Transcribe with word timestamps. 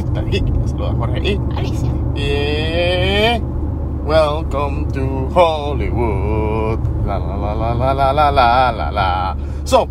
ruta 0.00 0.22
geek. 0.22 0.44
Les 0.62 0.70
saluda 0.70 0.92
Jorge 0.98 1.18
y... 1.32 1.40
Alicia. 1.56 1.90
y... 2.14 3.42
Welcome 4.06 4.86
to 4.92 5.28
Hollywood. 5.34 6.78
La 7.06 7.18
la 7.18 7.36
la 7.36 7.54
la 7.54 7.74
la 7.74 7.94
la 7.94 8.12
la 8.12 8.30
la 8.32 8.72
la 8.72 8.90
la. 8.92 9.36
So, 9.64 9.88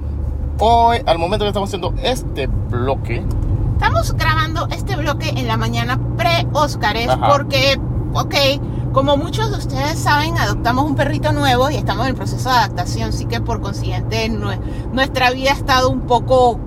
hoy, 0.60 0.98
al 1.06 1.18
momento 1.18 1.46
que 1.46 1.50
estamos 1.50 1.70
haciendo 1.70 1.94
este 2.04 2.48
bloque, 2.48 3.24
Estamos 3.74 4.14
grabando 4.14 4.68
este 4.68 4.96
bloque 4.96 5.30
en 5.30 5.48
la 5.48 5.58
mañana 5.58 6.00
pre-Óscares 6.16 7.10
porque, 7.28 7.78
ok, 8.14 8.36
como 8.94 9.18
muchos 9.18 9.52
de 9.52 9.58
ustedes 9.58 10.00
saben, 10.00 10.38
adoptamos 10.38 10.86
un 10.86 10.96
perrito 10.96 11.34
nuevo 11.34 11.70
y 11.70 11.76
estamos 11.76 12.06
en 12.06 12.12
el 12.12 12.16
proceso 12.16 12.50
de 12.50 12.56
adaptación, 12.56 13.10
así 13.10 13.26
que 13.26 13.42
por 13.42 13.60
consiguiente 13.60 14.30
nue- 14.32 14.60
nuestra 14.94 15.32
vida 15.32 15.50
ha 15.52 15.56
estado 15.56 15.90
un 15.90 16.02
poco, 16.02 16.60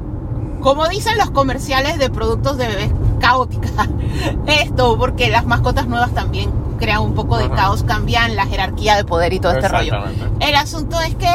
como 0.66 0.88
dicen 0.88 1.16
los 1.16 1.30
comerciales 1.30 1.96
de 1.96 2.10
productos 2.10 2.58
de 2.58 2.66
bebés, 2.66 2.90
caótica. 3.20 3.68
Esto, 4.48 4.98
porque 4.98 5.30
las 5.30 5.46
mascotas 5.46 5.86
nuevas 5.86 6.10
también 6.12 6.50
crean 6.76 7.02
un 7.02 7.14
poco 7.14 7.38
de 7.38 7.44
Ajá. 7.44 7.54
caos, 7.54 7.84
cambian 7.84 8.34
la 8.34 8.46
jerarquía 8.46 8.96
de 8.96 9.04
poder 9.04 9.32
y 9.32 9.38
todo 9.38 9.52
este 9.52 9.68
rollo. 9.68 9.92
El 10.40 10.54
asunto 10.56 11.00
es 11.00 11.14
que 11.14 11.28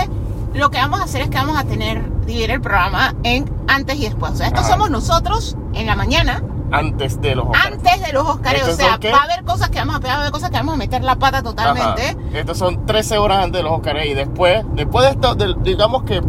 lo 0.53 0.69
que 0.69 0.79
vamos 0.79 0.99
a 0.99 1.05
hacer 1.05 1.21
es 1.21 1.29
que 1.29 1.37
vamos 1.37 1.57
a 1.57 1.63
tener, 1.63 2.03
dividir 2.25 2.51
el 2.51 2.59
programa 2.59 3.15
en 3.23 3.49
antes 3.69 3.95
y 3.99 4.03
después. 4.03 4.33
O 4.33 4.35
sea, 4.35 4.47
esto 4.47 4.59
Ajá. 4.59 4.69
somos 4.69 4.89
nosotros 4.89 5.55
en 5.75 5.85
la 5.87 5.95
mañana, 5.95 6.43
antes 6.73 7.21
de 7.21 7.33
los 7.35 7.45
Oscars. 7.45 7.67
antes 7.67 8.05
de 8.05 8.11
los 8.11 8.27
Oscars. 8.27 8.55
O 8.63 8.67
Estos 8.67 8.75
sea, 8.75 8.97
va 9.13 9.17
a 9.19 9.23
haber 9.23 9.45
cosas 9.45 9.69
que 9.69 9.79
vamos 9.79 9.95
a 9.95 9.99
pegar, 10.01 10.15
va 10.15 10.19
a 10.19 10.21
haber 10.23 10.33
cosas 10.33 10.49
que 10.49 10.57
vamos 10.57 10.73
a 10.75 10.77
meter 10.77 11.03
la 11.05 11.15
pata 11.15 11.41
totalmente. 11.41 12.01
Ajá. 12.09 12.17
Estos 12.33 12.57
son 12.57 12.85
13 12.85 13.17
horas 13.17 13.45
antes 13.45 13.59
de 13.59 13.63
los 13.63 13.71
Oscars 13.71 14.05
y 14.07 14.13
después, 14.13 14.65
después 14.73 15.05
de 15.05 15.11
esto, 15.11 15.35
del- 15.35 15.55
digamos 15.63 16.03
que 16.03 16.21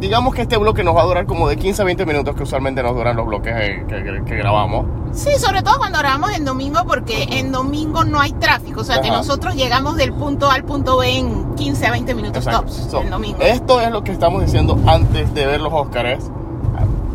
digamos 0.00 0.34
que 0.34 0.42
este 0.42 0.56
bloque 0.56 0.82
nos 0.82 0.96
va 0.96 1.02
a 1.02 1.04
durar 1.04 1.26
como 1.26 1.48
de 1.48 1.56
15 1.56 1.82
a 1.82 1.84
20 1.84 2.06
minutos 2.06 2.34
que 2.34 2.42
usualmente 2.42 2.82
nos 2.82 2.94
duran 2.94 3.16
los 3.16 3.26
bloques 3.26 3.54
eh, 3.56 3.84
que, 3.88 4.02
que- 4.02 4.22
que 4.24 4.36
grabamos. 4.36 4.86
Sí, 5.12 5.30
sobre 5.38 5.62
todo 5.62 5.78
cuando 5.78 5.98
grabamos 5.98 6.32
en 6.36 6.44
domingo, 6.44 6.80
porque 6.86 7.24
en 7.30 7.50
domingo 7.52 8.04
no 8.04 8.20
hay 8.20 8.32
tráfico. 8.32 8.80
O 8.80 8.84
sea, 8.84 9.00
que 9.00 9.08
Ajá. 9.08 9.18
nosotros 9.18 9.54
llegamos 9.56 9.96
del 9.96 10.12
punto 10.12 10.48
A 10.50 10.54
al 10.54 10.64
punto 10.64 10.98
B 10.98 11.18
en 11.18 11.54
15 11.56 11.86
a 11.86 11.90
20 11.90 12.14
minutos 12.14 12.44
tops 12.44 12.86
So, 12.90 13.02
el 13.02 13.10
domingo. 13.10 13.38
esto 13.42 13.80
es 13.80 13.90
lo 13.90 14.02
que 14.04 14.12
estamos 14.12 14.42
diciendo 14.42 14.78
antes 14.86 15.34
de 15.34 15.46
ver 15.46 15.60
los 15.60 15.72
Oscars. 15.72 16.30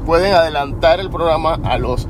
Pueden 0.06 0.34
adelantar 0.36 1.00
el 1.00 1.10
programa 1.10 1.58
a 1.64 1.78
los 1.80 2.08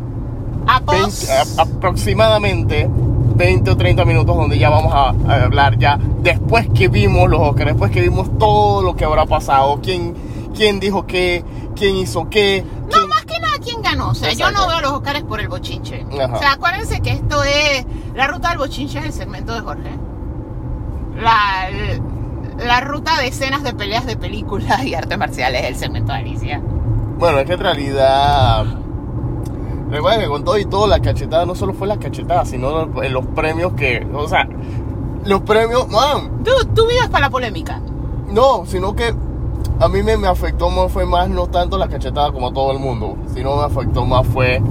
a 0.68 0.80
20 0.82 1.04
pos- 1.06 1.30
a- 1.30 1.62
aproximadamente 1.62 2.90
20 3.36 3.72
o 3.72 3.78
30 3.78 4.06
minutos 4.06 4.36
donde 4.36 4.58
ya 4.58 4.70
vamos 4.70 4.94
a, 4.94 5.10
a 5.32 5.44
hablar 5.44 5.78
ya 5.78 5.98
después 6.22 6.68
que 6.74 6.88
vimos 6.88 7.30
los 7.30 7.40
Oscars, 7.42 7.72
después 7.72 7.92
que 7.92 8.02
vimos 8.02 8.38
todo 8.40 8.82
lo 8.82 8.96
que 8.96 9.06
habrá 9.06 9.26
pasado, 9.26 9.80
quién, 9.84 10.14
quién 10.56 10.80
dijo 10.80 11.06
qué, 11.06 11.44
quién 11.76 11.96
hizo 11.96 12.30
qué, 12.30 12.64
No, 12.84 12.88
quién- 12.90 13.10
más 13.10 13.26
que 13.26 13.40
nada, 13.40 13.58
¿quién 13.64 13.82
ganó? 13.82 14.10
O 14.10 14.16
sea, 14.16 14.34
yo 14.34 14.52
no 14.52 14.68
veo 14.68 14.82
los 14.82 14.92
Oscars 14.94 15.24
por 15.24 15.40
el 15.40 15.48
bochinche. 15.50 16.06
Ajá. 16.24 16.36
O 16.36 16.40
sea, 16.40 16.52
acuérdense 16.54 17.02
que 17.02 17.12
esto 17.12 17.44
es. 17.44 17.86
La 18.16 18.28
ruta 18.28 18.50
del 18.50 18.58
bochinche 18.58 19.00
es 19.00 19.06
el 19.06 19.14
segmento 19.14 19.54
de 19.54 19.62
Jorge. 19.62 19.90
La, 21.22 21.70
la 22.66 22.82
ruta 22.82 23.18
de 23.20 23.28
escenas 23.28 23.64
de 23.64 23.74
peleas 23.74 24.06
de 24.06 24.18
películas 24.18 24.84
y 24.84 24.94
artes 24.96 25.18
marciales 25.18 25.62
es 25.64 25.68
el 25.70 25.76
segmento 25.76 26.12
de 26.12 26.20
Alicia. 26.20 26.62
Bueno, 27.18 27.40
es 27.40 27.46
que 27.46 27.54
en 27.54 27.60
realidad. 27.60 28.66
Recuerda 29.90 30.20
que 30.20 30.28
con 30.28 30.44
todo 30.44 30.58
y 30.58 30.66
todo, 30.66 30.88
la 30.88 31.00
cachetada 31.00 31.46
no 31.46 31.54
solo 31.56 31.74
fue 31.74 31.88
la 31.88 31.98
cachetada, 31.98 32.44
sino 32.46 32.86
los, 32.88 33.12
los 33.12 33.26
premios 33.28 33.74
que. 33.74 34.06
O 34.14 34.28
sea, 34.28 34.48
los 35.26 35.42
premios. 35.42 35.88
Man, 35.90 36.44
Tú, 36.44 36.52
tú 36.74 36.88
vives 36.88 37.08
para 37.08 37.28
la 37.28 37.30
polémica. 37.30 37.80
no, 38.32 38.66
sino 38.66 38.96
que 38.96 39.14
a 39.80 39.88
mí 39.90 40.02
me, 40.04 40.18
me 40.18 40.28
afectó 40.28 40.70
más, 40.70 40.92
fue 40.92 41.06
más 41.06 41.30
no 41.30 41.48
tanto 41.48 41.78
la 41.78 41.88
cachetada 41.88 42.32
como 42.32 42.48
a 42.48 42.54
todo 42.54 42.72
el 42.72 42.80
mundo, 42.80 43.16
sino 43.34 43.56
me 43.58 43.64
afectó 43.64 44.06
más 44.06 44.26
fue 44.28 44.62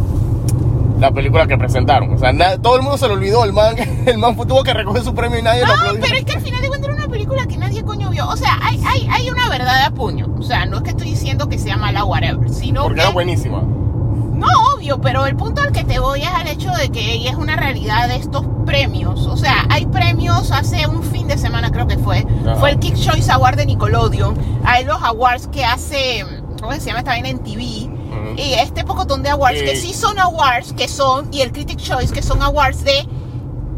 la 0.98 1.10
película 1.10 1.46
que 1.46 1.58
presentaron. 1.58 2.14
O 2.14 2.18
sea, 2.18 2.32
na- 2.32 2.56
todo 2.58 2.76
el 2.76 2.82
mundo 2.82 2.96
se 2.96 3.08
lo 3.08 3.14
olvidó, 3.14 3.44
el 3.44 3.52
man, 3.52 3.74
el 4.06 4.18
man 4.18 4.36
tuvo 4.36 4.62
que 4.62 4.72
recoger 4.72 5.02
su 5.02 5.14
premio 5.14 5.38
y 5.38 5.42
nadie 5.42 5.60
lo 5.62 5.66
No, 5.66 5.72
aplaudió. 5.74 6.00
pero 6.02 6.16
es 6.16 6.24
que 6.24 6.32
al 6.32 6.40
final 6.40 6.62
de 6.62 6.68
cuentas 6.68 6.88
era 6.90 6.98
una 7.02 7.08
película 7.08 7.46
que 7.46 7.56
nadie 7.56 7.82
coño 7.82 8.10
vio. 8.10 8.28
O 8.28 8.36
sea, 8.36 8.58
hay, 8.62 8.80
hay, 8.86 9.08
hay 9.10 9.28
una 9.30 9.48
verdad 9.48 9.84
de 9.84 9.90
puño. 9.94 10.28
O 10.38 10.42
sea, 10.42 10.64
no 10.66 10.76
es 10.78 10.82
que 10.84 10.90
estoy 10.90 11.08
diciendo 11.10 11.48
que 11.48 11.58
sea 11.58 11.76
mala 11.76 12.04
whatever, 12.04 12.48
sino 12.48 12.82
Porque 12.82 12.96
que. 12.96 13.02
era 13.02 13.10
buenísima. 13.10 13.60
No, 13.62 14.73
obvio, 14.84 15.00
pero 15.00 15.26
el 15.26 15.36
punto 15.36 15.62
al 15.62 15.72
que 15.72 15.84
te 15.84 15.98
voy 15.98 16.20
es 16.22 16.28
al 16.28 16.46
hecho 16.46 16.70
de 16.72 16.90
que 16.90 17.26
es 17.28 17.34
una 17.36 17.56
realidad 17.56 18.08
de 18.08 18.16
estos 18.16 18.44
premios. 18.66 19.26
O 19.26 19.36
sea, 19.36 19.66
hay 19.70 19.86
premios 19.86 20.50
hace 20.52 20.86
un 20.86 21.02
fin 21.02 21.26
de 21.26 21.38
semana, 21.38 21.70
creo 21.70 21.86
que 21.86 21.96
fue. 21.98 22.26
Ajá. 22.44 22.56
Fue 22.56 22.70
el 22.70 22.78
Kick 22.78 22.94
Choice 22.96 23.30
Award 23.32 23.56
de 23.56 23.66
Nickelodeon. 23.66 24.36
Hay 24.64 24.84
los 24.84 25.02
awards 25.02 25.46
que 25.48 25.64
hace, 25.64 26.24
¿cómo 26.60 26.72
se 26.72 26.80
llama? 26.80 26.98
Está 27.00 27.14
bien 27.14 27.26
en 27.26 27.38
TV. 27.42 27.90
Y 28.36 28.54
este 28.54 28.84
pocotón 28.84 29.22
de 29.22 29.30
awards 29.30 29.58
Eh. 29.60 29.64
que 29.64 29.76
sí 29.76 29.92
son 29.94 30.18
awards, 30.18 30.72
que 30.72 30.88
son, 30.88 31.28
y 31.32 31.40
el 31.40 31.52
Critic 31.52 31.78
Choice, 31.78 32.12
que 32.12 32.22
son 32.22 32.42
awards 32.42 32.84
de 32.84 33.06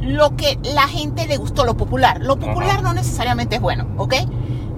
lo 0.00 0.34
que 0.36 0.58
la 0.74 0.88
gente 0.88 1.26
le 1.26 1.36
gustó, 1.36 1.64
lo 1.64 1.76
popular. 1.76 2.20
Lo 2.20 2.36
popular 2.36 2.70
Ajá. 2.76 2.82
no 2.82 2.94
necesariamente 2.94 3.56
es 3.56 3.60
bueno, 3.62 3.86
¿ok? 3.98 4.14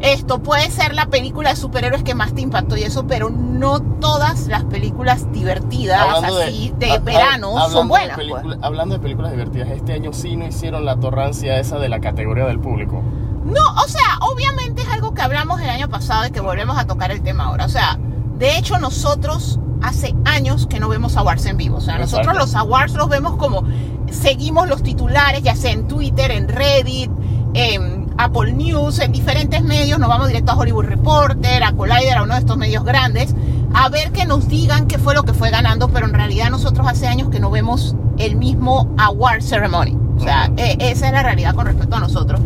Esto 0.00 0.40
puede 0.42 0.70
ser 0.70 0.94
la 0.94 1.06
película 1.06 1.50
de 1.50 1.56
superhéroes 1.56 2.04
que 2.04 2.14
más 2.14 2.32
te 2.32 2.40
impactó 2.40 2.76
y 2.76 2.84
eso, 2.84 3.06
pero 3.08 3.30
no 3.30 3.80
todas 3.80 4.46
las 4.46 4.62
películas 4.64 5.30
divertidas, 5.32 6.00
así, 6.22 6.72
de, 6.78 6.92
ha- 6.92 6.98
verano, 6.98 7.68
son 7.68 7.86
de 7.86 7.88
buenas. 7.88 8.16
película- 8.16 8.42
pues. 8.42 8.58
Hablando 8.62 8.94
de 8.94 9.00
películas 9.00 9.32
divertidas, 9.32 9.70
este 9.70 9.94
año 9.94 10.12
sí 10.12 10.36
no 10.36 10.46
hicieron 10.46 10.84
la 10.84 10.96
torrancia 10.96 11.58
esa 11.58 11.78
de 11.78 11.88
la 11.88 12.00
categoría 12.00 12.44
del 12.46 12.60
público. 12.60 13.02
No, 13.44 13.62
o 13.82 13.88
sea, 13.88 14.18
obviamente 14.20 14.82
es 14.82 14.88
algo 14.88 15.14
que 15.14 15.22
hablamos 15.22 15.60
el 15.60 15.68
año 15.70 15.88
pasado 15.88 16.26
y 16.26 16.30
que 16.30 16.40
volvemos 16.40 16.78
a 16.78 16.86
tocar 16.86 17.10
el 17.10 17.22
tema 17.22 17.46
ahora. 17.46 17.64
O 17.64 17.68
sea, 17.68 17.98
de 18.38 18.56
hecho 18.56 18.78
nosotros 18.78 19.58
hace 19.82 20.14
años 20.26 20.66
que 20.68 20.78
no 20.80 20.88
vemos 20.88 21.16
awards 21.16 21.46
en 21.46 21.56
vivo. 21.56 21.78
O 21.78 21.80
sea, 21.80 21.98
nosotros 21.98 22.36
los 22.36 22.54
awards 22.54 22.94
los 22.94 23.08
vemos 23.08 23.36
como 23.36 23.64
seguimos 24.12 24.68
los 24.68 24.82
titulares, 24.82 25.42
ya 25.42 25.56
sea 25.56 25.72
en 25.72 25.88
Twitter, 25.88 26.30
en 26.30 26.46
Reddit, 26.48 27.10
en 27.54 27.97
Apple 28.18 28.52
News, 28.52 28.98
en 28.98 29.12
diferentes 29.12 29.62
medios. 29.62 29.98
Nos 29.98 30.08
vamos 30.08 30.26
directo 30.26 30.52
a 30.52 30.56
Hollywood 30.56 30.86
Reporter, 30.86 31.62
a 31.62 31.72
Collider, 31.72 32.18
a 32.18 32.24
uno 32.24 32.34
de 32.34 32.40
estos 32.40 32.56
medios 32.56 32.84
grandes, 32.84 33.34
a 33.72 33.88
ver 33.88 34.10
que 34.10 34.26
nos 34.26 34.48
digan 34.48 34.88
qué 34.88 34.98
fue 34.98 35.14
lo 35.14 35.22
que 35.22 35.32
fue 35.32 35.50
ganando. 35.50 35.88
Pero 35.88 36.06
en 36.06 36.14
realidad 36.14 36.50
nosotros 36.50 36.86
hace 36.86 37.06
años 37.06 37.30
que 37.30 37.38
no 37.38 37.50
vemos 37.50 37.94
el 38.18 38.36
mismo 38.36 38.92
award 38.98 39.42
ceremony. 39.42 39.96
O 40.16 40.20
sea, 40.20 40.50
eh, 40.56 40.76
esa 40.80 41.06
es 41.06 41.12
la 41.12 41.22
realidad 41.22 41.54
con 41.54 41.66
respecto 41.66 41.96
a 41.96 42.00
nosotros. 42.00 42.40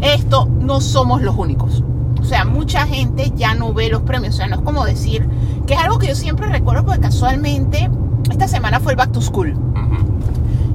Esto 0.00 0.46
no 0.46 0.80
somos 0.80 1.22
los 1.22 1.34
únicos. 1.36 1.82
O 2.20 2.24
sea, 2.24 2.44
mucha 2.44 2.86
gente 2.86 3.32
ya 3.34 3.54
no 3.54 3.74
ve 3.74 3.88
los 3.88 4.02
premios. 4.02 4.34
O 4.34 4.36
sea, 4.36 4.46
no 4.46 4.56
es 4.56 4.62
como 4.62 4.84
decir 4.84 5.28
que 5.66 5.74
es 5.74 5.80
algo 5.80 5.98
que 5.98 6.06
yo 6.06 6.14
siempre 6.14 6.46
recuerdo 6.46 6.84
porque 6.84 7.00
casualmente 7.00 7.90
esta 8.30 8.46
semana 8.46 8.78
fue 8.78 8.92
el 8.92 8.96
Back 8.96 9.10
to 9.10 9.20
School. 9.20 9.58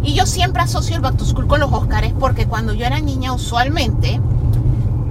Y 0.04 0.14
yo 0.14 0.26
siempre 0.26 0.62
asocio 0.62 0.96
el 0.96 1.02
Back 1.02 1.16
to 1.16 1.26
School 1.26 1.48
con 1.48 1.62
los 1.62 1.72
Oscars 1.72 2.14
porque 2.20 2.48
cuando 2.48 2.74
yo 2.74 2.86
era 2.86 3.00
niña 3.00 3.34
usualmente 3.34 4.20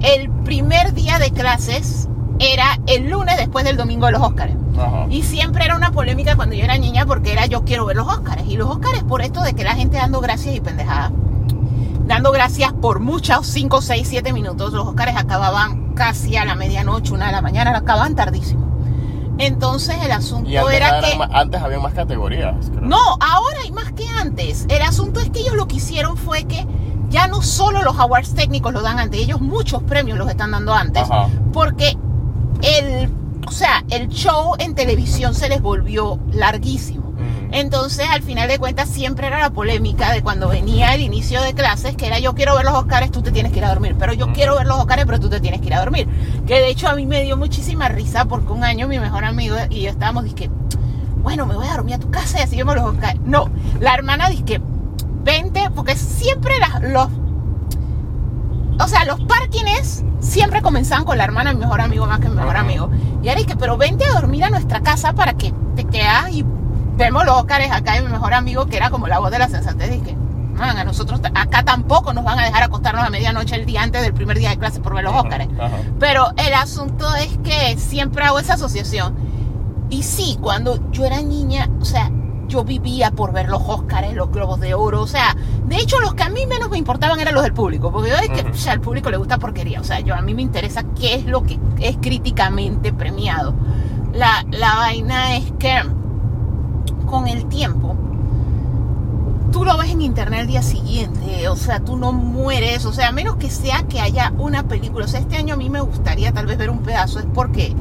el 0.03 0.29
primer 0.29 0.93
día 0.93 1.19
de 1.19 1.31
clases 1.31 2.07
era 2.39 2.79
el 2.87 3.09
lunes 3.09 3.37
después 3.37 3.65
del 3.65 3.77
domingo 3.77 4.07
de 4.07 4.13
los. 4.13 4.21
Ajá. 4.21 5.05
Y 5.09 5.23
siempre 5.23 5.65
era 5.65 5.75
una 5.75 5.91
polémica 5.91 6.35
cuando 6.35 6.55
yo 6.55 6.63
era 6.63 6.77
niña 6.77 7.05
porque 7.05 7.33
era 7.33 7.45
yo 7.45 7.63
quiero 7.63 7.85
ver 7.85 7.97
los 7.97 8.07
Oscars. 8.07 8.43
Y 8.47 8.57
los 8.57 8.69
Oscars 8.69 9.03
por 9.03 9.21
esto 9.21 9.41
de 9.41 9.53
que 9.53 9.63
la 9.63 9.75
gente 9.75 9.97
dando 9.97 10.21
gracias 10.21 10.55
y 10.55 10.61
pendejadas. 10.61 11.11
Dando 12.05 12.31
gracias 12.31 12.73
por 12.73 12.99
muchos 12.99 13.45
5, 13.47 13.81
6, 13.81 14.07
7 14.07 14.33
minutos. 14.33 14.73
Los 14.73 14.87
Oscars 14.87 15.15
acababan 15.15 15.93
casi 15.93 16.35
a 16.35 16.45
la 16.45 16.55
medianoche, 16.55 17.13
una 17.13 17.27
de 17.27 17.31
la 17.33 17.41
mañana, 17.41 17.77
acababan 17.77 18.15
tardísimo. 18.15 18.71
Entonces 19.37 19.95
el 20.03 20.11
asunto 20.11 20.49
Y 20.49 20.57
antes, 20.57 20.75
era 20.75 21.01
que... 21.01 21.17
antes 21.31 21.61
había 21.61 21.79
más 21.79 21.93
categorías. 21.93 22.55
creo. 22.69 22.81
No, 22.81 22.99
ahora 23.19 23.57
hay 23.63 23.71
más 23.71 23.91
que 23.93 24.07
antes. 24.07 24.65
El 24.69 24.81
asunto 24.81 25.19
es 25.19 25.29
que 25.29 25.39
ellos 25.39 25.55
lo 25.55 25.67
que 25.67 25.77
hicieron 25.77 26.17
fue 26.17 26.43
que 26.45 26.65
ya 27.11 27.27
no 27.27 27.41
solo 27.41 27.83
los 27.83 27.99
awards 27.99 28.33
técnicos 28.33 28.73
lo 28.73 28.81
dan 28.81 28.97
antes, 28.97 29.19
ellos 29.19 29.41
muchos 29.41 29.83
premios 29.83 30.17
los 30.17 30.29
están 30.29 30.51
dando 30.51 30.73
antes. 30.73 31.03
Ajá. 31.03 31.27
Porque 31.53 31.97
el, 32.63 33.11
o 33.45 33.51
sea, 33.51 33.83
el 33.89 34.07
show 34.07 34.55
en 34.57 34.73
televisión 34.73 35.35
se 35.35 35.49
les 35.49 35.61
volvió 35.61 36.19
larguísimo. 36.31 37.11
Entonces, 37.51 38.07
al 38.09 38.21
final 38.21 38.47
de 38.47 38.59
cuentas, 38.59 38.87
siempre 38.87 39.27
era 39.27 39.39
la 39.39 39.49
polémica 39.49 40.13
de 40.13 40.23
cuando 40.23 40.47
venía 40.47 40.95
el 40.95 41.01
inicio 41.01 41.41
de 41.41 41.53
clases, 41.53 41.97
que 41.97 42.07
era 42.07 42.17
yo 42.17 42.33
quiero 42.33 42.55
ver 42.55 42.63
los 42.63 42.73
Oscars, 42.73 43.11
tú 43.11 43.21
te 43.21 43.31
tienes 43.31 43.51
que 43.51 43.59
ir 43.59 43.65
a 43.65 43.69
dormir. 43.69 43.95
Pero 43.99 44.13
yo 44.13 44.31
quiero 44.31 44.55
ver 44.55 44.65
los 44.65 44.79
Oscars, 44.79 45.03
pero 45.05 45.19
tú 45.19 45.29
te 45.29 45.41
tienes 45.41 45.59
que 45.59 45.67
ir 45.67 45.73
a 45.73 45.79
dormir. 45.79 46.07
Que 46.47 46.59
de 46.59 46.69
hecho 46.69 46.87
a 46.87 46.95
mí 46.95 47.05
me 47.05 47.23
dio 47.23 47.35
muchísima 47.35 47.89
risa 47.89 48.23
porque 48.25 48.53
un 48.53 48.63
año 48.63 48.87
mi 48.87 48.99
mejor 48.99 49.25
amigo 49.25 49.57
y 49.69 49.81
yo 49.81 49.89
estábamos, 49.89 50.23
dizque, 50.23 50.49
bueno, 51.21 51.45
me 51.45 51.55
voy 51.55 51.67
a 51.67 51.73
dormir 51.73 51.95
a 51.95 51.99
tu 51.99 52.09
casa 52.09 52.39
y 52.39 52.43
así 52.43 52.55
vemos 52.55 52.75
los 52.75 52.85
Oscars. 52.85 53.19
No, 53.25 53.49
la 53.81 53.93
hermana 53.95 54.29
dice 55.23 55.69
porque 55.75 55.95
siempre 55.95 56.53
las- 56.59 56.81
los, 56.81 57.07
o 58.79 58.87
sea, 58.87 59.05
los 59.05 59.19
parkings 59.21 60.03
siempre 60.19 60.61
comenzaban 60.61 61.03
con 61.05 61.17
la 61.17 61.23
hermana 61.23 61.53
mi 61.53 61.59
mejor 61.59 61.81
amigo 61.81 62.05
más 62.07 62.19
que 62.19 62.29
mi 62.29 62.35
mejor 62.35 62.57
amigo. 62.57 62.89
Y 63.21 63.29
ahora 63.29 63.43
que, 63.43 63.55
pero 63.55 63.77
vente 63.77 64.05
a 64.05 64.13
dormir 64.13 64.43
a 64.43 64.49
nuestra 64.49 64.81
casa 64.81 65.13
para 65.13 65.33
que 65.33 65.53
te 65.75 65.83
quedas 65.85 66.29
y 66.31 66.45
vemos 66.97 67.25
los 67.25 67.35
Óscares 67.37 67.71
acá 67.71 67.93
de 67.93 68.01
mi 68.01 68.09
mejor 68.09 68.33
amigo, 68.33 68.65
que 68.65 68.77
era 68.77 68.89
como 68.89 69.07
la 69.07 69.19
voz 69.19 69.31
de 69.31 69.39
la 69.39 69.47
sensatez. 69.49 70.01
Que, 70.01 70.15
man, 70.15 70.77
a 70.77 70.83
nosotros 70.83 71.19
acá 71.35 71.63
tampoco 71.63 72.13
nos 72.13 72.23
van 72.23 72.39
a 72.39 72.45
dejar 72.45 72.63
acostarnos 72.63 73.03
a 73.05 73.09
medianoche 73.09 73.55
el 73.55 73.65
día 73.65 73.81
antes 73.83 74.01
del 74.01 74.13
primer 74.13 74.37
día 74.39 74.49
de 74.51 74.57
clase 74.57 74.79
por 74.79 74.93
ver 74.95 75.03
los 75.03 75.13
Óscares. 75.13 75.47
Pero 75.99 76.31
el 76.37 76.53
asunto 76.53 77.05
es 77.15 77.37
que 77.43 77.77
siempre 77.77 78.23
hago 78.23 78.39
esa 78.39 78.53
asociación. 78.55 79.15
Y 79.89 80.03
sí, 80.03 80.37
cuando 80.41 80.91
yo 80.91 81.05
era 81.05 81.21
niña, 81.21 81.67
o 81.81 81.85
sea, 81.85 82.09
yo 82.51 82.63
vivía 82.63 83.11
por 83.11 83.31
ver 83.31 83.49
los 83.49 83.61
Óscares, 83.65 84.13
los 84.13 84.29
Globos 84.29 84.59
de 84.59 84.73
Oro. 84.73 85.01
O 85.01 85.07
sea, 85.07 85.35
de 85.67 85.77
hecho, 85.77 85.99
los 85.99 86.13
que 86.13 86.23
a 86.23 86.29
mí 86.29 86.45
menos 86.45 86.69
me 86.69 86.77
importaban 86.77 87.19
eran 87.19 87.33
los 87.33 87.43
del 87.43 87.53
público. 87.53 87.91
Porque 87.91 88.09
yo 88.09 88.15
es 88.17 88.29
que 88.29 88.41
Ujú. 88.41 88.51
o 88.51 88.53
sea, 88.57 88.73
al 88.73 88.81
público 88.81 89.09
le 89.09 89.17
gusta 89.17 89.37
porquería. 89.37 89.79
O 89.79 89.83
sea, 89.83 89.99
yo 90.01 90.13
a 90.13 90.21
mí 90.21 90.33
me 90.33 90.41
interesa 90.41 90.83
qué 90.99 91.15
es 91.15 91.25
lo 91.25 91.43
que 91.43 91.59
es 91.79 91.97
críticamente 92.01 92.93
premiado. 92.93 93.53
La, 94.13 94.45
la 94.51 94.75
vaina 94.75 95.37
es 95.37 95.51
que 95.57 95.73
con 97.05 97.27
el 97.27 97.45
tiempo 97.45 97.95
tú 99.51 99.65
lo 99.65 99.77
ves 99.77 99.91
en 99.91 100.01
internet 100.01 100.41
el 100.41 100.47
día 100.47 100.61
siguiente, 100.61 101.49
o 101.49 101.57
sea, 101.57 101.81
tú 101.81 101.97
no 101.97 102.13
mueres, 102.13 102.85
o 102.85 102.93
sea, 102.93 103.09
a 103.09 103.11
menos 103.11 103.35
que 103.35 103.49
sea 103.49 103.83
que 103.83 103.99
haya 103.99 104.31
una 104.37 104.63
película, 104.63 105.03
o 105.05 105.07
sea, 105.09 105.19
este 105.19 105.35
año 105.35 105.55
a 105.55 105.57
mí 105.57 105.69
me 105.69 105.81
gustaría 105.81 106.31
tal 106.31 106.45
vez 106.45 106.57
ver 106.57 106.69
un 106.69 106.79
pedazo, 106.79 107.19
es 107.19 107.25
porque 107.33 107.75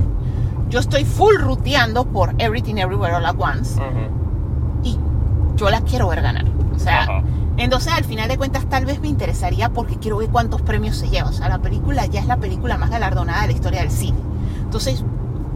yo 0.69 0.81
estoy 0.81 1.05
full 1.05 1.37
ruteando 1.37 2.07
por 2.07 2.35
Everything 2.39 2.77
Everywhere 2.77 3.15
All 3.15 3.25
At 3.27 3.37
Once 3.39 3.77
Ujú. 3.81 4.20
Yo 5.61 5.71
la 5.71 5.83
quiero 5.83 6.09
ver 6.09 6.23
ganar, 6.23 6.47
o 6.75 6.79
sea, 6.79 7.03
Ajá. 7.03 7.23
entonces 7.59 7.93
al 7.93 8.05
final 8.05 8.29
de 8.29 8.39
cuentas 8.39 8.67
tal 8.69 8.87
vez 8.87 9.01
me 9.01 9.09
interesaría 9.09 9.69
porque 9.69 9.97
quiero 9.97 10.17
ver 10.17 10.31
cuántos 10.31 10.63
premios 10.63 10.97
se 10.97 11.09
lleva, 11.09 11.29
o 11.29 11.33
sea, 11.33 11.49
la 11.49 11.59
película 11.59 12.07
ya 12.07 12.21
es 12.21 12.27
la 12.27 12.39
película 12.39 12.79
más 12.79 12.91
galardonada 12.91 13.43
de 13.43 13.47
la 13.49 13.53
historia 13.53 13.81
del 13.81 13.91
cine, 13.91 14.19
entonces 14.63 15.05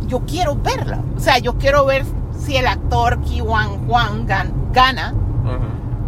yo 0.07 0.21
quiero 0.27 0.57
verla, 0.57 1.03
o 1.17 1.21
sea, 1.21 1.39
yo 1.39 1.57
quiero 1.57 1.87
ver 1.87 2.05
si 2.39 2.57
el 2.57 2.67
actor 2.67 3.21
Ki 3.23 3.41
Wan 3.41 3.87
Juan 3.87 4.27
gana 4.27 5.15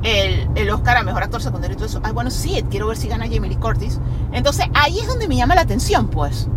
el, 0.02 0.49
el 0.54 0.70
Oscar 0.70 0.99
a 0.99 1.02
Mejor 1.02 1.22
Actor 1.22 1.42
Secundario 1.42 1.75
y 1.75 1.76
todo 1.76 1.87
eso. 1.87 2.00
Ay, 2.02 2.12
bueno, 2.12 2.31
sí, 2.31 2.64
quiero 2.70 2.88
ver 2.88 2.96
si 2.96 3.08
gana 3.08 3.25
Jamie 3.25 3.49
Lee 3.49 3.56
Curtis. 3.56 4.00
Entonces, 4.32 4.66
ahí 4.75 4.99
es 4.99 5.06
donde 5.08 5.26
me 5.28 5.37
llama 5.37 5.54
la 5.54 5.62
atención, 5.62 6.08
pues. 6.08 6.49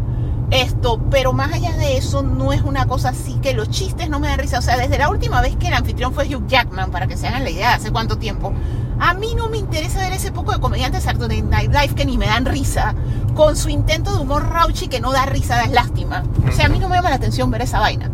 Esto, 0.51 0.99
pero 1.11 1.31
más 1.31 1.53
allá 1.53 1.77
de 1.77 1.97
eso, 1.97 2.23
no 2.23 2.51
es 2.53 2.61
una 2.63 2.87
cosa 2.87 3.09
así 3.09 3.35
que 3.35 3.53
los 3.53 3.69
chistes 3.69 4.09
no 4.09 4.19
me 4.19 4.27
dan 4.27 4.39
risa. 4.39 4.59
O 4.59 4.61
sea, 4.61 4.77
desde 4.77 4.97
la 4.97 5.09
última 5.09 5.41
vez 5.41 5.55
que 5.55 5.67
el 5.67 5.73
anfitrión 5.73 6.13
fue 6.13 6.25
Hugh 6.25 6.47
Jackman, 6.47 6.89
para 6.89 7.07
que 7.07 7.17
se 7.17 7.27
hagan 7.27 7.43
la 7.43 7.51
idea 7.51 7.69
de 7.69 7.75
hace 7.75 7.91
cuánto 7.91 8.17
tiempo, 8.17 8.51
a 8.99 9.13
mí 9.13 9.35
no 9.35 9.47
me 9.47 9.57
interesa 9.57 9.99
ver 9.99 10.13
ese 10.13 10.31
poco 10.31 10.51
de 10.51 10.59
comediantes 10.59 11.05
de 11.05 11.41
Night 11.41 11.71
Live 11.71 11.95
que 11.95 12.05
ni 12.05 12.17
me 12.17 12.25
dan 12.25 12.45
risa, 12.45 12.95
con 13.35 13.55
su 13.55 13.69
intento 13.69 14.11
de 14.11 14.21
humor 14.21 14.49
rauchi 14.49 14.87
que 14.87 14.99
no 14.99 15.11
da 15.11 15.25
risa, 15.25 15.55
da 15.55 15.67
lástima. 15.67 16.23
O 16.47 16.51
sea, 16.51 16.65
a 16.65 16.69
mí 16.69 16.79
no 16.79 16.89
me 16.89 16.95
llama 16.95 17.09
la 17.09 17.15
atención 17.15 17.51
ver 17.51 17.61
esa 17.61 17.79
vaina. 17.79 18.09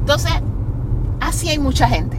Entonces, 0.00 0.32
así 1.20 1.48
hay 1.48 1.58
mucha 1.58 1.88
gente. 1.88 2.16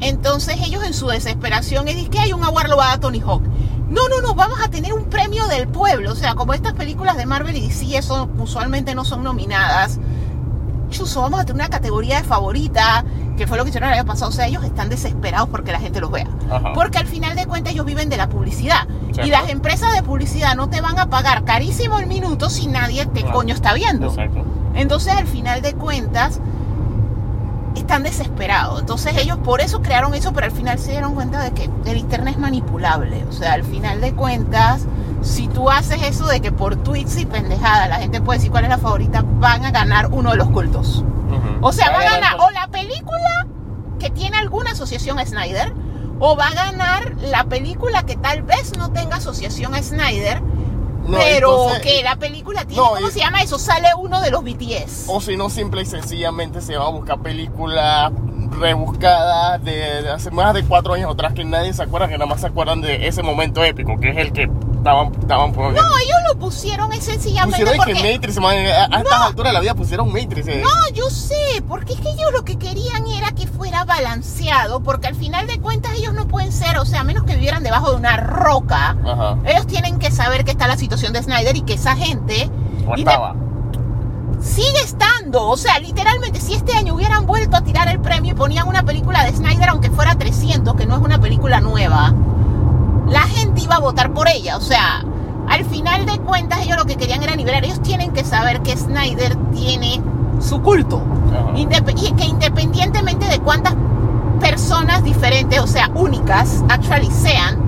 Entonces 0.00 0.58
ellos 0.64 0.84
en 0.84 0.94
su 0.94 1.08
desesperación 1.08 1.88
es 1.88 2.08
que 2.08 2.20
hay 2.20 2.32
un 2.32 2.44
award 2.44 2.68
lo 2.68 2.76
va 2.76 2.92
a 2.92 3.00
Tony 3.00 3.20
Hawk. 3.20 3.42
No, 3.88 4.08
no, 4.08 4.20
no, 4.20 4.34
vamos 4.34 4.60
a 4.62 4.68
tener 4.68 4.92
un 4.92 5.04
premio 5.04 5.46
del 5.46 5.68
pueblo. 5.68 6.12
O 6.12 6.14
sea, 6.14 6.34
como 6.34 6.54
estas 6.54 6.74
películas 6.74 7.16
de 7.16 7.26
Marvel 7.26 7.56
y 7.56 7.68
DC 7.68 7.96
eso 7.96 8.28
usualmente 8.38 8.94
no 8.94 9.04
son 9.04 9.22
nominadas. 9.22 9.98
Chuso, 10.90 11.20
vamos 11.20 11.40
a 11.40 11.44
tener 11.44 11.56
una 11.56 11.68
categoría 11.68 12.18
de 12.18 12.24
favorita, 12.24 13.04
que 13.36 13.46
fue 13.46 13.58
lo 13.58 13.64
que 13.64 13.70
hicieron 13.70 13.90
el 13.90 13.98
año 13.98 14.06
pasado. 14.06 14.30
O 14.30 14.32
sea, 14.32 14.46
ellos 14.46 14.64
están 14.64 14.88
desesperados 14.88 15.48
porque 15.48 15.72
la 15.72 15.80
gente 15.80 16.00
los 16.00 16.10
vea. 16.10 16.28
Ajá. 16.50 16.72
Porque 16.74 16.98
al 16.98 17.06
final 17.06 17.36
de 17.36 17.46
cuentas 17.46 17.72
ellos 17.72 17.86
viven 17.86 18.08
de 18.08 18.16
la 18.16 18.28
publicidad. 18.28 18.86
Y 19.22 19.30
las 19.30 19.48
empresas 19.48 19.92
de 19.94 20.02
publicidad 20.02 20.54
no 20.54 20.68
te 20.68 20.80
van 20.80 20.98
a 20.98 21.10
pagar 21.10 21.44
carísimo 21.44 21.98
el 21.98 22.06
minuto 22.06 22.50
si 22.50 22.68
nadie 22.68 23.06
te 23.06 23.24
coño 23.24 23.54
está 23.54 23.74
viendo. 23.74 24.06
Exacto. 24.06 24.44
Entonces, 24.74 25.12
al 25.12 25.26
final 25.26 25.60
de 25.60 25.74
cuentas, 25.74 26.40
están 27.78 28.02
desesperados. 28.02 28.80
Entonces, 28.80 29.16
ellos 29.16 29.38
por 29.38 29.60
eso 29.60 29.82
crearon 29.82 30.14
eso, 30.14 30.32
pero 30.32 30.46
al 30.46 30.52
final 30.52 30.78
se 30.78 30.92
dieron 30.92 31.14
cuenta 31.14 31.42
de 31.42 31.52
que 31.52 31.70
el 31.86 31.96
Internet 31.96 32.34
es 32.34 32.40
manipulable. 32.40 33.24
O 33.28 33.32
sea, 33.32 33.54
al 33.54 33.64
final 33.64 34.00
de 34.00 34.12
cuentas, 34.12 34.86
si 35.22 35.48
tú 35.48 35.70
haces 35.70 36.02
eso 36.02 36.26
de 36.26 36.40
que 36.40 36.52
por 36.52 36.76
tweets 36.76 37.18
y 37.18 37.26
pendejadas 37.26 37.88
la 37.88 37.96
gente 37.96 38.20
puede 38.20 38.38
decir 38.38 38.50
cuál 38.50 38.64
es 38.64 38.70
la 38.70 38.78
favorita, 38.78 39.24
van 39.24 39.64
a 39.64 39.70
ganar 39.70 40.08
uno 40.12 40.30
de 40.30 40.36
los 40.36 40.50
cultos. 40.50 41.04
O 41.60 41.72
sea, 41.72 41.90
va 41.90 42.00
a 42.00 42.04
ganar 42.04 42.36
o 42.38 42.50
la 42.50 42.68
película 42.68 43.46
que 43.98 44.10
tiene 44.10 44.36
alguna 44.36 44.70
asociación 44.72 45.18
a 45.18 45.26
Snyder, 45.26 45.72
o 46.20 46.36
va 46.36 46.48
a 46.48 46.54
ganar 46.54 47.14
la 47.20 47.44
película 47.44 48.04
que 48.04 48.16
tal 48.16 48.42
vez 48.42 48.76
no 48.76 48.90
tenga 48.90 49.16
asociación 49.16 49.74
a 49.74 49.82
Snyder, 49.82 50.42
No, 51.08 51.18
pero 51.18 51.64
entonces- 51.68 51.82
que 51.82 52.02
la 52.02 52.16
película 52.16 52.64
tiene, 52.64 52.82
No, 52.82 52.90
¿cómo 52.90 53.08
y- 53.08 53.12
se 53.12 53.18
llama 53.20 53.42
eso? 53.42 53.58
Sale 53.58 53.88
uno 53.98 54.20
de 54.20 54.30
los 54.30 54.42
BTS. 54.44 55.06
O 55.08 55.20
si 55.20 55.36
no, 55.36 55.48
simple 55.50 55.82
y 55.82 55.86
sencillamente 55.86 56.60
se 56.60 56.76
va 56.76 56.86
a 56.86 56.90
buscar 56.90 57.18
películas 57.20 58.12
rebuscadas 58.60 59.62
de, 59.64 60.02
de 60.02 60.10
hace 60.10 60.30
más 60.30 60.54
de 60.54 60.64
cuatro 60.64 60.94
años 60.94 61.12
atrás 61.12 61.32
que 61.32 61.44
nadie 61.44 61.72
se 61.72 61.82
acuerda, 61.82 62.08
que 62.08 62.14
nada 62.14 62.26
más 62.26 62.40
se 62.40 62.46
acuerdan 62.48 62.80
de 62.80 63.06
ese 63.08 63.22
momento 63.22 63.64
épico, 63.64 63.98
que 63.98 64.10
es 64.10 64.16
el 64.18 64.32
que 64.32 64.48
estaban, 64.78 65.12
estaban 65.20 65.52
poniendo. 65.52 65.82
No, 65.82 65.88
ellos 65.98 66.16
lo 66.32 66.38
pusieron 66.38 66.92
es 66.92 67.04
sencillamente 67.04 67.58
pusieron 67.64 67.76
porque... 67.76 67.94
que 68.02 68.12
Matrix, 68.14 68.40
man, 68.40 68.54
a, 68.56 68.96
a 68.96 69.00
estas 69.00 69.20
alturas 69.20 69.50
de 69.50 69.54
la 69.54 69.60
vida 69.60 69.74
pusieron 69.74 70.12
Matrix. 70.12 70.48
eh. 70.48 70.62
No, 70.62 70.94
yo 70.94 71.10
sé, 71.10 71.62
porque 71.68 71.92
es 71.94 72.00
que 72.00 72.08
ellos 72.10 72.32
lo 72.32 72.44
que 72.44 72.56
querían 72.58 73.06
era 73.06 73.32
que 73.32 73.46
fuera 73.46 73.84
balanceado, 73.84 74.80
porque 74.80 75.06
al 75.08 75.14
final 75.14 75.46
de 75.46 75.58
cuentas 75.60 75.92
ellos 75.96 76.14
no 76.14 76.26
pueden 76.28 76.52
ser, 76.52 76.78
o 76.78 76.84
sea, 76.84 77.00
a 77.00 77.04
menos 77.04 77.24
que 77.24 77.34
vivieran 77.34 77.62
debajo 77.62 77.90
de 77.90 77.96
una 77.96 78.16
roca, 78.16 78.96
Ajá. 79.06 79.36
ellos 79.44 79.66
tienen 79.66 79.98
que 79.98 80.10
saber 80.10 80.44
que 80.44 80.50
está 80.52 80.66
la 80.66 80.76
situación 80.76 81.12
de 81.12 81.22
Snyder 81.22 81.56
y 81.56 81.62
que 81.62 81.74
esa 81.74 81.94
gente 81.96 82.48
estaba. 82.96 83.34
sigue 84.40 84.80
estando. 84.84 85.48
O 85.48 85.56
sea, 85.56 85.78
literalmente, 85.78 86.40
si 86.40 86.54
este 86.54 86.74
año 86.74 86.94
hubieran 86.94 87.26
vuelto 87.26 87.56
a 87.56 87.62
tirar 87.62 87.88
el 87.88 88.00
premio 88.00 88.32
y 88.32 88.34
ponían 88.34 88.68
una 88.68 88.82
película 88.84 89.24
de 89.24 89.32
Snyder, 89.36 89.68
aunque 89.70 89.90
fuera 89.90 90.14
300, 90.16 90.74
que 90.76 90.86
no 90.86 90.96
es 90.96 91.02
una 91.02 91.20
película 91.20 91.60
nueva, 91.60 92.14
la 93.10 93.22
gente 93.22 93.62
iba 93.62 93.76
a 93.76 93.80
votar 93.80 94.12
por 94.12 94.28
ella. 94.28 94.56
O 94.56 94.60
sea, 94.60 95.04
al 95.48 95.64
final 95.64 96.06
de 96.06 96.18
cuentas, 96.18 96.60
ellos 96.62 96.76
lo 96.76 96.84
que 96.84 96.96
querían 96.96 97.22
era 97.22 97.34
nivelar. 97.36 97.64
Ellos 97.64 97.80
tienen 97.82 98.12
que 98.12 98.24
saber 98.24 98.60
que 98.62 98.76
Snyder 98.76 99.36
tiene 99.52 100.00
su 100.40 100.60
culto. 100.62 101.00
Indep- 101.54 101.92
y 101.96 102.12
que 102.12 102.24
independientemente 102.24 103.26
de 103.26 103.38
cuántas 103.40 103.74
personas 104.40 105.02
diferentes, 105.02 105.58
o 105.60 105.66
sea, 105.66 105.90
únicas, 105.94 106.62
actually 106.68 107.10
sean, 107.10 107.58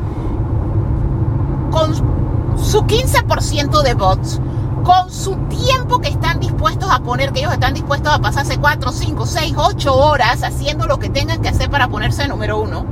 con 1.71 1.95
su 2.57 2.83
15% 2.83 3.83
de 3.83 3.95
votos, 3.95 4.41
con 4.85 5.11
su 5.11 5.35
tiempo 5.49 5.99
que 6.01 6.09
están 6.09 6.41
dispuestos 6.41 6.91
a 6.91 7.01
poner, 7.01 7.33
que 7.33 7.41
ellos 7.41 7.53
están 7.53 7.75
dispuestos 7.75 8.13
a 8.13 8.19
pasarse 8.19 8.59
4, 8.59 8.93
5, 8.93 9.27
6, 9.27 9.55
8 9.57 9.95
horas 9.95 10.43
haciendo 10.43 10.87
lo 10.87 10.99
que 10.99 11.09
tengan 11.11 11.41
que 11.43 11.49
hacer 11.49 11.71
para 11.71 11.89
ponerse 11.89 12.27
número 12.29 12.61
uno. 12.61 12.85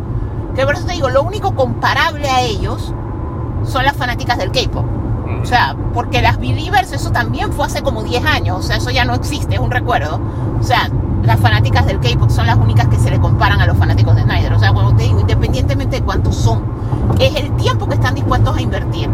Que 0.58 0.66
por 0.66 0.74
eso 0.74 0.86
te 0.86 0.94
digo, 0.94 1.08
lo 1.08 1.22
único 1.22 1.54
comparable 1.54 2.28
a 2.28 2.40
ellos 2.40 2.92
son 3.62 3.84
las 3.84 3.96
fanáticas 3.96 4.38
del 4.38 4.50
K-pop. 4.50 4.84
O 5.40 5.46
sea, 5.46 5.76
porque 5.94 6.20
las 6.20 6.36
Believers, 6.40 6.90
eso 6.90 7.12
también 7.12 7.52
fue 7.52 7.66
hace 7.66 7.80
como 7.80 8.02
10 8.02 8.26
años, 8.26 8.58
o 8.58 8.62
sea, 8.62 8.78
eso 8.78 8.90
ya 8.90 9.04
no 9.04 9.14
existe, 9.14 9.54
es 9.54 9.60
un 9.60 9.70
recuerdo. 9.70 10.20
O 10.58 10.62
sea, 10.64 10.90
las 11.22 11.38
fanáticas 11.38 11.86
del 11.86 12.00
K-pop 12.00 12.28
son 12.28 12.48
las 12.48 12.56
únicas 12.56 12.88
que 12.88 12.96
se 12.96 13.08
le 13.08 13.20
comparan 13.20 13.60
a 13.60 13.66
los 13.66 13.76
fanáticos 13.76 14.16
de 14.16 14.22
Snyder. 14.22 14.52
O 14.52 14.58
sea, 14.58 14.72
cuando 14.72 14.96
te 14.96 15.04
digo, 15.04 15.20
independientemente 15.20 16.00
de 16.00 16.02
cuántos 16.02 16.34
son, 16.34 16.64
es 17.20 17.36
el 17.36 17.54
tiempo 17.54 17.86
que 17.86 17.94
están 17.94 18.16
dispuestos 18.16 18.56
a 18.56 18.60
invertir, 18.60 19.08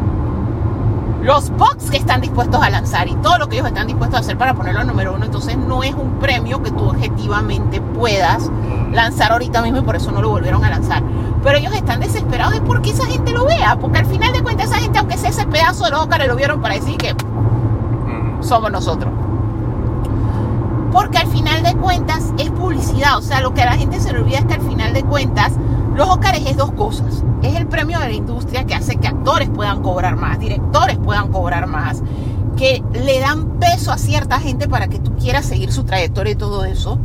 los 1.24 1.48
box 1.56 1.90
que 1.90 1.96
están 1.96 2.20
dispuestos 2.20 2.62
a 2.62 2.68
lanzar 2.68 3.08
y 3.08 3.14
todo 3.16 3.38
lo 3.38 3.48
que 3.48 3.56
ellos 3.56 3.66
están 3.68 3.86
dispuestos 3.86 4.18
a 4.18 4.20
hacer 4.20 4.36
para 4.36 4.52
ponerlo 4.52 4.82
en 4.82 4.88
número 4.88 5.14
uno. 5.14 5.24
Entonces, 5.24 5.56
no 5.56 5.82
es 5.82 5.94
un 5.94 6.18
premio 6.20 6.62
que 6.62 6.70
tú 6.70 6.84
objetivamente 6.84 7.80
puedas 7.80 8.50
lanzar 8.92 9.32
ahorita 9.32 9.62
mismo 9.62 9.78
y 9.78 9.82
por 9.82 9.96
eso 9.96 10.12
no 10.12 10.20
lo 10.20 10.28
volvieron 10.28 10.62
a 10.64 10.70
lanzar. 10.70 11.02
Pero 11.42 11.56
ellos 11.56 11.72
están 11.72 12.00
desesperados 12.00 12.52
de 12.52 12.60
porque 12.60 12.90
esa 12.90 13.06
gente 13.06 13.32
lo 13.32 13.46
vea, 13.46 13.78
porque 13.80 14.00
al 14.00 14.06
final 14.06 14.34
de 14.34 14.42
cuentas 14.42 14.66
esa 14.66 14.76
gente, 14.78 14.98
aunque 14.98 15.16
sea 15.16 15.30
ese 15.30 15.46
pedazo 15.46 15.86
de 15.86 15.92
los 15.92 16.00
Óscar, 16.02 16.26
lo 16.26 16.36
vieron 16.36 16.60
para 16.60 16.74
decir 16.74 16.98
que 16.98 17.12
Ujú. 17.12 18.42
somos 18.42 18.70
nosotros. 18.70 19.10
Porque 20.92 21.18
al 21.18 21.26
final 21.26 21.62
de 21.62 21.74
cuentas 21.74 22.32
es 22.36 22.50
publicidad, 22.50 23.16
o 23.16 23.22
sea, 23.22 23.40
lo 23.40 23.54
que 23.54 23.62
a 23.62 23.66
la 23.66 23.78
gente 23.78 23.98
se 23.98 24.12
le 24.12 24.18
olvida 24.20 24.38
es 24.38 24.44
que 24.44 24.54
al 24.54 24.60
final 24.60 24.92
de 24.92 25.02
cuentas 25.02 25.54
los 25.94 26.08
Óscares 26.08 26.44
es 26.46 26.56
dos 26.56 26.72
cosas. 26.72 27.22
Es 27.42 27.54
el 27.54 27.66
premio 27.66 27.98
de 28.00 28.08
la 28.08 28.14
industria 28.14 28.64
que 28.64 28.74
hace 28.74 28.96
que 28.96 29.08
actores 29.08 29.48
puedan 29.48 29.82
cobrar 29.82 30.16
más, 30.16 30.38
directores 30.38 30.98
puedan 30.98 31.30
cobrar 31.30 31.66
más, 31.66 32.02
que 32.56 32.82
le 32.92 33.20
dan 33.20 33.58
peso 33.58 33.92
a 33.92 33.98
cierta 33.98 34.40
gente 34.40 34.68
para 34.68 34.88
que 34.88 34.98
tú 34.98 35.14
quieras 35.16 35.44
seguir 35.44 35.72
su 35.72 35.84
trayectoria 35.84 36.32
y 36.32 36.36
todo 36.36 36.64
eso. 36.64 36.98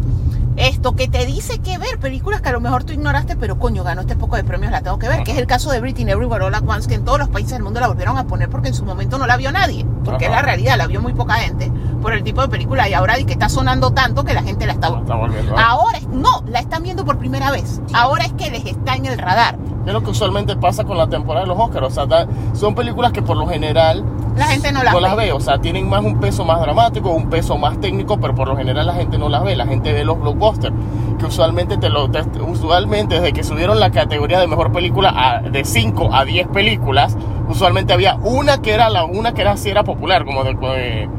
Esto 0.59 0.93
que 0.93 1.07
te 1.07 1.25
dice 1.25 1.59
que 1.59 1.77
ver 1.77 1.99
películas 1.99 2.41
que 2.41 2.49
a 2.49 2.51
lo 2.51 2.59
mejor 2.59 2.83
tú 2.83 2.91
ignoraste, 2.91 3.37
pero 3.37 3.57
coño, 3.57 3.81
ganó 3.85 4.01
este 4.01 4.17
poco 4.17 4.35
de 4.35 4.43
premios, 4.43 4.73
la 4.73 4.81
tengo 4.81 4.99
que 4.99 5.07
ver, 5.07 5.23
que 5.23 5.31
es 5.31 5.37
el 5.37 5.47
caso 5.47 5.71
de 5.71 5.77
Everything 5.77 6.07
Everywhere 6.07 6.43
All 6.43 6.53
At 6.53 6.67
Once, 6.67 6.87
que 6.87 6.95
en 6.95 7.05
todos 7.05 7.17
los 7.17 7.29
países 7.29 7.53
del 7.53 7.63
mundo 7.63 7.79
la 7.79 7.87
volvieron 7.87 8.17
a 8.17 8.27
poner 8.27 8.49
porque 8.49 8.67
en 8.67 8.73
su 8.73 8.83
momento 8.83 9.17
no 9.17 9.25
la 9.25 9.37
vio 9.37 9.53
nadie, 9.53 9.85
porque 10.03 10.25
es 10.25 10.31
la 10.31 10.41
realidad, 10.41 10.77
la 10.77 10.87
vio 10.87 11.01
muy 11.01 11.13
poca 11.13 11.35
gente 11.35 11.71
por 12.01 12.11
el 12.11 12.23
tipo 12.23 12.41
de 12.41 12.49
película 12.49 12.89
y 12.89 12.93
ahora 12.93 13.15
di 13.15 13.23
que 13.23 13.33
está 13.33 13.47
sonando 13.47 13.91
tanto 13.91 14.25
que 14.25 14.33
la 14.33 14.43
gente 14.43 14.65
la 14.65 14.73
está... 14.73 14.89
Está 14.89 15.15
volviendo. 15.15 15.57
Ahora, 15.57 15.99
no, 16.11 16.43
la 16.45 16.59
están 16.59 16.83
viendo 16.83 17.05
por 17.05 17.17
primera 17.17 17.51
vez. 17.51 17.79
Ahora 17.93 18.25
es 18.25 18.33
que 18.33 18.51
les 18.51 18.65
está 18.65 18.95
en 18.95 19.05
el 19.05 19.17
radar. 19.17 19.57
Es 19.89 19.93
lo 19.93 20.03
que 20.03 20.11
usualmente 20.11 20.55
pasa 20.55 20.83
con 20.83 20.97
la 20.99 21.07
temporada 21.07 21.45
de 21.45 21.49
los 21.51 21.59
Oscars. 21.59 21.87
O 21.87 21.89
sea, 21.89 22.05
da- 22.05 22.27
son 22.53 22.75
películas 22.75 23.11
que 23.11 23.23
por 23.23 23.35
lo 23.35 23.47
general 23.47 24.03
La 24.37 24.45
gente 24.45 24.71
no 24.71 24.83
las 24.83 24.93
no 24.93 24.99
las 24.99 25.15
ve. 25.15 25.25
ve. 25.25 25.31
O 25.31 25.39
sea, 25.39 25.57
tienen 25.59 25.89
más 25.89 26.03
un 26.05 26.19
peso 26.19 26.45
más 26.45 26.61
dramático, 26.61 27.09
un 27.09 27.27
peso 27.27 27.57
más 27.57 27.79
técnico, 27.81 28.19
pero 28.19 28.35
por 28.35 28.47
lo 28.47 28.55
general 28.55 28.85
la 28.85 28.93
gente 28.93 29.17
no 29.17 29.29
las 29.29 29.43
ve. 29.43 29.55
La 29.55 29.65
gente 29.65 29.91
ve 29.91 30.05
los 30.05 30.19
blockbusters. 30.21 30.75
Que 31.17 31.25
usualmente 31.25 31.77
te 31.77 31.89
lo 31.89 32.09
te- 32.11 32.21
usualmente 32.39 33.15
desde 33.15 33.33
que 33.33 33.43
subieron 33.43 33.79
la 33.79 33.89
categoría 33.89 34.39
de 34.39 34.45
mejor 34.47 34.71
película 34.71 35.11
a- 35.15 35.41
de 35.41 35.65
5 35.65 36.11
a 36.13 36.23
10 36.23 36.47
películas, 36.47 37.17
usualmente 37.49 37.91
había 37.91 38.15
una 38.23 38.61
que 38.61 38.71
era 38.73 38.89
la 38.91 39.05
una 39.05 39.33
que 39.33 39.41
era 39.41 39.53
así 39.53 39.69
era 39.69 39.83
popular, 39.83 40.23
como 40.23 40.43
de, 40.43 40.53
de- 40.53 41.09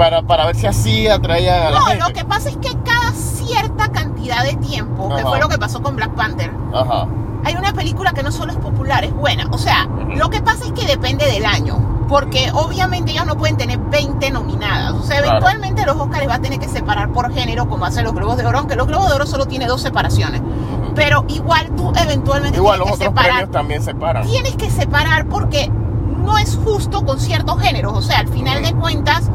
para, 0.00 0.22
para 0.22 0.46
ver 0.46 0.56
si 0.56 0.66
así 0.66 1.08
atraía 1.08 1.68
a 1.68 1.70
la 1.70 1.78
No, 1.78 1.84
gente. 1.86 2.04
lo 2.08 2.14
que 2.14 2.24
pasa 2.24 2.48
es 2.48 2.56
que 2.56 2.70
cada 2.84 3.12
cierta 3.12 3.88
cantidad 3.92 4.42
de 4.44 4.54
tiempo, 4.56 5.14
que 5.14 5.22
fue 5.22 5.38
lo 5.38 5.48
que 5.50 5.58
pasó 5.58 5.82
con 5.82 5.94
Black 5.94 6.14
Panther, 6.14 6.50
Ajá. 6.74 7.06
hay 7.44 7.54
una 7.54 7.74
película 7.74 8.12
que 8.12 8.22
no 8.22 8.32
solo 8.32 8.52
es 8.52 8.58
popular, 8.58 9.04
es 9.04 9.12
buena. 9.14 9.46
O 9.50 9.58
sea, 9.58 9.86
lo 10.16 10.30
que 10.30 10.40
pasa 10.40 10.64
es 10.64 10.72
que 10.72 10.86
depende 10.86 11.26
del 11.26 11.44
año. 11.44 11.86
Porque 12.08 12.50
obviamente 12.54 13.12
ellos 13.12 13.24
no 13.26 13.36
pueden 13.36 13.56
tener 13.58 13.78
20 13.78 14.30
nominadas. 14.32 14.94
O 14.94 15.02
sea, 15.02 15.18
Claro. 15.18 15.28
eventualmente 15.36 15.84
los 15.86 15.96
Oscars 15.96 16.28
va 16.28 16.34
a 16.36 16.40
tener 16.40 16.58
que 16.58 16.66
separar 16.68 17.12
por 17.12 17.32
género, 17.32 17.68
como 17.68 17.84
hacen 17.84 18.02
los 18.04 18.14
Globos 18.14 18.36
de 18.38 18.46
Oro, 18.46 18.58
aunque 18.58 18.74
los 18.76 18.86
Globos 18.88 19.08
de 19.10 19.14
Oro 19.16 19.26
solo 19.26 19.46
tiene 19.46 19.66
dos 19.66 19.80
separaciones. 19.82 20.40
Pero 20.96 21.24
igual 21.28 21.70
tú 21.76 21.92
eventualmente 21.94 22.56
Igual 22.58 22.78
los 22.80 22.88
tienes 22.88 22.98
que 23.00 23.06
otros 23.06 23.22
separar. 23.22 23.36
premios 23.36 23.50
también 23.52 23.82
se 23.84 23.94
paran. 23.94 24.26
Tienes 24.26 24.56
que 24.56 24.70
separar 24.70 25.26
porque 25.26 25.68
no 25.68 26.36
es 26.38 26.58
justo 26.64 27.04
con 27.04 27.20
ciertos 27.20 27.60
géneros. 27.60 27.92
O 27.96 28.02
sea, 28.02 28.18
al 28.18 28.28
final 28.28 28.60
de 28.64 28.72
cuentas, 28.74 29.30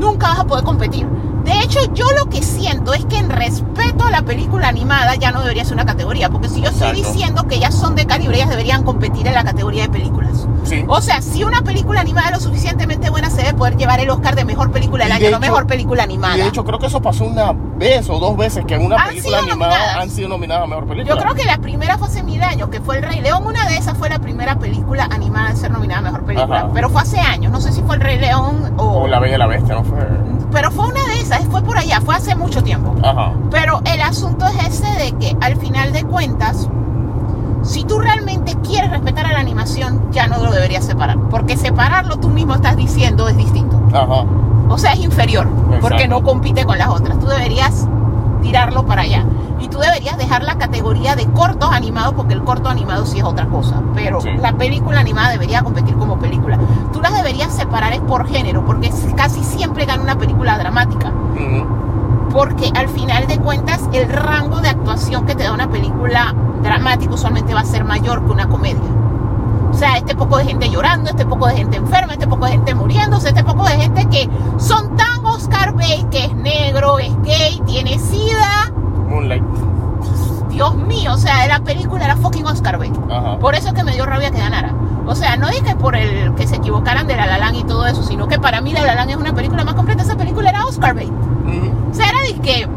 nunca 0.00 0.28
vas 0.28 0.40
a 0.40 0.44
poder 0.44 0.64
competir. 0.64 1.06
De 1.44 1.58
hecho, 1.60 1.78
yo 1.94 2.06
lo 2.18 2.26
que 2.28 2.42
siento 2.42 2.92
es 2.94 3.04
que 3.06 3.16
en 3.18 3.30
respeto 3.30 4.04
a 4.04 4.10
la 4.10 4.22
película 4.22 4.68
animada 4.68 5.14
ya 5.16 5.30
no 5.32 5.40
debería 5.40 5.64
ser 5.64 5.74
una 5.74 5.86
categoría. 5.86 6.28
Porque 6.30 6.48
si 6.48 6.60
yo 6.60 6.68
estoy 6.70 6.88
Exacto. 6.90 7.12
diciendo 7.12 7.48
que 7.48 7.54
ellas 7.56 7.74
son 7.74 7.94
de 7.96 8.06
calibre, 8.06 8.36
ellas 8.36 8.50
deberían 8.50 8.82
competir 8.84 9.26
en 9.26 9.34
la 9.34 9.44
categoría 9.44 9.84
de 9.84 9.88
películas. 9.88 10.46
Sí. 10.64 10.84
O 10.88 11.00
sea, 11.00 11.22
si 11.22 11.42
una 11.44 11.62
película 11.62 12.00
animada 12.02 12.28
es 12.28 12.34
lo 12.34 12.40
suficientemente 12.40 13.10
buena, 13.10 13.30
se 13.30 13.38
debe 13.38 13.54
poder 13.54 13.76
llevar 13.76 13.98
el 14.00 14.10
Oscar 14.10 14.36
de 14.36 14.44
mejor 14.44 14.70
película 14.70 15.04
del 15.04 15.12
año, 15.12 15.24
de 15.24 15.30
no 15.30 15.36
hecho- 15.38 15.46
mejor 15.46 15.66
película 15.66 16.02
animada. 16.02 16.36
Y 16.36 16.40
de 16.42 16.48
hecho 16.48 16.64
creo 16.64 16.78
que 16.78 16.86
eso 16.86 17.00
pasó 17.00 17.24
una 17.24 17.52
vez 17.52 18.08
o 18.10 18.18
dos 18.18 18.36
veces 18.36 18.64
que 18.66 18.74
en 18.74 18.84
una 18.84 19.04
película 19.06 19.38
animada 19.38 19.70
nominadas. 19.74 19.96
han 19.96 20.10
sido 20.10 20.28
nominadas 20.28 20.64
a 20.64 20.66
mejor 20.66 20.86
película. 20.86 21.14
Yo 21.14 21.20
creo 21.22 21.34
que 21.34 21.44
la 21.44 21.58
primera 21.58 21.96
fue 21.98 22.08
hace 22.08 22.22
mil 22.22 22.42
años, 22.42 22.68
que 22.68 22.80
fue 22.80 22.98
El 22.98 23.04
Rey 23.04 23.20
León. 23.20 23.44
Una 23.46 23.66
de 23.66 23.76
esas 23.78 23.96
fue 23.96 24.08
la 24.10 24.18
primera 24.18 24.58
película 24.58 25.08
animada 25.10 25.50
en 25.50 25.56
ser 25.56 25.70
nominada 25.70 26.00
a 26.00 26.02
mejor 26.02 26.24
película. 26.24 26.58
Ajá. 26.60 26.70
Pero 26.74 26.90
fue 26.90 27.02
hace 27.02 27.18
años. 27.20 27.50
No 27.50 27.60
sé 27.60 27.72
si 27.72 27.80
fue 27.82 27.96
El 27.96 28.02
Rey 28.02 28.18
León 28.18 28.74
o. 28.76 29.02
O 29.04 29.08
La 29.08 29.18
Bella 29.18 29.36
y 29.36 29.38
la 29.38 29.46
Bestia, 29.46 29.74
¿no 29.76 29.84
fue? 29.84 29.98
Pero 30.50 30.70
fue 30.70 30.86
una 30.86 31.04
de 31.06 31.20
esas, 31.20 31.44
fue 31.46 31.62
por 31.62 31.78
allá, 31.78 32.00
fue 32.00 32.16
hace 32.16 32.34
mucho 32.34 32.62
tiempo. 32.62 32.94
Ajá. 33.02 33.32
Pero 33.50 33.80
el 33.84 34.00
asunto 34.00 34.46
es 34.46 34.66
ese 34.66 34.90
de 34.98 35.12
que 35.12 35.36
al 35.40 35.56
final 35.56 35.92
de 35.92 36.04
cuentas, 36.04 36.68
si 37.62 37.84
tú 37.84 37.98
realmente 38.00 38.56
quieres 38.62 38.90
respetar 38.90 39.26
a 39.26 39.32
la 39.32 39.40
animación, 39.40 40.10
ya 40.10 40.26
no 40.26 40.38
lo 40.38 40.50
deberías 40.50 40.84
separar. 40.84 41.18
Porque 41.30 41.56
separarlo 41.56 42.16
tú 42.16 42.28
mismo 42.28 42.54
estás 42.54 42.76
diciendo 42.76 43.28
es 43.28 43.36
distinto. 43.36 43.80
Ajá. 43.92 44.24
O 44.68 44.78
sea, 44.78 44.92
es 44.92 45.00
inferior, 45.00 45.48
porque 45.80 46.06
no 46.06 46.22
compite 46.22 46.64
con 46.64 46.78
las 46.78 46.88
otras. 46.88 47.18
Tú 47.18 47.26
deberías 47.26 47.88
tirarlo 48.40 48.84
para 48.86 49.02
allá. 49.02 49.24
Y 49.60 49.68
tú 49.68 49.78
deberías 49.78 50.16
dejar 50.16 50.42
la 50.42 50.56
categoría 50.56 51.16
de 51.16 51.26
cortos 51.26 51.70
animados, 51.72 52.14
porque 52.14 52.32
el 52.34 52.42
corto 52.42 52.68
animado 52.70 53.04
sí 53.04 53.18
es 53.18 53.24
otra 53.24 53.46
cosa. 53.46 53.82
Pero 53.94 54.20
Sí. 54.20 54.30
la 54.38 54.52
película 54.54 55.00
animada 55.00 55.30
debería 55.30 55.62
competir 55.62 55.94
como 55.96 56.18
película. 56.18 56.58
Tú 56.92 57.00
las 57.02 57.14
deberías 57.14 57.54
separar 57.54 57.92
es 57.92 58.00
por 58.00 58.26
género, 58.26 58.64
porque 58.64 58.90
casi 59.16 59.42
siempre 59.44 59.84
gana 59.84 60.02
una 60.02 60.16
película 60.16 60.56
dramática. 60.58 61.12
Porque 62.32 62.70
al 62.74 62.88
final 62.88 63.26
de 63.26 63.38
cuentas, 63.38 63.80
el 63.92 64.08
rango 64.08 64.60
de 64.60 64.68
actuación 64.68 65.26
que 65.26 65.34
te 65.34 65.42
da 65.44 65.52
una 65.52 65.68
película 65.68 66.34
dramática 66.62 67.12
usualmente 67.14 67.54
va 67.54 67.60
a 67.60 67.64
ser 67.64 67.84
mayor 67.84 68.24
que 68.24 68.30
una 68.32 68.48
comedia. 68.48 68.78
O 69.70 69.74
sea, 69.74 69.96
este 69.96 70.14
poco 70.14 70.36
de 70.38 70.44
gente 70.44 70.68
llorando, 70.68 71.10
este 71.10 71.24
poco 71.24 71.46
de 71.46 71.56
gente 71.56 71.76
enferma, 71.76 72.12
este 72.14 72.26
poco 72.26 72.46
de 72.46 72.52
gente 72.52 72.74
muriéndose, 72.74 73.28
este 73.28 73.44
poco 73.44 73.64
de 73.64 73.76
gente 73.76 74.06
que 74.06 74.28
son 74.58 74.96
tan 74.96 75.24
Oscar 75.24 75.72
Bate, 75.72 76.06
que 76.10 76.24
es 76.24 76.34
negro, 76.34 76.98
es 76.98 77.12
gay, 77.22 77.62
tiene 77.66 77.98
sida. 77.98 78.72
Moonlight. 79.08 79.44
Dios 80.50 80.74
mío, 80.74 81.14
o 81.14 81.16
sea, 81.16 81.46
la 81.46 81.60
película 81.60 82.04
era 82.04 82.16
fucking 82.16 82.46
Oscar. 82.46 82.78
Ajá. 83.10 83.38
Por 83.38 83.54
eso 83.54 83.68
es 83.68 83.74
que 83.74 83.84
me 83.84 83.92
dio 83.92 84.04
rabia 84.04 84.30
que 84.30 84.38
ganara. 84.38 84.74
O 85.06 85.14
sea, 85.14 85.36
no 85.36 85.48
dije 85.48 85.74
por 85.76 85.96
el 85.96 86.34
que 86.34 86.46
se 86.46 86.56
equivocaran 86.56 87.06
de 87.06 87.16
La 87.16 87.26
La 87.26 87.38
Land 87.38 87.56
y 87.56 87.64
todo 87.64 87.86
eso, 87.86 88.02
sino 88.02 88.28
que 88.28 88.38
para 88.38 88.60
mí 88.60 88.72
La 88.72 88.82
La 88.84 88.94
Land 88.94 89.10
es 89.10 89.16
una 89.16 89.34
película 89.34 89.64
más 89.64 89.74
completa. 89.74 90.02
Esa 90.02 90.16
película 90.16 90.50
era 90.50 90.66
Oscar 90.66 90.94
Bate. 90.94 91.06
Ujú. 91.06 91.90
O 91.90 91.94
sea, 91.94 92.10
era 92.10 92.20
de 92.20 92.34
que 92.40 92.68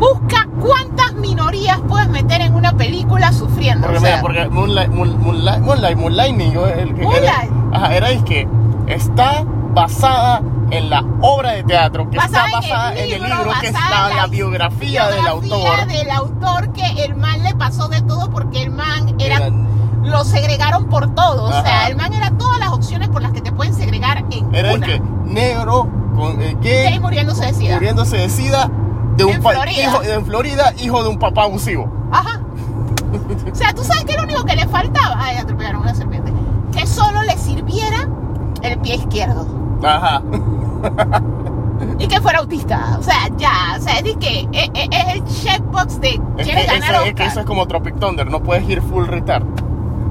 busca 0.00 0.48
cuántas 0.60 1.12
minorías 1.14 1.78
puedes 1.86 2.08
meter 2.08 2.40
en 2.40 2.54
una 2.54 2.72
película 2.76 3.32
sufriendo. 3.32 3.86
Porque, 3.86 3.98
o 3.98 4.00
sea, 4.00 4.10
mira, 4.16 4.22
porque 4.22 4.48
Moonlight, 4.48 4.90
Moon- 4.90 5.20
Moonlight, 5.22 5.60
Moonlight, 5.60 5.96
Moonlightning, 5.98 6.52
yo, 6.52 6.66
el 6.66 6.94
que 6.94 7.02
Moonlight. 7.02 7.24
Era, 7.24 7.48
ajá, 7.76 7.94
era 7.94 8.10
es 8.10 8.22
que 8.24 8.48
está 8.88 9.44
basada 9.72 10.42
en 10.70 10.88
la 10.90 11.04
obra 11.20 11.52
de 11.52 11.62
teatro, 11.64 12.08
que 12.10 12.16
basada 12.16 12.46
está 12.46 12.60
basada 12.60 12.94
en 12.94 13.12
el 13.14 13.22
libro, 13.22 13.52
que 13.60 13.66
es 13.68 13.72
basada 13.72 14.06
la, 14.06 14.10
en 14.10 14.16
la 14.16 14.26
biografía, 14.26 15.06
del 15.08 15.26
autor. 15.26 15.86
del 15.86 16.10
autor 16.10 16.72
que 16.72 17.04
el 17.04 17.14
man 17.16 17.42
le 17.42 17.54
pasó 17.54 17.88
de 17.88 18.00
todo 18.02 18.30
porque 18.30 18.62
el 18.62 18.70
man 18.70 19.14
era 19.18 19.36
Eran- 19.36 19.68
lo 20.02 20.24
segregaron 20.24 20.86
por 20.88 21.14
todo. 21.14 21.44
O 21.44 21.50
sea, 21.52 21.60
Ajá. 21.82 21.88
el 21.88 21.96
man 21.96 22.12
era 22.12 22.30
todas 22.38 22.58
las 22.58 22.70
opciones 22.70 23.08
por 23.10 23.20
las 23.22 23.32
que 23.32 23.40
te 23.42 23.52
pueden 23.52 23.74
segregar 23.74 24.24
en 24.30 24.54
Era 24.54 24.70
el 24.70 24.78
una. 24.78 24.86
que 24.86 25.02
negro, 25.26 25.88
con, 26.16 26.40
eh, 26.40 26.56
gay, 26.60 26.84
Gay 26.90 27.00
muriéndose 27.00 27.44
de 27.46 27.52
sida. 27.54 27.74
muriéndose 27.74 28.16
de 28.16 28.28
sida, 28.30 28.70
de 29.16 29.24
un 29.24 29.32
En 29.34 29.42
Florida. 29.42 29.82
hijo 29.82 30.02
en 30.02 30.24
Florida, 30.26 30.72
hijo 30.82 31.02
de 31.02 31.08
un 31.08 31.18
papá 31.18 31.44
abusivo. 31.44 31.90
Ajá. 32.12 32.40
O 33.52 33.54
sea, 33.54 33.72
tú 33.74 33.82
sabes 33.82 34.04
que 34.04 34.14
lo 34.16 34.22
único 34.24 34.44
que 34.44 34.54
le 34.56 34.66
faltaba, 34.68 35.16
ay, 35.18 35.36
atropellaron 35.38 35.82
una 35.82 35.94
serpiente, 35.94 36.32
que 36.72 36.86
solo 36.86 37.22
le 37.22 37.36
sirviera 37.36 38.08
el 38.62 38.78
pie 38.78 38.96
izquierdo. 38.96 39.46
Ajá. 39.82 40.22
y 41.98 42.06
que 42.06 42.20
fuera 42.20 42.38
autista. 42.40 42.96
O 42.98 43.02
sea, 43.02 43.28
ya, 43.36 43.76
o 43.78 43.82
sea, 43.82 43.94
es 43.98 44.04
de 44.04 44.14
que 44.16 44.48
es, 44.52 44.70
es- 44.74 44.88
es 44.90 45.14
el 45.14 45.24
checkbox 45.24 46.00
de 46.00 46.20
Es 46.38 46.46
que, 46.48 46.52
ganar 46.66 46.94
eso, 46.94 47.04
es 47.04 47.14
que 47.14 47.24
eso 47.26 47.40
es 47.40 47.46
como 47.46 47.66
Tropic 47.66 47.98
Thunder, 47.98 48.30
no 48.30 48.40
puedes 48.42 48.68
ir 48.68 48.80
full 48.82 49.06
retard. 49.06 49.44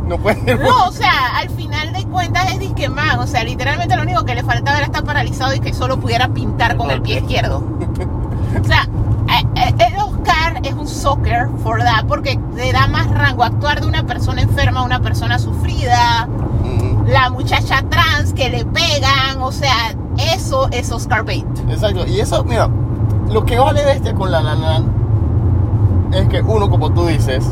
No 0.07 0.17
puedes 0.17 0.39
ir 0.47 0.57
full 0.57 0.65
No, 0.65 0.87
o 0.87 0.91
sea, 0.91 1.37
al 1.37 1.49
final 1.51 1.93
de 1.93 2.03
cuentas 2.05 2.51
es 2.51 2.59
disque 2.59 2.89
man, 2.89 3.19
o 3.19 3.27
sea, 3.27 3.43
literalmente 3.43 3.95
lo 3.95 4.01
único 4.01 4.25
que 4.25 4.33
le 4.35 4.43
faltaba 4.43 4.77
era 4.77 4.87
estar 4.87 5.03
paralizado 5.03 5.53
y 5.53 5.59
que 5.59 5.73
solo 5.73 5.99
pudiera 5.99 6.27
pintar 6.29 6.75
con 6.77 6.89
el 6.91 7.01
pie 7.01 7.19
izquierdo. 7.19 7.63
O 8.61 8.65
sea, 8.65 8.87
eh, 9.29 9.45
eh, 9.55 9.87
el 9.87 9.99
Oscar 9.99 10.59
es 10.63 10.73
un 10.73 10.87
soccer 10.87 11.47
for 11.63 11.79
that 11.79 12.05
porque 12.07 12.39
le 12.55 12.71
da 12.71 12.87
más 12.87 13.09
rango 13.11 13.43
actuar 13.43 13.81
de 13.81 13.87
una 13.87 14.03
persona 14.05 14.41
enferma 14.41 14.81
a 14.81 14.83
una 14.83 14.99
persona 14.99 15.39
sufrida, 15.39 16.27
la 17.07 17.29
muchacha 17.29 17.83
trans 17.89 18.33
que 18.33 18.49
le 18.49 18.65
pegan, 18.65 19.41
o 19.41 19.51
sea, 19.51 19.95
eso 20.33 20.67
es 20.71 20.91
Oscar 20.91 21.21
Bate. 21.21 21.45
Exacto, 21.69 22.05
y 22.05 22.19
eso, 22.19 22.43
mira, 22.43 22.69
lo 23.31 23.45
que 23.45 23.57
vale 23.57 23.83
de 23.83 23.93
este 23.93 24.13
con 24.13 24.31
la 24.31 24.41
La 24.41 24.55
Land 24.55 26.13
es 26.13 26.27
que 26.27 26.41
uno, 26.41 26.69
como 26.69 26.91
tú 26.91 27.05
dices, 27.05 27.45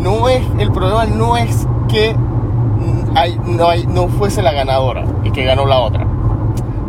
no 0.00 0.28
es, 0.28 0.42
el 0.58 0.70
problema 0.70 1.06
no 1.06 1.36
es 1.36 1.66
que 1.88 2.16
hay, 3.14 3.38
no, 3.44 3.68
hay, 3.68 3.86
no 3.86 4.08
fuese 4.08 4.42
la 4.42 4.52
ganadora 4.52 5.04
y 5.24 5.30
que 5.30 5.44
ganó 5.44 5.66
la 5.66 5.80
otra. 5.80 6.05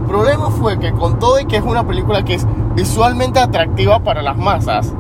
El 0.08 0.14
problema 0.14 0.50
fue 0.50 0.80
que 0.80 0.94
con 0.94 1.20
todo 1.20 1.38
y 1.38 1.46
que 1.48 1.58
es 1.58 1.64
una 1.64 1.86
película 1.86 2.24
que 2.24 2.36
es 2.36 2.48
visualmente 2.76 3.40
atractiva 3.40 4.00
para 4.00 4.22
las 4.22 4.38
masas, 4.38 4.94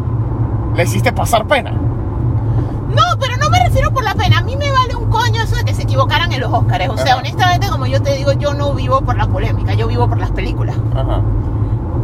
le 0.75 0.83
hiciste 0.83 1.13
pasar 1.13 1.47
pena. 1.47 1.71
No, 1.71 3.03
pero 3.17 3.37
no 3.37 3.49
me 3.49 3.57
refiero 3.63 3.89
por 3.93 4.03
la 4.03 4.15
pena. 4.15 4.39
A 4.39 4.41
mí 4.41 4.57
me 4.57 4.69
vale 4.69 4.97
un 4.97 5.09
coño 5.09 5.41
eso 5.41 5.55
de 5.55 5.63
que 5.63 5.73
se 5.73 5.83
equivocaran 5.83 6.33
en 6.33 6.41
los 6.41 6.51
Oscars. 6.51 6.89
O 6.89 6.97
sea, 6.97 7.15
honestamente, 7.15 7.69
como 7.69 7.85
yo 7.85 8.01
te 8.01 8.17
digo, 8.17 8.33
yo 8.33 8.53
no 8.53 8.73
vivo 8.73 8.99
por 8.99 9.15
la 9.15 9.27
polémica, 9.27 9.75
yo 9.75 9.87
vivo 9.87 10.09
por 10.09 10.17
las 10.17 10.31
películas. 10.31 10.75
Ajá. 10.93 11.21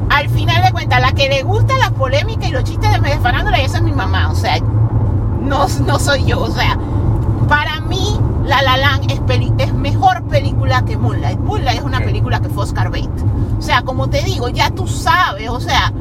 Al 0.09 0.29
final 0.29 0.63
de 0.63 0.71
cuentas, 0.71 1.01
la 1.01 1.11
que 1.11 1.27
le 1.27 1.43
gusta 1.43 1.77
la 1.77 1.89
polémica 1.89 2.47
y 2.47 2.51
los 2.51 2.63
chistes 2.63 2.89
de 2.89 3.01
medio 3.01 3.19
farándula, 3.19 3.59
esa 3.59 3.79
es 3.79 3.83
mi 3.83 3.91
mamá. 3.91 4.31
O 4.31 4.35
sea, 4.35 4.59
no, 5.41 5.67
no 5.85 5.99
soy 5.99 6.23
yo. 6.23 6.39
O 6.39 6.51
sea, 6.51 6.77
para 7.49 7.81
mí, 7.81 8.17
La 8.45 8.61
La 8.61 8.77
Land 8.77 9.09
es, 9.11 9.19
peli- 9.21 9.53
es 9.57 9.73
mejor 9.73 10.23
película 10.27 10.83
que 10.85 10.97
Moonlight. 10.97 11.39
Moonlight 11.39 11.79
es 11.79 11.83
una 11.85 11.99
película 11.99 12.39
que 12.41 12.49
fue 12.49 12.63
Oscar 12.63 12.89
Bate. 12.89 13.09
O 13.57 13.61
sea, 13.61 13.83
como 13.83 14.09
te 14.09 14.21
digo, 14.23 14.49
ya 14.49 14.69
tú 14.71 14.87
sabes, 14.87 15.49
o 15.49 15.59
sea, 15.61 15.93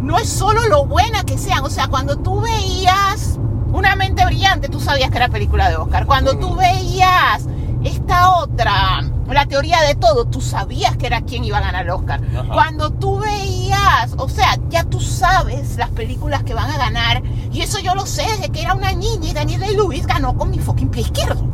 no 0.00 0.18
es 0.18 0.28
solo 0.28 0.66
lo 0.68 0.84
buena 0.86 1.24
que 1.24 1.38
sean. 1.38 1.64
O 1.64 1.70
sea, 1.70 1.88
cuando 1.88 2.16
tú 2.18 2.40
veías 2.40 3.38
Una 3.72 3.96
mente 3.96 4.24
brillante, 4.24 4.68
tú 4.68 4.78
sabías 4.78 5.10
que 5.10 5.16
era 5.16 5.28
película 5.30 5.68
de 5.68 5.76
Oscar. 5.76 6.06
Cuando 6.06 6.38
tú 6.38 6.54
veías 6.54 7.46
esta 7.82 8.30
otra, 8.36 9.02
la 9.28 9.46
teoría 9.46 9.80
de 9.82 9.96
todo, 9.96 10.26
tú 10.26 10.40
sabías 10.40 10.96
que 10.96 11.06
era 11.08 11.22
quien 11.22 11.42
iba 11.44 11.58
a 11.58 11.60
ganar 11.60 11.84
el 11.84 11.90
Oscar. 11.90 12.20
Ajá. 12.38 12.52
Cuando 12.52 12.90
tú 12.90 13.18
veías, 13.18 14.14
o 14.16 14.28
sea, 14.28 14.58
ya 14.68 14.84
tú 14.84 15.00
sabes 15.00 15.76
las 15.76 15.88
películas 15.90 16.44
que 16.44 16.54
van 16.54 16.70
a 16.70 16.78
ganar. 16.78 17.22
Y 17.52 17.62
eso 17.62 17.80
yo 17.80 17.94
lo 17.96 18.06
sé 18.06 18.22
desde 18.22 18.50
que 18.50 18.62
era 18.62 18.74
una 18.74 18.92
niña 18.92 19.30
y 19.30 19.32
Daniel 19.32 19.60
Day-Lewis 19.62 20.06
ganó 20.06 20.36
con 20.36 20.50
mi 20.50 20.58
fucking 20.60 20.90
pie 20.90 21.02
izquierdo. 21.02 21.44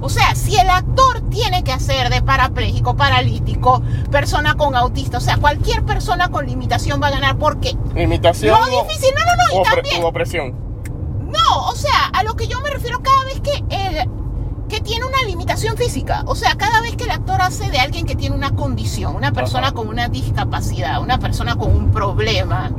O 0.00 0.08
sea, 0.08 0.34
si 0.34 0.56
el 0.56 0.68
actor 0.68 1.20
tiene 1.30 1.62
que 1.62 1.72
hacer 1.72 2.10
de 2.10 2.22
parapléjico, 2.22 2.96
paralítico, 2.96 3.82
persona 4.10 4.54
con 4.56 4.74
autista, 4.74 5.18
o 5.18 5.20
sea, 5.20 5.36
cualquier 5.36 5.84
persona 5.84 6.28
con 6.28 6.44
limitación 6.46 7.00
va 7.00 7.06
a 7.06 7.10
ganar 7.10 7.36
porque 7.38 7.76
Imitación 7.96 8.58
lo 8.58 8.78
o- 8.78 8.84
difícil, 8.84 9.10
no, 9.14 9.20
no, 9.20 9.32
no, 9.54 9.58
o 9.58 9.60
y 9.60 9.74
también, 9.74 10.04
opresión. 10.04 10.54
no, 11.30 11.68
o 11.68 11.74
sea, 11.76 12.06
a 12.12 12.24
lo 12.24 12.34
que 12.34 12.48
yo 12.48 12.60
me 12.62 12.70
refiero 12.70 13.00
cada 13.00 13.24
vez 13.26 13.40
que 13.40 13.64
el, 13.70 14.08
que 14.68 14.80
tiene 14.80 15.04
una 15.06 15.22
limitación 15.26 15.76
física. 15.76 16.24
O 16.26 16.34
sea, 16.34 16.56
cada 16.56 16.80
vez 16.80 16.96
que 16.96 17.04
el 17.04 17.10
actor 17.10 17.40
hace 17.40 17.70
de 17.70 17.78
alguien 17.78 18.04
que 18.06 18.16
tiene 18.16 18.34
una 18.34 18.56
condición, 18.56 19.14
una 19.14 19.30
persona 19.32 19.68
Ajá. 19.68 19.74
con 19.76 19.86
una 19.88 20.08
discapacidad, 20.08 21.00
una 21.00 21.18
persona 21.18 21.54
con 21.56 21.70
un 21.76 21.90
problema. 21.92 22.72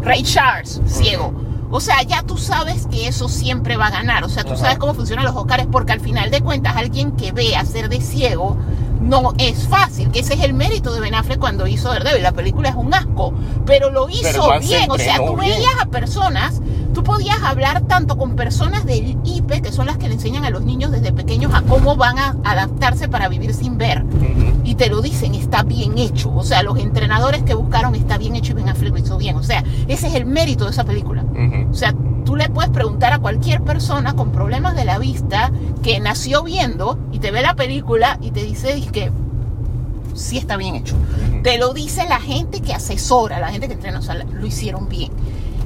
Ray 0.00 0.22
Charles, 0.22 0.80
ciego. 0.86 1.32
O 1.76 1.80
sea, 1.80 2.00
ya 2.02 2.22
tú 2.22 2.38
sabes 2.38 2.86
que 2.86 3.08
eso 3.08 3.28
siempre 3.28 3.76
va 3.76 3.88
a 3.88 3.90
ganar. 3.90 4.22
O 4.22 4.28
sea, 4.28 4.44
tú 4.44 4.52
Ajá. 4.52 4.58
sabes 4.58 4.78
cómo 4.78 4.94
funcionan 4.94 5.24
los 5.24 5.34
Oscars 5.34 5.66
porque 5.72 5.90
al 5.90 5.98
final 5.98 6.30
de 6.30 6.40
cuentas 6.40 6.76
alguien 6.76 7.10
que 7.16 7.32
ve 7.32 7.56
hacer 7.56 7.88
de 7.88 8.00
ciego 8.00 8.56
no 9.04 9.34
es 9.38 9.68
fácil. 9.68 10.10
Que 10.10 10.20
ese 10.20 10.34
es 10.34 10.40
el 10.40 10.54
mérito 10.54 10.92
de 10.92 11.00
Ben 11.00 11.14
Affleck 11.14 11.38
cuando 11.38 11.66
hizo 11.66 11.88
Daredevil. 11.88 12.22
La 12.22 12.32
película 12.32 12.70
es 12.70 12.74
un 12.74 12.92
asco, 12.92 13.32
pero 13.66 13.90
lo 13.90 14.08
hizo 14.08 14.22
Pero 14.22 14.48
man 14.48 14.62
se 14.62 14.68
bien. 14.68 14.90
O 14.90 14.98
sea, 14.98 15.16
tú 15.16 15.36
bien. 15.36 15.56
veías 15.56 15.74
a 15.80 15.86
personas, 15.86 16.60
tú 16.92 17.04
podías 17.04 17.40
hablar 17.42 17.82
tanto 17.82 18.16
con 18.16 18.34
personas 18.34 18.84
del 18.84 19.16
IPE, 19.24 19.62
que 19.62 19.72
son 19.72 19.86
las 19.86 19.98
que 19.98 20.08
le 20.08 20.14
enseñan 20.14 20.44
a 20.44 20.50
los 20.50 20.62
niños 20.62 20.90
desde 20.90 21.12
pequeños 21.12 21.52
a 21.54 21.62
cómo 21.62 21.96
van 21.96 22.18
a 22.18 22.36
adaptarse 22.44 23.08
para 23.08 23.28
vivir 23.28 23.54
sin 23.54 23.78
ver. 23.78 24.04
Y 24.64 24.76
te 24.76 24.88
lo 24.88 25.02
dicen, 25.02 25.34
está 25.34 25.62
bien 25.62 25.98
hecho. 25.98 26.34
O 26.34 26.42
sea, 26.42 26.62
los 26.62 26.78
entrenadores 26.78 27.42
que 27.42 27.54
buscaron 27.54 27.94
está 27.94 28.16
bien 28.18 28.34
hecho 28.36 28.52
y 28.52 28.54
Ben 28.54 28.68
Affleck 28.68 28.92
lo 28.92 28.98
hizo 28.98 29.18
bien. 29.18 29.36
O 29.36 29.42
sea, 29.42 29.62
ese 29.88 30.08
es 30.08 30.14
el 30.14 30.24
mérito 30.24 30.64
de 30.64 30.70
esa 30.70 30.84
película. 30.84 31.24
O 31.70 31.74
sea, 31.74 31.94
tú 32.24 32.36
le 32.36 32.48
puedes 32.48 32.70
preguntar 32.70 33.12
a 33.12 33.18
cualquier 33.18 33.62
persona 33.62 34.14
con 34.14 34.32
problemas 34.32 34.74
de 34.74 34.84
la 34.84 34.98
vista 34.98 35.52
que 35.82 36.00
nació 36.00 36.42
viendo 36.42 36.98
y 37.12 37.18
te 37.18 37.30
ve 37.30 37.42
la 37.42 37.54
película 37.54 38.18
y 38.20 38.30
te 38.30 38.42
dice 38.42 38.74
que 38.94 39.10
sí 40.14 40.38
está 40.38 40.56
bien 40.56 40.76
hecho. 40.76 40.94
Te 41.42 41.58
lo 41.58 41.74
dice 41.74 42.06
la 42.08 42.20
gente 42.20 42.62
que 42.62 42.72
asesora, 42.72 43.40
la 43.40 43.48
gente 43.48 43.66
que 43.66 43.74
entrena, 43.74 43.98
o 43.98 44.02
sea, 44.02 44.14
lo 44.14 44.46
hicieron 44.46 44.88
bien. 44.88 45.12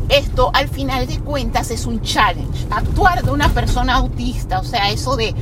Esto 0.09 0.51
al 0.55 0.69
final 0.69 1.07
de 1.07 1.21
cuentas 1.21 1.71
es 1.71 1.87
un 1.87 2.01
challenge. 2.01 2.67
Actuar 2.71 3.23
de 3.23 3.31
una 3.31 3.51
persona 3.51 3.97
autista, 3.97 4.59
o 4.59 4.65
sea, 4.65 4.91
eso 4.91 5.17
de 5.17 5.35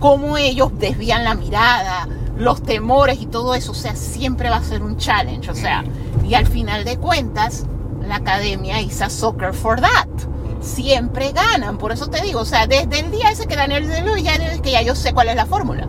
cómo 0.00 0.38
ellos 0.38 0.72
desvían 0.78 1.24
la 1.24 1.34
mirada, 1.34 2.08
los 2.36 2.62
temores 2.62 3.20
y 3.20 3.26
todo 3.26 3.54
eso, 3.54 3.72
o 3.72 3.74
sea, 3.74 3.94
siempre 3.94 4.48
va 4.48 4.56
a 4.56 4.64
ser 4.64 4.82
un 4.82 4.96
challenge. 4.96 5.50
O 5.50 5.54
sea, 5.54 5.84
y 6.26 6.34
al 6.34 6.46
final 6.46 6.84
de 6.84 6.96
cuentas, 6.96 7.66
la 8.06 8.16
academia 8.16 8.80
hizo 8.80 9.08
soccer 9.10 9.52
for 9.52 9.80
that. 9.80 10.08
Siempre 10.62 11.32
ganan, 11.32 11.76
por 11.76 11.92
eso 11.92 12.06
te 12.08 12.22
digo, 12.22 12.40
o 12.40 12.46
sea, 12.46 12.66
desde 12.66 13.00
el 13.00 13.10
día 13.10 13.30
ese 13.30 13.46
que 13.46 13.54
Daniel 13.54 13.86
de 13.86 14.00
Lewis, 14.00 14.24
ya 14.24 14.38
que 14.62 14.70
ya 14.70 14.80
yo 14.80 14.94
sé 14.94 15.12
cuál 15.12 15.28
es 15.28 15.36
la 15.36 15.44
fórmula. 15.44 15.86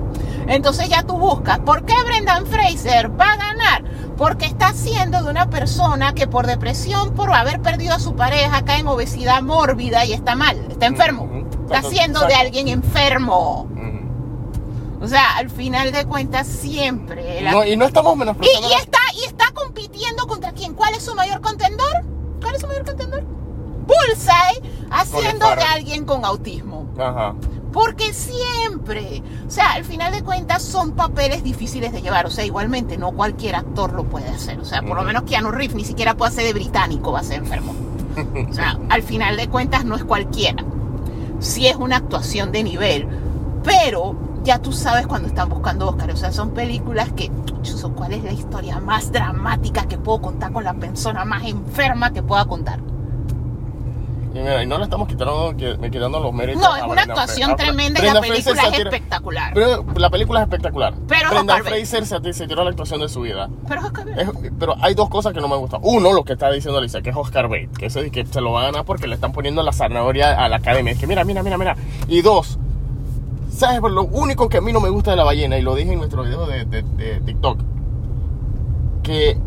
Entonces 0.48 0.90
ya 0.90 1.04
tú 1.04 1.18
buscas, 1.18 1.60
¿por 1.60 1.86
qué 1.86 1.94
Brendan 2.06 2.46
Fraser 2.46 3.10
va 3.20 3.32
a 3.34 3.38
ganar? 3.38 3.84
Porque 4.18 4.46
está 4.46 4.68
haciendo 4.68 5.22
de 5.24 5.30
una 5.30 5.50
persona 5.50 6.14
que 6.14 6.28
por 6.28 6.46
depresión, 6.48 7.14
por 7.14 7.34
haber 7.34 7.62
perdido 7.62 7.94
a 7.96 8.00
su 8.00 8.16
pareja, 8.16 8.64
cae 8.64 8.80
en 8.80 8.88
obesidad 8.88 9.42
mórbida 9.42 10.06
y 10.06 10.14
está 10.14 10.36
mal, 10.36 10.58
está 10.70 10.86
enfermo. 10.86 11.30
Está 11.66 11.80
haciendo 11.80 12.26
de 12.28 12.36
alguien 12.36 12.68
enfermo. 12.68 13.68
O 15.02 15.08
sea, 15.08 15.36
al 15.38 15.50
final 15.50 15.92
de 15.92 16.06
cuentas 16.06 16.48
siempre... 16.48 17.42
la- 17.42 17.52
No, 17.52 17.66
y 17.66 17.76
no 17.76 17.86
estamos 17.86 18.16
y, 18.16 18.20
menospreciando. 18.20 18.70
y 18.70 18.74
está, 18.74 18.98
y 19.22 19.26
está 19.26 19.46
compitiendo 19.54 20.26
contra 20.26 20.52
quién. 20.54 20.74
¿Cuál 20.74 20.96
es 20.96 21.04
su 21.04 21.14
mayor 21.14 21.42
contendor? 21.42 22.04
¿Cuál 22.42 22.56
es 22.56 22.62
su 22.62 22.68
mayor 22.68 22.86
contendor? 22.86 23.24
Bullseye 23.86 24.62
haciendo 24.90 25.48
de 25.56 25.62
alguien 25.64 26.06
con 26.06 26.26
autismo. 26.26 26.88
Ajá. 26.98 27.36
Porque 27.76 28.14
siempre, 28.14 29.22
o 29.46 29.52
sea, 29.52 29.74
al 29.74 29.84
final 29.84 30.14
de 30.14 30.24
cuentas 30.24 30.64
son 30.64 30.94
papeles 30.94 31.44
difíciles 31.44 31.92
de 31.92 32.02
llevar. 32.02 32.26
O 32.26 32.30
sea, 32.30 32.46
igualmente 32.46 32.98
no 32.98 33.12
cualquier 33.12 33.56
actor 33.56 33.92
lo 33.92 34.06
puede 34.06 34.30
hacer. 34.30 34.62
O 34.62 34.64
sea, 34.64 34.82
por 34.82 34.96
lo 34.96 35.04
menos 35.04 35.24
Keanu 35.24 35.52
Reeves 35.52 35.76
ni 35.76 35.84
siquiera 35.84 36.16
puede 36.16 36.32
hacer 36.32 36.46
de 36.46 36.54
británico, 36.54 37.12
va 37.12 37.20
a 37.20 37.24
ser 37.24 37.40
enfermo. 37.40 37.76
O 38.50 38.54
sea, 38.54 38.80
al 38.88 39.04
final 39.04 39.36
de 39.36 39.50
cuentas 39.50 39.84
no 39.84 39.98
es 39.98 40.06
cualquiera. 40.06 40.64
Sí 41.40 41.68
es 41.68 41.76
una 41.76 41.98
actuación 41.98 42.54
de 42.54 42.64
nivel, 42.64 43.10
pero 43.62 44.16
ya 44.46 44.60
tú 44.60 44.72
sabes 44.72 45.06
cuando 45.06 45.28
están 45.28 45.50
buscando 45.50 45.90
Oscar. 45.90 46.12
O 46.12 46.16
sea, 46.16 46.32
son 46.32 46.52
películas 46.52 47.12
que, 47.12 47.30
¿cuál 47.94 48.14
es 48.14 48.24
la 48.24 48.32
historia 48.32 48.80
más 48.80 49.12
dramática 49.12 49.86
que 49.86 49.98
puedo 49.98 50.22
contar 50.22 50.54
con 50.54 50.64
la 50.64 50.76
persona 50.76 51.26
más 51.26 51.44
enferma 51.44 52.14
que 52.14 52.24
pueda 52.24 52.46
contar? 52.46 52.80
Y 54.36 54.40
mira, 54.40 54.62
y 54.62 54.68
no 54.68 54.78
le 54.78 54.84
estamos 54.84 55.08
quitando, 55.08 55.56
que- 55.58 55.78
quitando 55.90 56.20
los 56.20 56.34
méritos. 56.34 56.62
No, 56.62 56.76
es 56.76 56.84
una 56.84 57.04
actuación 57.04 57.52
Fraser. 57.52 57.66
tremenda 57.68 58.00
y 58.02 58.06
la 58.06 58.12
Fraser 58.22 58.32
película 58.34 58.62
es 58.64 58.72
tira- 58.74 58.90
espectacular. 58.90 59.54
Pero 59.54 59.86
la 59.96 60.10
película 60.10 60.40
es 60.42 60.44
espectacular. 60.44 60.94
Pero 61.08 61.46
Bates. 61.46 61.64
Fraser 61.90 62.06
se, 62.06 62.34
se 62.34 62.46
tiró 62.48 62.64
la 62.66 62.72
actuación 62.72 63.00
de 63.00 63.08
su 63.08 63.22
vida. 63.22 63.50
Pero 63.66 63.82
Oscar 63.86 64.10
Es- 64.10 64.30
pero 64.60 64.76
hay 64.82 64.94
dos 64.94 65.08
cosas 65.08 65.32
que 65.34 65.40
no 65.40 65.48
me 65.48 65.56
gustan. 65.56 65.80
Uno, 65.84 66.12
lo 66.12 66.26
que 66.26 66.34
está 66.34 66.52
diciendo 66.52 66.80
Alicia, 66.80 67.02
que 67.02 67.12
es 67.12 67.16
Oscar 67.16 67.48
Bates, 67.48 67.78
que 67.78 67.86
eso 67.86 68.02
es 68.02 68.12
que 68.12 68.26
se 68.26 68.42
lo 68.42 68.52
va 68.52 68.64
a 68.64 68.66
ganar 68.66 68.84
porque 68.84 69.08
le 69.08 69.16
están 69.16 69.32
poniendo 69.32 69.64
la 69.64 69.72
zanahoria 69.72 70.32
a 70.44 70.50
la 70.50 70.58
academia. 70.58 70.92
Es 70.92 71.00
que 71.00 71.08
mira, 71.08 71.24
mira, 71.24 71.42
mira, 71.42 71.58
mira. 71.58 71.78
Y 72.10 72.22
dos, 72.22 72.60
¿sabes? 73.50 73.80
Lo 73.90 74.04
único 74.04 74.50
que 74.50 74.58
a 74.58 74.62
mí 74.62 74.74
no 74.74 74.82
me 74.82 74.90
gusta 74.90 75.12
de 75.12 75.18
la 75.18 75.24
ballena, 75.24 75.58
y 75.58 75.62
lo 75.62 75.76
dije 75.76 75.94
en 75.94 76.00
nuestro 76.00 76.24
video 76.24 76.46
de, 76.46 76.66
de- 76.66 76.84
de 76.84 77.22
TikTok, 77.22 77.60
que 79.02 79.38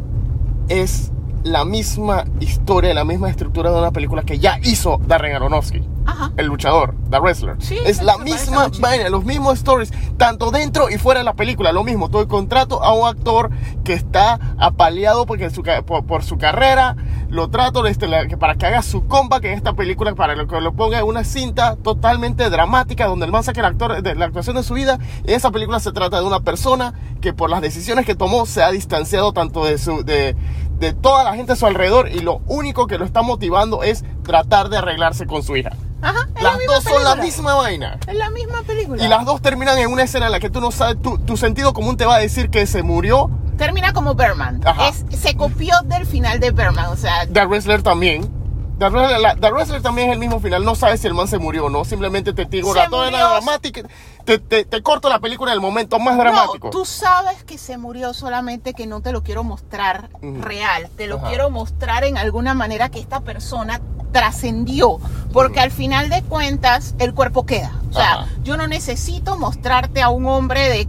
es 0.68 1.12
la 1.48 1.64
misma 1.64 2.24
historia, 2.40 2.94
la 2.94 3.04
misma 3.04 3.28
estructura 3.30 3.70
de 3.70 3.78
una 3.78 3.90
película 3.90 4.22
que 4.22 4.38
ya 4.38 4.58
hizo 4.62 4.98
Darren 5.06 5.34
Aronofsky 5.36 5.82
Ajá. 6.06 6.32
el 6.38 6.46
luchador, 6.46 6.94
The 7.10 7.18
Wrestler. 7.18 7.56
Sí, 7.60 7.76
es 7.84 8.02
la 8.02 8.16
misma 8.18 8.68
vaina, 8.80 9.08
los 9.10 9.24
mismos 9.24 9.54
stories, 9.58 9.92
tanto 10.16 10.50
dentro 10.50 10.88
y 10.88 10.96
fuera 10.96 11.20
de 11.20 11.24
la 11.24 11.34
película, 11.34 11.70
lo 11.72 11.84
mismo. 11.84 12.08
Todo 12.08 12.22
el 12.22 12.28
contrato 12.28 12.82
a 12.82 12.94
un 12.94 13.06
actor 13.06 13.50
que 13.84 13.92
está 13.92 14.38
apaleado 14.58 15.26
porque 15.26 15.50
su 15.50 15.62
por, 15.84 16.06
por 16.06 16.22
su 16.24 16.38
carrera, 16.38 16.96
lo 17.28 17.50
trato 17.50 17.84
este, 17.86 18.08
la- 18.08 18.26
que 18.26 18.38
para 18.38 18.54
que 18.54 18.64
haga 18.64 18.80
su 18.80 19.06
comeback 19.06 19.44
en 19.44 19.52
esta 19.52 19.74
película, 19.74 20.14
para 20.14 20.34
que 20.34 20.60
lo 20.60 20.72
ponga 20.72 20.98
en 20.98 21.04
una 21.04 21.24
cinta 21.24 21.76
totalmente 21.76 22.48
dramática, 22.48 23.06
donde 23.06 23.26
el 23.26 23.32
man 23.32 23.44
saque 23.44 23.60
el 23.60 23.66
actor 23.66 24.00
de 24.02 24.14
la 24.14 24.24
actuación 24.24 24.56
de 24.56 24.62
su 24.62 24.72
vida. 24.74 24.98
Y 25.26 25.32
esa 25.32 25.50
película 25.50 25.78
se 25.78 25.92
trata 25.92 26.20
de 26.20 26.26
una 26.26 26.40
persona 26.40 26.94
que 27.20 27.34
por 27.34 27.50
las 27.50 27.60
decisiones 27.60 28.06
que 28.06 28.14
tomó 28.14 28.46
se 28.46 28.62
ha 28.62 28.70
distanciado 28.70 29.32
tanto 29.32 29.64
de 29.66 29.76
su 29.76 30.04
de, 30.04 30.36
de 30.78 30.92
toda 30.92 31.24
la 31.24 31.34
gente 31.34 31.52
a 31.52 31.56
su 31.56 31.66
alrededor 31.66 32.08
y 32.08 32.20
lo 32.20 32.40
único 32.46 32.86
que 32.86 32.98
lo 32.98 33.04
está 33.04 33.22
motivando 33.22 33.82
es 33.82 34.04
tratar 34.22 34.68
de 34.68 34.78
arreglarse 34.78 35.26
con 35.26 35.42
su 35.42 35.56
hija. 35.56 35.70
Ajá. 36.00 36.28
Las 36.34 36.42
la 36.42 36.56
misma 36.58 36.74
dos 36.74 36.84
son 36.84 36.92
la 36.92 37.10
película. 37.10 37.22
misma 37.22 37.54
vaina. 37.54 37.98
Es 38.06 38.14
la 38.14 38.30
misma 38.30 38.62
película. 38.62 39.04
Y 39.04 39.08
las 39.08 39.24
dos 39.24 39.42
terminan 39.42 39.78
en 39.78 39.90
una 39.90 40.04
escena 40.04 40.26
en 40.26 40.32
la 40.32 40.40
que 40.40 40.50
tú 40.50 40.60
no 40.60 40.70
sabes, 40.70 41.00
tu, 41.02 41.18
tu 41.18 41.36
sentido 41.36 41.72
común 41.72 41.96
te 41.96 42.04
va 42.04 42.16
a 42.16 42.18
decir 42.18 42.50
que 42.50 42.66
se 42.66 42.82
murió. 42.82 43.30
Termina 43.56 43.92
como 43.92 44.14
Berman. 44.14 44.60
Ajá. 44.64 44.88
Es, 44.88 45.04
se 45.18 45.36
copió 45.36 45.74
del 45.86 46.06
final 46.06 46.38
de 46.38 46.52
Berman. 46.52 46.86
O 46.86 46.96
sea, 46.96 47.26
The 47.26 47.46
Wrestler 47.46 47.82
también. 47.82 48.30
The 48.78 48.88
Wrestler, 48.90 49.20
la- 49.20 49.34
The 49.34 49.50
Wrestler 49.50 49.82
también 49.82 50.08
es 50.08 50.12
el 50.14 50.18
mismo 50.20 50.38
final. 50.40 50.64
No 50.64 50.74
sabes 50.74 51.00
si 51.00 51.06
el 51.08 51.14
man 51.14 51.26
se 51.26 51.38
murió 51.38 51.66
o 51.66 51.70
no. 51.70 51.84
Simplemente 51.84 52.32
te 52.32 52.44
digo 52.44 52.72
la 52.74 52.88
toda 52.88 53.10
la 53.10 53.18
dramática. 53.28 53.82
Te, 54.24 54.38
te, 54.38 54.64
te 54.64 54.82
corto 54.82 55.08
la 55.08 55.18
película 55.18 55.50
en 55.52 55.56
el 55.56 55.60
momento 55.60 55.98
más 55.98 56.16
dramático. 56.16 56.68
No, 56.68 56.70
tú 56.70 56.84
sabes 56.84 57.42
que 57.44 57.58
se 57.58 57.76
murió 57.78 58.14
solamente 58.14 58.74
que 58.74 58.86
no 58.86 59.00
te 59.00 59.10
lo 59.12 59.22
quiero 59.24 59.42
mostrar 59.42 60.10
real. 60.22 60.88
Te 60.96 61.06
lo 61.08 61.16
Ajá. 61.16 61.28
quiero 61.28 61.50
mostrar 61.50 62.04
en 62.04 62.16
alguna 62.18 62.54
manera 62.54 62.88
que 62.90 63.00
esta 63.00 63.20
persona 63.20 63.80
trascendió. 64.12 64.98
Porque 65.32 65.60
al 65.60 65.70
final 65.70 66.08
de 66.08 66.22
cuentas, 66.22 66.94
el 66.98 67.14
cuerpo 67.14 67.46
queda. 67.46 67.72
O 67.90 67.92
sea, 67.94 68.12
Ajá. 68.20 68.26
yo 68.44 68.56
no 68.56 68.66
necesito 68.68 69.36
mostrarte 69.38 70.02
a 70.02 70.10
un 70.10 70.26
hombre 70.26 70.68
de 70.68 70.88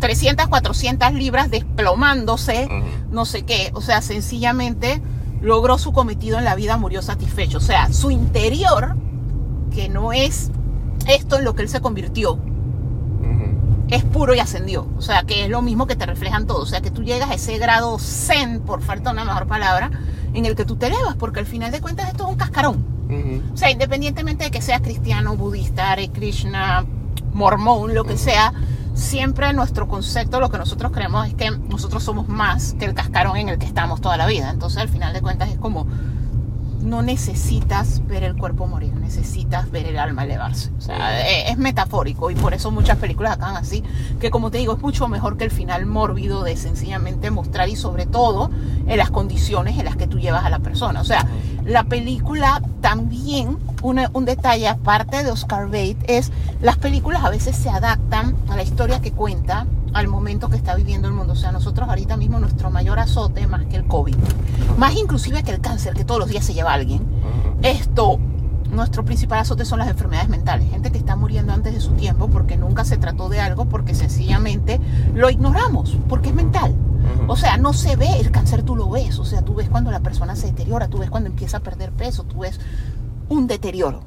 300, 0.00 0.48
400 0.48 1.12
libras 1.12 1.50
desplomándose, 1.50 2.68
no 3.10 3.24
sé 3.24 3.44
qué. 3.44 3.70
O 3.74 3.80
sea, 3.80 4.02
sencillamente 4.02 5.00
logró 5.44 5.78
su 5.78 5.92
cometido 5.92 6.38
en 6.38 6.44
la 6.44 6.54
vida, 6.54 6.76
murió 6.76 7.02
satisfecho. 7.02 7.58
O 7.58 7.60
sea, 7.60 7.92
su 7.92 8.10
interior, 8.10 8.96
que 9.72 9.88
no 9.88 10.12
es 10.12 10.50
esto 11.06 11.38
en 11.38 11.44
lo 11.44 11.54
que 11.54 11.62
él 11.62 11.68
se 11.68 11.80
convirtió, 11.80 12.38
es 13.88 14.02
puro 14.02 14.34
y 14.34 14.40
ascendió. 14.40 14.88
O 14.96 15.02
sea, 15.02 15.24
que 15.24 15.44
es 15.44 15.50
lo 15.50 15.60
mismo 15.62 15.86
que 15.86 15.94
te 15.94 16.06
reflejan 16.06 16.46
todos. 16.46 16.62
O 16.62 16.66
sea, 16.66 16.80
que 16.80 16.90
tú 16.90 17.02
llegas 17.02 17.30
a 17.30 17.34
ese 17.34 17.58
grado 17.58 17.98
zen, 17.98 18.60
por 18.60 18.82
falta 18.82 19.10
de 19.10 19.14
una 19.14 19.24
mejor 19.24 19.46
palabra, 19.46 19.90
en 20.32 20.46
el 20.46 20.56
que 20.56 20.64
tú 20.64 20.76
te 20.76 20.86
elevas, 20.86 21.14
porque 21.16 21.40
al 21.40 21.46
final 21.46 21.70
de 21.70 21.80
cuentas 21.80 22.08
esto 22.08 22.24
es 22.24 22.30
un 22.30 22.36
cascarón. 22.36 22.94
O 23.52 23.56
sea, 23.56 23.70
independientemente 23.70 24.44
de 24.44 24.50
que 24.50 24.62
seas 24.62 24.80
cristiano, 24.80 25.36
budista, 25.36 25.92
Hare 25.92 26.08
Krishna, 26.08 26.84
mormón, 27.32 27.94
lo 27.94 28.04
que 28.04 28.16
sea, 28.16 28.52
siempre 28.94 29.52
nuestro 29.52 29.88
concepto, 29.88 30.40
lo 30.40 30.50
que 30.50 30.58
nosotros 30.58 30.92
creemos 30.92 31.26
es 31.26 31.34
que 31.34 31.50
nosotros 31.50 32.02
somos 32.02 32.28
más 32.28 32.74
que 32.78 32.84
el 32.86 32.94
cascarón 32.94 33.36
en 33.36 33.48
el 33.48 33.58
que 33.58 33.66
estamos 33.66 34.00
toda 34.00 34.16
la 34.16 34.26
vida. 34.26 34.50
Entonces, 34.50 34.78
al 34.80 34.88
final 34.88 35.12
de 35.12 35.20
cuentas, 35.20 35.50
es 35.50 35.58
como 35.58 35.86
no 36.80 37.00
necesitas 37.00 38.06
ver 38.06 38.24
el 38.24 38.36
cuerpo 38.36 38.66
morir, 38.66 38.94
necesitas 38.94 39.70
ver 39.70 39.86
el 39.86 39.98
alma 39.98 40.24
elevarse. 40.24 40.70
O 40.76 40.82
sea, 40.82 41.26
e- 41.26 41.50
es 41.50 41.56
metafórico 41.56 42.30
y 42.30 42.34
por 42.34 42.52
eso 42.52 42.70
muchas 42.70 42.98
películas 42.98 43.32
acaban 43.32 43.56
así, 43.56 43.82
que 44.20 44.30
como 44.30 44.50
te 44.50 44.58
digo, 44.58 44.74
es 44.74 44.82
mucho 44.82 45.08
mejor 45.08 45.38
que 45.38 45.44
el 45.44 45.50
final 45.50 45.86
mórbido 45.86 46.42
de 46.44 46.56
sencillamente 46.58 47.30
mostrar 47.30 47.70
y 47.70 47.76
sobre 47.76 48.04
todo 48.04 48.50
en 48.86 48.98
las 48.98 49.10
condiciones 49.10 49.78
en 49.78 49.86
las 49.86 49.96
que 49.96 50.06
tú 50.06 50.18
llevas 50.18 50.44
a 50.44 50.50
la 50.50 50.58
persona. 50.58 51.00
O 51.00 51.04
sea, 51.04 51.26
la 51.64 51.84
película 51.84 52.60
también, 52.82 53.56
una- 53.84 54.10
un 54.14 54.24
detalle 54.24 54.66
aparte 54.66 55.22
de 55.22 55.30
Oscar 55.30 55.66
Bates, 55.66 55.96
es 56.08 56.32
las 56.62 56.76
películas 56.78 57.22
a 57.22 57.30
veces 57.30 57.54
se 57.54 57.68
adaptan 57.70 58.34
a 58.48 58.56
la 58.56 58.62
historia 58.62 59.00
que 59.00 59.12
cuenta 59.12 59.66
al 59.92 60.08
momento 60.08 60.48
que 60.48 60.56
está 60.56 60.74
viviendo 60.74 61.06
el 61.06 61.14
mundo. 61.14 61.34
O 61.34 61.36
sea, 61.36 61.52
nosotros 61.52 61.88
ahorita 61.88 62.16
mismo 62.16 62.40
nuestro 62.40 62.70
mayor 62.70 62.98
azote 62.98 63.46
más 63.46 63.64
que 63.66 63.76
el 63.76 63.84
COVID, 63.86 64.16
más 64.78 64.96
inclusive 64.96 65.42
que 65.42 65.52
el 65.52 65.60
cáncer 65.60 65.94
que 65.94 66.04
todos 66.04 66.18
los 66.18 66.28
días 66.30 66.44
se 66.44 66.54
lleva 66.54 66.70
a 66.70 66.74
alguien, 66.74 67.02
esto, 67.62 68.18
nuestro 68.72 69.04
principal 69.04 69.38
azote 69.40 69.64
son 69.64 69.78
las 69.78 69.88
enfermedades 69.88 70.28
mentales. 70.30 70.68
Gente 70.70 70.90
que 70.90 70.98
está 70.98 71.14
muriendo 71.14 71.52
antes 71.52 71.74
de 71.74 71.80
su 71.80 71.92
tiempo 71.92 72.28
porque 72.28 72.56
nunca 72.56 72.84
se 72.84 72.96
trató 72.96 73.28
de 73.28 73.40
algo, 73.40 73.66
porque 73.66 73.94
sencillamente 73.94 74.80
lo 75.14 75.30
ignoramos, 75.30 75.96
porque 76.08 76.30
es 76.30 76.34
mental. 76.34 76.74
O 77.28 77.36
sea, 77.36 77.58
no 77.58 77.72
se 77.74 77.96
ve, 77.96 78.18
el 78.18 78.30
cáncer 78.30 78.62
tú 78.62 78.74
lo 78.74 78.88
ves. 78.88 79.18
O 79.18 79.24
sea, 79.24 79.42
tú 79.42 79.54
ves 79.54 79.68
cuando 79.68 79.90
la 79.90 80.00
persona 80.00 80.34
se 80.34 80.46
deteriora, 80.46 80.88
tú 80.88 80.98
ves 80.98 81.10
cuando 81.10 81.28
empieza 81.28 81.58
a 81.58 81.60
perder 81.60 81.92
peso, 81.92 82.24
tú 82.24 82.40
ves 82.40 82.58
un 83.28 83.46
deterioro. 83.46 84.02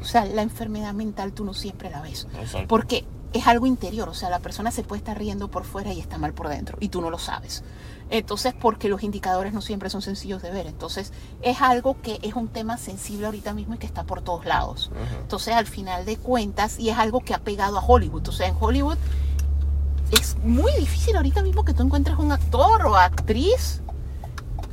O 0.00 0.04
sea, 0.04 0.24
la 0.24 0.42
enfermedad 0.42 0.94
mental 0.94 1.32
tú 1.32 1.44
no 1.44 1.54
siempre 1.54 1.90
la 1.90 2.00
ves. 2.00 2.26
Exacto. 2.38 2.68
Porque 2.68 3.04
es 3.32 3.46
algo 3.46 3.66
interior, 3.66 4.08
o 4.08 4.14
sea, 4.14 4.30
la 4.30 4.40
persona 4.40 4.70
se 4.70 4.82
puede 4.82 4.98
estar 4.98 5.16
riendo 5.18 5.48
por 5.48 5.64
fuera 5.64 5.92
y 5.92 6.00
está 6.00 6.18
mal 6.18 6.32
por 6.32 6.48
dentro, 6.48 6.76
y 6.80 6.88
tú 6.88 7.00
no 7.00 7.10
lo 7.10 7.18
sabes. 7.18 7.62
Entonces, 8.10 8.54
porque 8.60 8.88
los 8.88 9.04
indicadores 9.04 9.52
no 9.52 9.60
siempre 9.60 9.88
son 9.88 10.02
sencillos 10.02 10.42
de 10.42 10.50
ver. 10.50 10.66
Entonces, 10.66 11.12
es 11.42 11.62
algo 11.62 12.00
que 12.02 12.18
es 12.22 12.34
un 12.34 12.48
tema 12.48 12.76
sensible 12.76 13.26
ahorita 13.26 13.54
mismo 13.54 13.74
y 13.74 13.78
que 13.78 13.86
está 13.86 14.02
por 14.02 14.20
todos 14.22 14.46
lados. 14.46 14.90
Ujú. 14.92 15.20
Entonces, 15.22 15.54
al 15.54 15.66
final 15.66 16.04
de 16.04 16.16
cuentas, 16.16 16.80
y 16.80 16.88
es 16.88 16.98
algo 16.98 17.20
que 17.20 17.34
ha 17.34 17.38
pegado 17.38 17.78
a 17.78 17.84
Hollywood. 17.84 18.26
O 18.26 18.32
sea, 18.32 18.48
en 18.48 18.56
Hollywood 18.58 18.98
es 20.10 20.36
muy 20.42 20.72
difícil 20.72 21.16
ahorita 21.16 21.42
mismo 21.42 21.64
que 21.64 21.72
tú 21.72 21.84
encuentres 21.84 22.18
un 22.18 22.32
actor 22.32 22.84
o 22.86 22.96
actriz 22.96 23.80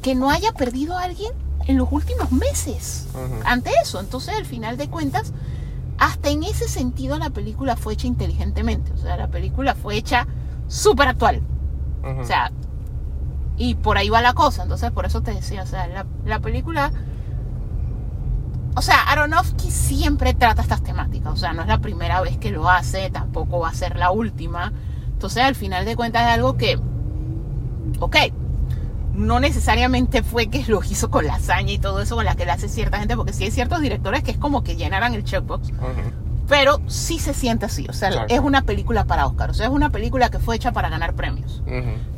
que 0.02 0.15
no 0.15 0.32
haya 0.32 0.52
perdido 0.52 0.97
a 0.97 1.04
alguien 1.04 1.32
en 1.68 1.78
los 1.78 1.90
últimos 1.92 2.32
meses 2.32 3.08
ante 3.46 3.72
eso. 3.82 4.00
Entonces, 4.00 4.34
al 4.36 4.46
final 4.46 4.78
de 4.78 4.90
cuentas, 4.90 5.34
hasta 5.98 6.30
en 6.30 6.44
ese 6.44 6.68
sentido 6.68 7.18
la 7.18 7.30
película 7.30 7.76
fue 7.76 7.94
hecha 7.94 8.08
inteligentemente. 8.08 8.92
O 8.94 8.98
sea, 8.98 9.18
la 9.18 9.28
película 9.28 9.76
fue 9.76 9.98
hecha 9.98 10.28
súper 10.68 11.10
actual. 11.10 11.42
O 12.20 12.24
sea, 12.24 12.52
y 13.58 13.76
por 13.76 13.98
ahí 13.98 14.08
va 14.08 14.22
la 14.22 14.34
cosa. 14.34 14.64
Entonces, 14.64 14.92
por 14.92 15.06
eso 15.06 15.22
te 15.22 15.34
decía, 15.34 15.64
o 15.64 15.68
sea, 15.68 15.88
la, 15.88 16.06
la 16.26 16.40
película... 16.40 16.92
O 18.76 18.82
sea, 18.82 19.02
Aronofsky 19.10 19.72
siempre 19.72 20.36
trata 20.36 20.62
estas 20.62 20.84
temáticas. 20.84 21.34
O 21.34 21.36
sea, 21.36 21.52
no 21.52 21.64
es 21.64 21.68
la 21.68 21.80
primera 21.80 22.22
vez 22.22 22.38
que 22.38 22.52
lo 22.52 22.70
hace, 22.70 23.10
tampoco 23.10 23.60
va 23.60 23.70
a 23.70 23.74
ser 23.74 23.98
la 23.98 24.12
última. 24.12 24.72
Entonces, 25.08 25.44
al 25.44 25.56
final 25.56 25.84
de 25.84 25.96
cuentas, 25.96 26.28
es 26.28 26.34
algo 26.36 26.56
que... 26.56 26.80
Ok, 28.00 28.16
no 29.18 29.40
necesariamente 29.40 30.24
fue 30.24 30.48
que 30.48 30.64
lo 30.68 30.82
hizo 30.84 31.10
con 31.10 31.26
lasaña 31.26 31.74
y 31.74 31.80
todo 31.80 32.02
eso 32.02 32.16
con 32.16 32.26
la 32.26 32.36
que 32.36 32.46
le 32.46 32.52
hace 32.52 32.70
cierta 32.70 33.00
gente, 33.00 33.16
porque 33.18 33.34
sí 33.34 33.44
hay 33.44 33.52
ciertos 33.52 33.82
directores 33.82 34.24
que 34.24 34.32
es 34.32 34.38
como 34.38 34.64
que 34.64 34.76
llenaran 34.76 35.14
el 35.14 35.24
checkbox, 35.24 35.70
Ujú. 35.72 36.27
Pero 36.48 36.80
sí 36.88 37.20
se 37.20 37.34
siente 37.34 37.66
así, 37.66 37.86
o 37.90 37.94
sea, 37.94 38.10
Exacto. 38.10 38.34
es 38.34 38.40
una 38.40 38.62
película 38.62 39.04
para 39.06 39.26
Oscar, 39.28 39.50
o 39.50 39.54
sea, 39.54 39.68
es 39.68 39.72
una 39.72 39.90
película 39.90 40.30
que 40.30 40.40
fue 40.40 40.56
hecha 40.56 40.72
para 40.72 40.90
ganar 40.90 41.14
premios. 41.14 41.62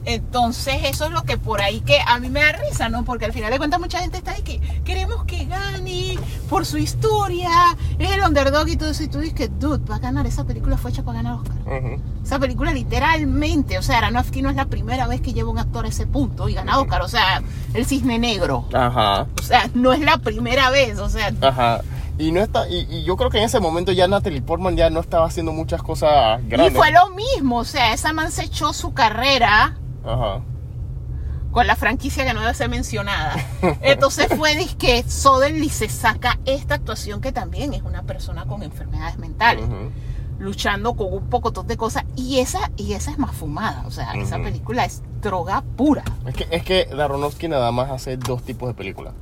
Entonces, 0.05 0.75
eso 0.85 1.05
es 1.05 1.11
lo 1.11 1.23
que 1.23 1.37
por 1.37 1.61
ahí 1.61 1.81
que 1.81 1.99
a 2.05 2.19
mí 2.19 2.29
me 2.29 2.39
da 2.39 2.53
risa, 2.53 2.89
¿no? 2.89 3.03
Porque 3.03 3.25
al 3.25 3.33
final 3.33 3.51
de 3.51 3.57
cuentas 3.57 3.79
mucha 3.79 3.99
gente 3.99 4.17
está 4.17 4.33
de 4.33 4.41
que 4.43 4.59
queremos 4.83 5.25
que 5.25 5.45
gane 5.45 6.17
por 6.49 6.65
su 6.65 6.77
historia, 6.77 7.49
es 7.97 8.11
el 8.11 8.21
underdog 8.21 8.67
y 8.69 8.77
todo 8.77 8.89
eso, 8.89 9.03
y 9.03 9.07
tú 9.07 9.19
dices 9.19 9.35
que, 9.35 9.47
dude, 9.47 9.85
va 9.85 9.95
a 9.95 9.99
ganar, 9.99 10.25
esa 10.25 10.45
película 10.45 10.77
fue 10.77 10.91
hecha 10.91 11.03
para 11.03 11.21
ganar 11.21 11.39
Oscar. 11.39 11.57
Esa 12.23 12.39
película 12.39 12.71
literalmente, 12.71 13.77
o 13.77 13.81
sea, 13.81 13.99
Aronofsky 13.99 14.41
no 14.41 14.49
es 14.49 14.55
la 14.55 14.65
primera 14.65 15.07
vez 15.07 15.21
que 15.21 15.33
lleva 15.33 15.49
un 15.49 15.59
actor 15.59 15.85
a 15.85 15.89
ese 15.89 16.05
punto 16.07 16.49
y 16.49 16.53
gana 16.53 16.79
Oscar, 16.79 17.01
o 17.01 17.07
sea, 17.07 17.41
el 17.73 17.85
cisne 17.85 18.19
negro. 18.19 18.65
Ajá. 18.73 19.27
O 19.39 19.43
sea, 19.43 19.69
no 19.73 19.93
es 19.93 20.01
la 20.01 20.17
primera 20.19 20.69
vez, 20.69 20.99
o 20.99 21.09
sea, 21.09 21.31
Ajá. 21.41 21.81
Y 22.19 22.33
no 22.33 22.41
está, 22.41 22.67
y, 22.67 22.85
y 22.89 23.03
yo 23.05 23.15
creo 23.15 23.29
que 23.29 23.37
en 23.37 23.45
ese 23.45 23.61
momento 23.61 23.93
ya 23.93 24.05
Natalie 24.09 24.41
Portman 24.41 24.75
ya 24.75 24.89
no 24.89 24.99
estaba 24.99 25.25
haciendo 25.25 25.53
muchas 25.53 25.81
cosas 25.81 26.41
grandes. 26.49 26.73
y 26.73 26.75
fue 26.75 26.91
lo 26.91 27.09
mismo, 27.11 27.59
o 27.59 27.63
sea, 27.63 27.93
esa 27.93 28.11
man 28.11 28.29
se 28.29 28.43
echó 28.43 28.73
su 28.73 28.93
carrera 28.93 29.77
Ajá. 30.03 30.41
con 31.51 31.65
la 31.65 31.77
franquicia 31.77 32.25
que 32.25 32.33
no 32.33 32.41
debe 32.41 32.53
ser 32.53 32.67
mencionada. 32.67 33.37
Entonces 33.81 34.27
fue 34.35 34.53
que 34.77 35.01
Soderly 35.03 35.69
se 35.69 35.87
saca 35.87 36.37
esta 36.43 36.75
actuación 36.75 37.21
que 37.21 37.31
también 37.31 37.73
es 37.73 37.83
una 37.83 38.03
persona 38.03 38.43
con 38.45 38.63
enfermedades 38.63 39.17
mentales, 39.17 39.63
luchando 40.39 40.95
con 40.95 41.13
un 41.13 41.29
poco 41.29 41.51
de 41.51 41.77
cosas 41.77 42.03
y 42.17 42.39
esa 42.39 42.69
y 42.75 42.93
esa 42.93 43.11
es 43.11 43.17
más 43.17 43.33
fumada, 43.33 43.85
o 43.87 43.91
sea, 43.91 44.11
esa 44.15 44.37
película 44.39 44.83
es 44.83 45.03
droga 45.21 45.63
pura. 45.77 46.03
Es 46.25 46.35
que, 46.35 46.47
es 46.51 46.63
que 46.63 46.85
Daronofsky 46.93 47.47
nada 47.47 47.71
más 47.71 47.89
hace 47.91 48.17
dos 48.17 48.43
tipos 48.43 48.67
de 48.67 48.73
películas. 48.73 49.13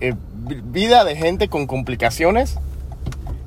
Eh, 0.00 0.14
vi- 0.34 0.60
vida 0.62 1.04
de 1.04 1.16
gente 1.16 1.48
con 1.48 1.66
complicaciones 1.66 2.58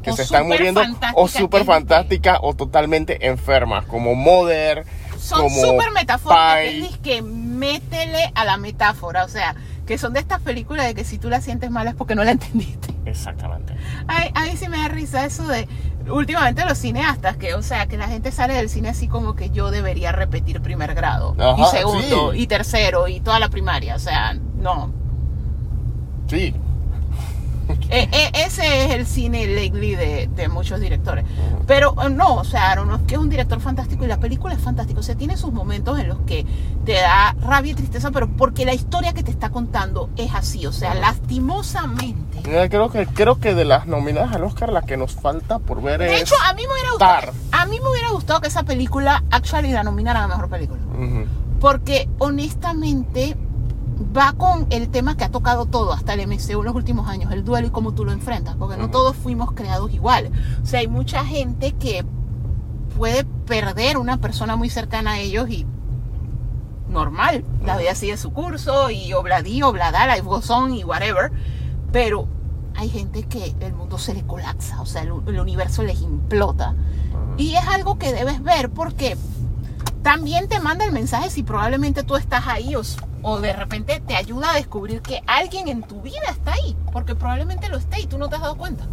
que 0.03 0.11
O 0.11 0.15
se 0.15 0.23
están 0.23 0.47
muriendo 0.47 0.81
o 1.15 1.27
súper 1.27 1.63
fantástica 1.63 2.39
o 2.41 2.55
totalmente 2.55 3.27
enfermas, 3.27 3.85
como 3.85 4.15
Mother, 4.15 4.85
son 5.19 5.49
súper 5.49 5.91
metafóricas. 5.91 6.97
Que 7.03 7.21
métele 7.21 8.31
a 8.33 8.43
la 8.45 8.57
metáfora. 8.57 9.23
O 9.23 9.27
sea, 9.29 9.55
que 9.85 9.97
son 9.97 10.13
de 10.13 10.19
estas 10.19 10.41
películas 10.41 10.87
de 10.87 10.95
que 10.95 11.03
si 11.03 11.19
tú 11.19 11.29
la 11.29 11.39
sientes 11.41 11.69
mal 11.69 11.87
es 11.87 11.93
porque 11.95 12.15
no 12.15 12.23
la 12.23 12.31
entendiste. 12.31 12.93
Exactamente. 13.05 13.75
Ay, 14.07 14.31
a 14.33 14.45
mí 14.45 14.57
sí 14.57 14.67
me 14.67 14.77
da 14.77 14.87
risa 14.87 15.25
eso 15.25 15.47
de 15.47 15.67
últimamente 16.09 16.65
los 16.65 16.77
cineastas, 16.77 17.37
que 17.37 17.53
o 17.53 17.61
sea, 17.61 17.85
que 17.87 17.97
la 17.97 18.07
gente 18.07 18.31
sale 18.31 18.53
del 18.55 18.69
cine 18.69 18.89
así 18.89 19.07
como 19.07 19.35
que 19.35 19.49
yo 19.51 19.69
debería 19.71 20.11
repetir 20.11 20.61
primer 20.61 20.95
grado, 20.95 21.35
y 21.57 21.65
segundo, 21.65 22.31
sí. 22.31 22.39
y 22.39 22.47
tercero, 22.47 23.07
y 23.07 23.19
toda 23.19 23.39
la 23.39 23.49
primaria. 23.49 23.95
O 23.95 23.99
sea, 23.99 24.33
no. 24.33 24.93
Sí. 26.31 26.55
E- 27.89 28.09
e- 28.11 28.31
ese 28.45 28.85
es 28.85 28.91
el 28.91 29.05
cine 29.05 29.45
lately 29.47 29.95
de, 29.95 30.29
de 30.35 30.49
muchos 30.49 30.79
directores. 30.81 31.23
Pero 31.67 31.95
eh, 32.03 32.09
no, 32.09 32.35
o 32.35 32.43
sea, 32.43 32.71
Aronofsky 32.71 33.13
es 33.13 33.19
un 33.19 33.29
director 33.29 33.61
fantástico 33.61 34.03
y 34.03 34.07
la 34.07 34.19
película 34.19 34.53
es 34.53 34.59
fantástica. 34.61 34.99
O 34.99 35.03
sea, 35.03 35.15
tiene 35.15 35.37
sus 35.37 35.53
momentos 35.53 35.97
en 35.99 36.09
los 36.09 36.17
que 36.25 36.45
te 36.85 36.93
da 36.93 37.33
rabia 37.41 37.71
y 37.71 37.75
tristeza, 37.75 38.11
pero 38.11 38.27
porque 38.29 38.65
la 38.65 38.73
historia 38.73 39.13
que 39.13 39.23
te 39.23 39.31
está 39.31 39.51
contando 39.51 40.09
es 40.17 40.33
así. 40.33 40.65
O 40.65 40.73
sea, 40.73 40.95
lastimosamente. 40.95 42.41
Creo 42.43 42.89
que, 42.91 43.05
creo 43.07 43.39
que 43.39 43.55
de 43.55 43.63
las 43.65 43.87
nominadas 43.87 44.33
al 44.35 44.43
Oscar, 44.43 44.73
la 44.73 44.81
que 44.81 44.97
nos 44.97 45.13
falta 45.15 45.59
por 45.59 45.81
ver 45.81 45.99
De 46.01 46.13
es. 46.15 46.21
hecho, 46.23 46.35
a 46.49 46.53
mí 46.53 46.63
me 46.67 46.73
hubiera 46.73 46.89
gustado. 46.91 47.31
A 47.53 47.65
mí 47.67 47.79
me 47.79 47.89
hubiera 47.89 48.09
gustado 48.09 48.41
que 48.41 48.47
esa 48.49 48.63
película 48.63 49.23
actually 49.31 49.71
la 49.71 49.83
nominaran 49.83 50.23
a 50.23 50.27
mejor 50.27 50.49
película. 50.49 50.81
Porque 51.59 52.09
honestamente 52.19 53.37
va 54.15 54.33
con 54.33 54.67
el 54.69 54.89
tema 54.89 55.15
que 55.15 55.23
ha 55.23 55.31
tocado 55.31 55.65
todo 55.65 55.93
hasta 55.93 56.13
el 56.13 56.27
MCU 56.27 56.59
en 56.59 56.65
los 56.65 56.75
últimos 56.75 57.07
años, 57.07 57.31
el 57.31 57.43
duelo 57.43 57.67
y 57.67 57.71
cómo 57.71 57.93
tú 57.93 58.05
lo 58.05 58.11
enfrentas, 58.11 58.55
porque 58.55 58.77
no 58.77 58.89
todos 58.89 59.15
fuimos 59.15 59.51
creados 59.53 59.93
igual. 59.93 60.31
O 60.61 60.65
sea, 60.65 60.79
hay 60.79 60.87
mucha 60.87 61.23
gente 61.25 61.73
que 61.73 62.05
puede 62.97 63.23
perder 63.23 63.97
una 63.97 64.17
persona 64.17 64.55
muy 64.55 64.69
cercana 64.69 65.11
a 65.11 65.19
ellos 65.19 65.49
y 65.49 65.65
normal, 66.89 67.45
la 67.63 67.77
vida 67.77 67.95
sigue 67.95 68.17
su 68.17 68.33
curso 68.33 68.89
y 68.89 69.13
obladí, 69.13 69.63
oblada, 69.63 70.07
life 70.07 70.27
goes 70.27 70.49
on 70.49 70.73
y 70.73 70.83
whatever, 70.83 71.31
pero 71.91 72.27
hay 72.75 72.89
gente 72.89 73.23
que 73.23 73.55
el 73.61 73.73
mundo 73.73 73.97
se 73.97 74.13
le 74.13 74.23
colapsa, 74.23 74.81
o 74.81 74.85
sea, 74.85 75.03
el, 75.03 75.13
el 75.27 75.39
universo 75.39 75.83
les 75.83 76.01
implota. 76.01 76.75
Y 77.37 77.55
es 77.55 77.65
algo 77.67 77.97
que 77.97 78.11
debes 78.11 78.43
ver 78.43 78.69
porque 78.69 79.17
también 80.03 80.47
te 80.47 80.59
manda 80.59 80.85
el 80.85 80.91
mensaje 80.91 81.29
si 81.29 81.43
probablemente 81.43 82.03
tú 82.03 82.15
estás 82.15 82.47
ahí 82.47 82.75
o, 82.75 82.81
o 83.21 83.39
de 83.39 83.53
repente 83.53 84.01
te 84.05 84.15
ayuda 84.15 84.51
a 84.51 84.55
descubrir 84.55 85.01
que 85.01 85.21
alguien 85.27 85.67
en 85.67 85.83
tu 85.83 86.01
vida 86.01 86.21
está 86.29 86.53
ahí, 86.53 86.75
porque 86.91 87.15
probablemente 87.15 87.69
lo 87.69 87.77
esté 87.77 88.01
y 88.01 88.07
tú 88.07 88.17
no 88.17 88.29
te 88.29 88.35
has 88.35 88.41
dado 88.41 88.57
cuenta. 88.57 88.85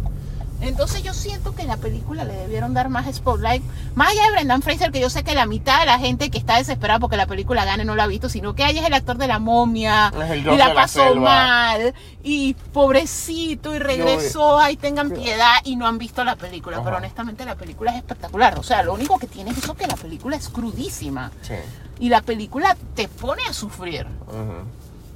Entonces 0.61 1.03
yo 1.03 1.13
siento 1.13 1.55
que 1.55 1.63
la 1.63 1.77
película 1.77 2.25
le 2.25 2.33
debieron 2.33 2.73
dar 2.73 2.89
más 2.89 3.13
spotlight, 3.13 3.63
más 3.95 4.09
allá 4.11 4.25
de 4.25 4.31
Brendan 4.31 4.61
Fraser, 4.61 4.91
que 4.91 4.99
yo 4.99 5.09
sé 5.09 5.23
que 5.23 5.33
la 5.33 5.45
mitad 5.45 5.79
de 5.79 5.85
la 5.85 5.99
gente 5.99 6.29
que 6.29 6.37
está 6.37 6.57
desesperada 6.57 6.99
porque 6.99 7.15
la 7.15 7.27
película 7.27 7.63
gane 7.63 7.85
no 7.85 7.95
la 7.95 8.03
ha 8.03 8.07
visto, 8.07 8.27
sino 8.27 8.55
que 8.55 8.67
ella 8.67 8.81
es 8.81 8.87
el 8.87 8.93
actor 8.93 9.17
de 9.17 9.27
la 9.27 9.39
momia 9.39 10.11
y 10.33 10.57
la 10.57 10.73
pasó 10.73 11.15
mal 11.15 11.93
y 12.23 12.55
pobrecito 12.73 13.73
y 13.73 13.79
regresó, 13.79 14.59
ay 14.59 14.75
tengan 14.75 15.11
piedad 15.11 15.55
y 15.63 15.77
no 15.77 15.87
han 15.87 15.97
visto 15.97 16.23
la 16.25 16.35
película, 16.35 16.77
Ajá. 16.77 16.85
pero 16.85 16.97
honestamente 16.97 17.45
la 17.45 17.55
película 17.55 17.91
es 17.91 17.97
espectacular, 17.97 18.59
o 18.59 18.63
sea, 18.63 18.83
lo 18.83 18.93
único 18.93 19.17
que 19.17 19.27
tiene 19.27 19.51
es 19.51 19.57
eso 19.59 19.75
que 19.75 19.87
la 19.87 19.95
película 19.95 20.35
es 20.35 20.49
crudísima. 20.49 21.31
Sí. 21.41 21.53
y 21.99 22.09
la 22.09 22.21
película 22.21 22.75
te 22.95 23.07
pone 23.07 23.43
a 23.49 23.53
sufrir, 23.53 24.05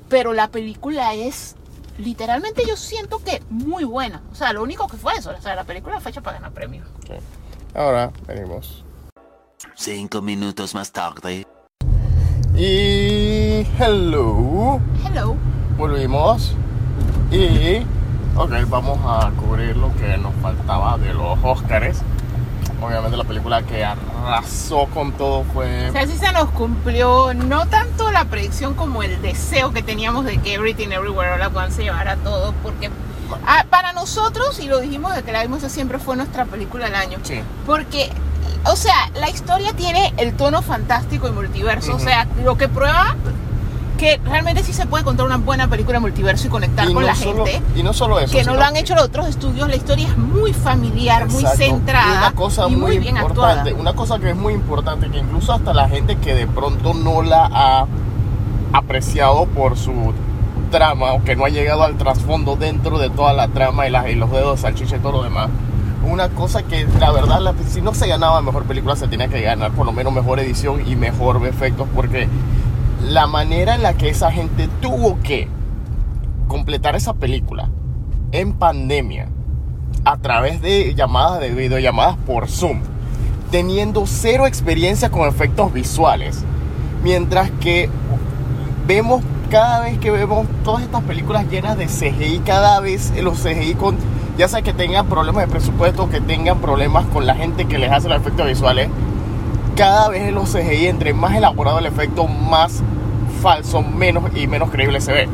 pero 0.09 0.33
la 0.33 0.47
película 0.47 1.13
es 1.13 1.55
literalmente 1.97 2.63
yo 2.67 2.75
siento 2.75 3.19
que 3.23 3.41
muy 3.49 3.83
buena, 3.83 4.21
o 4.31 4.35
sea, 4.35 4.53
lo 4.53 4.63
único 4.63 4.87
que 4.87 4.97
fue 4.97 5.13
eso, 5.13 5.31
o 5.37 5.41
sea, 5.41 5.55
la 5.55 5.63
película 5.63 5.99
fue 5.99 6.11
hecha 6.11 6.21
para 6.21 6.37
ganar 6.37 6.53
premios. 6.53 6.87
Sí. 7.07 7.13
Ahora 7.75 8.11
venimos. 8.27 8.83
Cinco 9.75 10.21
minutos 10.21 10.75
más 10.75 10.91
tarde. 10.91 11.47
Y. 12.55 13.65
Hello. 13.79 14.79
Hello. 15.03 15.35
Volvimos. 15.77 16.55
Y. 17.31 17.83
Ok, 18.35 18.51
vamos 18.67 18.99
a 19.03 19.31
cubrir 19.31 19.75
lo 19.75 19.93
que 19.95 20.17
nos 20.17 20.33
faltaba 20.35 20.97
de 20.97 21.13
los 21.13 21.37
Oscars. 21.43 22.01
Obviamente 22.83 23.15
la 23.17 23.23
película 23.23 23.61
que 23.63 23.83
arrasó 23.85 24.87
con 24.87 25.13
todo 25.13 25.43
fue. 25.53 25.89
O 25.89 25.91
sea, 25.93 26.05
sí 26.05 26.17
se 26.17 26.31
nos 26.33 26.49
cumplió 26.49 27.33
no 27.33 27.65
tanto 27.67 28.11
la 28.11 28.25
predicción 28.25 28.73
como 28.73 29.03
el 29.03 29.21
deseo 29.21 29.71
que 29.71 29.81
teníamos 29.83 30.25
de 30.25 30.37
que 30.39 30.55
Everything 30.55 30.89
Everywhere 30.91 31.31
All 31.33 31.41
At 31.41 31.55
Once 31.55 31.75
se 31.77 31.83
llevara 31.83 32.17
todo, 32.17 32.53
porque 32.61 32.89
ah, 33.47 33.65
para 33.69 33.93
nosotros, 33.93 34.59
y 34.59 34.67
lo 34.67 34.79
dijimos 34.79 35.15
de 35.15 35.23
que 35.23 35.31
la 35.31 35.41
vimos 35.43 35.61
siempre 35.63 35.97
fue 35.99 36.15
nuestra 36.17 36.45
película 36.45 36.85
del 36.85 36.95
año, 36.95 37.19
Sí. 37.23 37.39
porque, 37.65 38.11
o 38.65 38.75
sea, 38.75 39.09
la 39.15 39.29
historia 39.29 39.73
tiene 39.73 40.13
el 40.17 40.35
tono 40.35 40.61
fantástico 40.61 41.27
y 41.27 41.31
multiverso, 41.31 41.95
o 41.95 41.99
sea, 41.99 42.27
lo 42.43 42.57
que 42.57 42.67
prueba 42.67 43.15
que 43.97 44.19
realmente 44.25 44.63
sí 44.63 44.73
se 44.73 44.85
puede 44.85 45.03
contar 45.03 45.25
una 45.25 45.37
buena 45.37 45.67
película 45.69 45.97
de 45.97 46.01
multiverso 46.01 46.47
y 46.47 46.49
conectar 46.49 46.89
Y 46.89 46.93
con 46.93 47.03
no 47.03 47.07
la 47.07 47.15
solo- 47.15 47.45
gente. 47.45 47.79
Y 47.79 47.83
no 47.83 47.93
solo 47.93 48.19
eso. 48.19 48.31
Que 48.35 48.43
no 48.43 48.53
lo 48.55 48.63
han 48.63 48.75
hecho 48.75 48.95
los 48.95 49.03
otros 49.05 49.27
estudios, 49.27 49.67
la 49.69 49.75
historia 49.75 50.07
es 50.07 50.17
muy 50.17 50.53
familiar, 50.53 51.27
muy 51.29 51.41
Exacto. 51.43 51.57
centrada 51.65 52.13
Y 52.13 52.17
una 52.17 52.31
cosa 52.33 52.67
y 52.67 52.71
muy, 52.71 52.79
muy 52.81 52.97
bien 52.99 53.17
importante, 53.17 53.69
actuada. 53.69 53.81
una 53.81 53.93
cosa 53.93 54.19
que 54.19 54.29
es 54.31 54.35
muy 54.35 54.53
importante, 54.53 55.09
que 55.09 55.17
incluso 55.19 55.53
hasta 55.53 55.73
la 55.73 55.87
gente 55.89 56.17
que 56.17 56.33
de 56.33 56.47
pronto 56.47 56.93
no 56.93 57.21
la 57.21 57.45
ha 57.51 57.85
apreciado 58.73 59.45
por 59.45 59.77
su 59.77 60.13
trama 60.71 61.13
o 61.13 61.23
que 61.23 61.35
no 61.35 61.45
ha 61.45 61.49
llegado 61.49 61.83
al 61.83 61.97
trasfondo 61.97 62.55
dentro 62.55 62.97
de 62.97 63.09
toda 63.09 63.33
la 63.33 63.47
trama 63.49 63.87
y, 63.87 63.91
las- 63.91 64.09
y 64.09 64.15
los 64.15 64.31
dedos, 64.31 64.61
salchicha 64.61 64.95
y 64.95 64.99
todo 64.99 65.11
lo 65.13 65.23
demás. 65.23 65.49
Una 66.09 66.29
cosa 66.29 66.63
que 66.63 66.85
la 66.99 67.11
verdad, 67.11 67.39
la- 67.39 67.53
si 67.69 67.81
no 67.81 67.93
se 67.93 68.07
ganaba 68.07 68.41
mejor 68.41 68.63
película, 68.63 68.95
se 68.95 69.07
tenía 69.07 69.27
que 69.27 69.41
ganar 69.41 69.71
por 69.71 69.85
lo 69.85 69.91
menos 69.93 70.11
mejor 70.11 70.39
edición 70.39 70.81
y 70.87 70.95
mejor 70.95 71.45
efectos, 71.47 71.87
porque 71.95 72.27
la 73.09 73.27
manera 73.27 73.75
en 73.75 73.83
la 73.83 73.95
que 73.95 74.09
esa 74.09 74.31
gente 74.31 74.69
tuvo 74.81 75.19
que 75.21 75.47
completar 76.47 76.95
esa 76.95 77.13
película 77.13 77.69
en 78.31 78.53
pandemia 78.53 79.27
a 80.05 80.17
través 80.17 80.61
de 80.61 80.93
llamadas 80.95 81.39
de 81.39 81.51
videollamadas 81.51 82.17
por 82.25 82.47
Zoom, 82.47 82.81
teniendo 83.51 84.05
cero 84.05 84.47
experiencia 84.47 85.09
con 85.09 85.27
efectos 85.27 85.71
visuales, 85.73 86.43
mientras 87.03 87.51
que 87.51 87.89
vemos 88.87 89.23
cada 89.49 89.81
vez 89.81 89.99
que 89.99 90.09
vemos 90.09 90.47
todas 90.63 90.83
estas 90.83 91.03
películas 91.03 91.45
llenas 91.49 91.77
de 91.77 91.85
CGI, 91.85 92.39
cada 92.39 92.79
vez 92.79 93.13
los 93.21 93.39
CGI 93.39 93.75
con 93.75 93.97
ya 94.37 94.47
sea 94.47 94.63
que 94.63 94.73
tengan 94.73 95.05
problemas 95.07 95.45
de 95.45 95.51
presupuesto, 95.51 96.09
que 96.09 96.19
tengan 96.19 96.59
problemas 96.59 97.05
con 97.07 97.27
la 97.27 97.35
gente 97.35 97.65
que 97.65 97.77
les 97.77 97.91
hace 97.91 98.09
los 98.09 98.19
efectos 98.19 98.47
visuales, 98.47 98.89
cada 99.75 100.09
vez 100.09 100.31
los 100.33 100.51
CGI 100.51 100.87
entre 100.87 101.13
más 101.13 101.35
elaborado 101.35 101.79
el 101.79 101.85
efecto, 101.85 102.27
más 102.27 102.81
falso, 103.41 103.81
menos 103.81 104.23
y 104.35 104.47
menos 104.47 104.69
creíble 104.69 105.01
se 105.01 105.11
ve. 105.11 105.29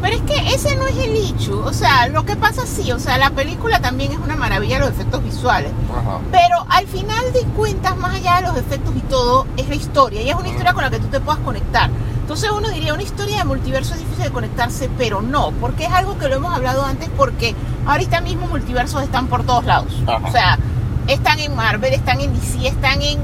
Pero 0.00 0.16
es 0.16 0.22
que 0.22 0.54
ese 0.54 0.74
no 0.74 0.88
es 0.88 0.96
el 0.96 1.16
hecho. 1.16 1.62
O 1.64 1.72
sea, 1.72 2.08
lo 2.08 2.26
que 2.26 2.34
pasa 2.34 2.66
sí, 2.66 2.90
o 2.90 2.98
sea, 2.98 3.18
la 3.18 3.30
película 3.30 3.80
también 3.80 4.10
es 4.10 4.18
una 4.18 4.34
maravilla 4.34 4.80
los 4.80 4.88
efectos 4.88 5.22
visuales. 5.22 5.70
Ajá. 5.90 6.18
Pero 6.32 6.66
al 6.68 6.88
final 6.88 7.32
de 7.32 7.42
cuentas, 7.56 7.96
más 7.96 8.16
allá 8.16 8.40
de 8.40 8.48
los 8.48 8.56
efectos 8.56 8.92
y 8.96 9.00
todo, 9.02 9.46
es 9.56 9.68
la 9.68 9.76
historia. 9.76 10.22
Y 10.22 10.30
es 10.30 10.34
una 10.34 10.48
historia 10.48 10.72
con 10.72 10.82
la 10.82 10.90
que 10.90 10.98
tú 10.98 11.06
te 11.06 11.20
puedas 11.20 11.40
conectar. 11.42 11.88
Entonces 12.20 12.50
uno 12.50 12.68
diría, 12.70 12.94
una 12.94 13.04
historia 13.04 13.38
de 13.38 13.44
multiverso 13.44 13.94
es 13.94 14.00
difícil 14.00 14.24
de 14.24 14.30
conectarse, 14.30 14.90
pero 14.98 15.22
no, 15.22 15.52
porque 15.60 15.84
es 15.84 15.92
algo 15.92 16.18
que 16.18 16.28
lo 16.28 16.34
hemos 16.34 16.52
hablado 16.52 16.84
antes, 16.84 17.08
porque 17.16 17.54
ahorita 17.86 18.22
mismo 18.22 18.48
multiversos 18.48 19.04
están 19.04 19.28
por 19.28 19.44
todos 19.44 19.64
lados. 19.64 19.92
Ajá. 20.06 20.28
O 20.28 20.32
sea, 20.32 20.58
están 21.06 21.38
en 21.38 21.54
Marvel, 21.54 21.94
están 21.94 22.20
en 22.20 22.32
DC, 22.32 22.66
están 22.66 23.02
en 23.02 23.18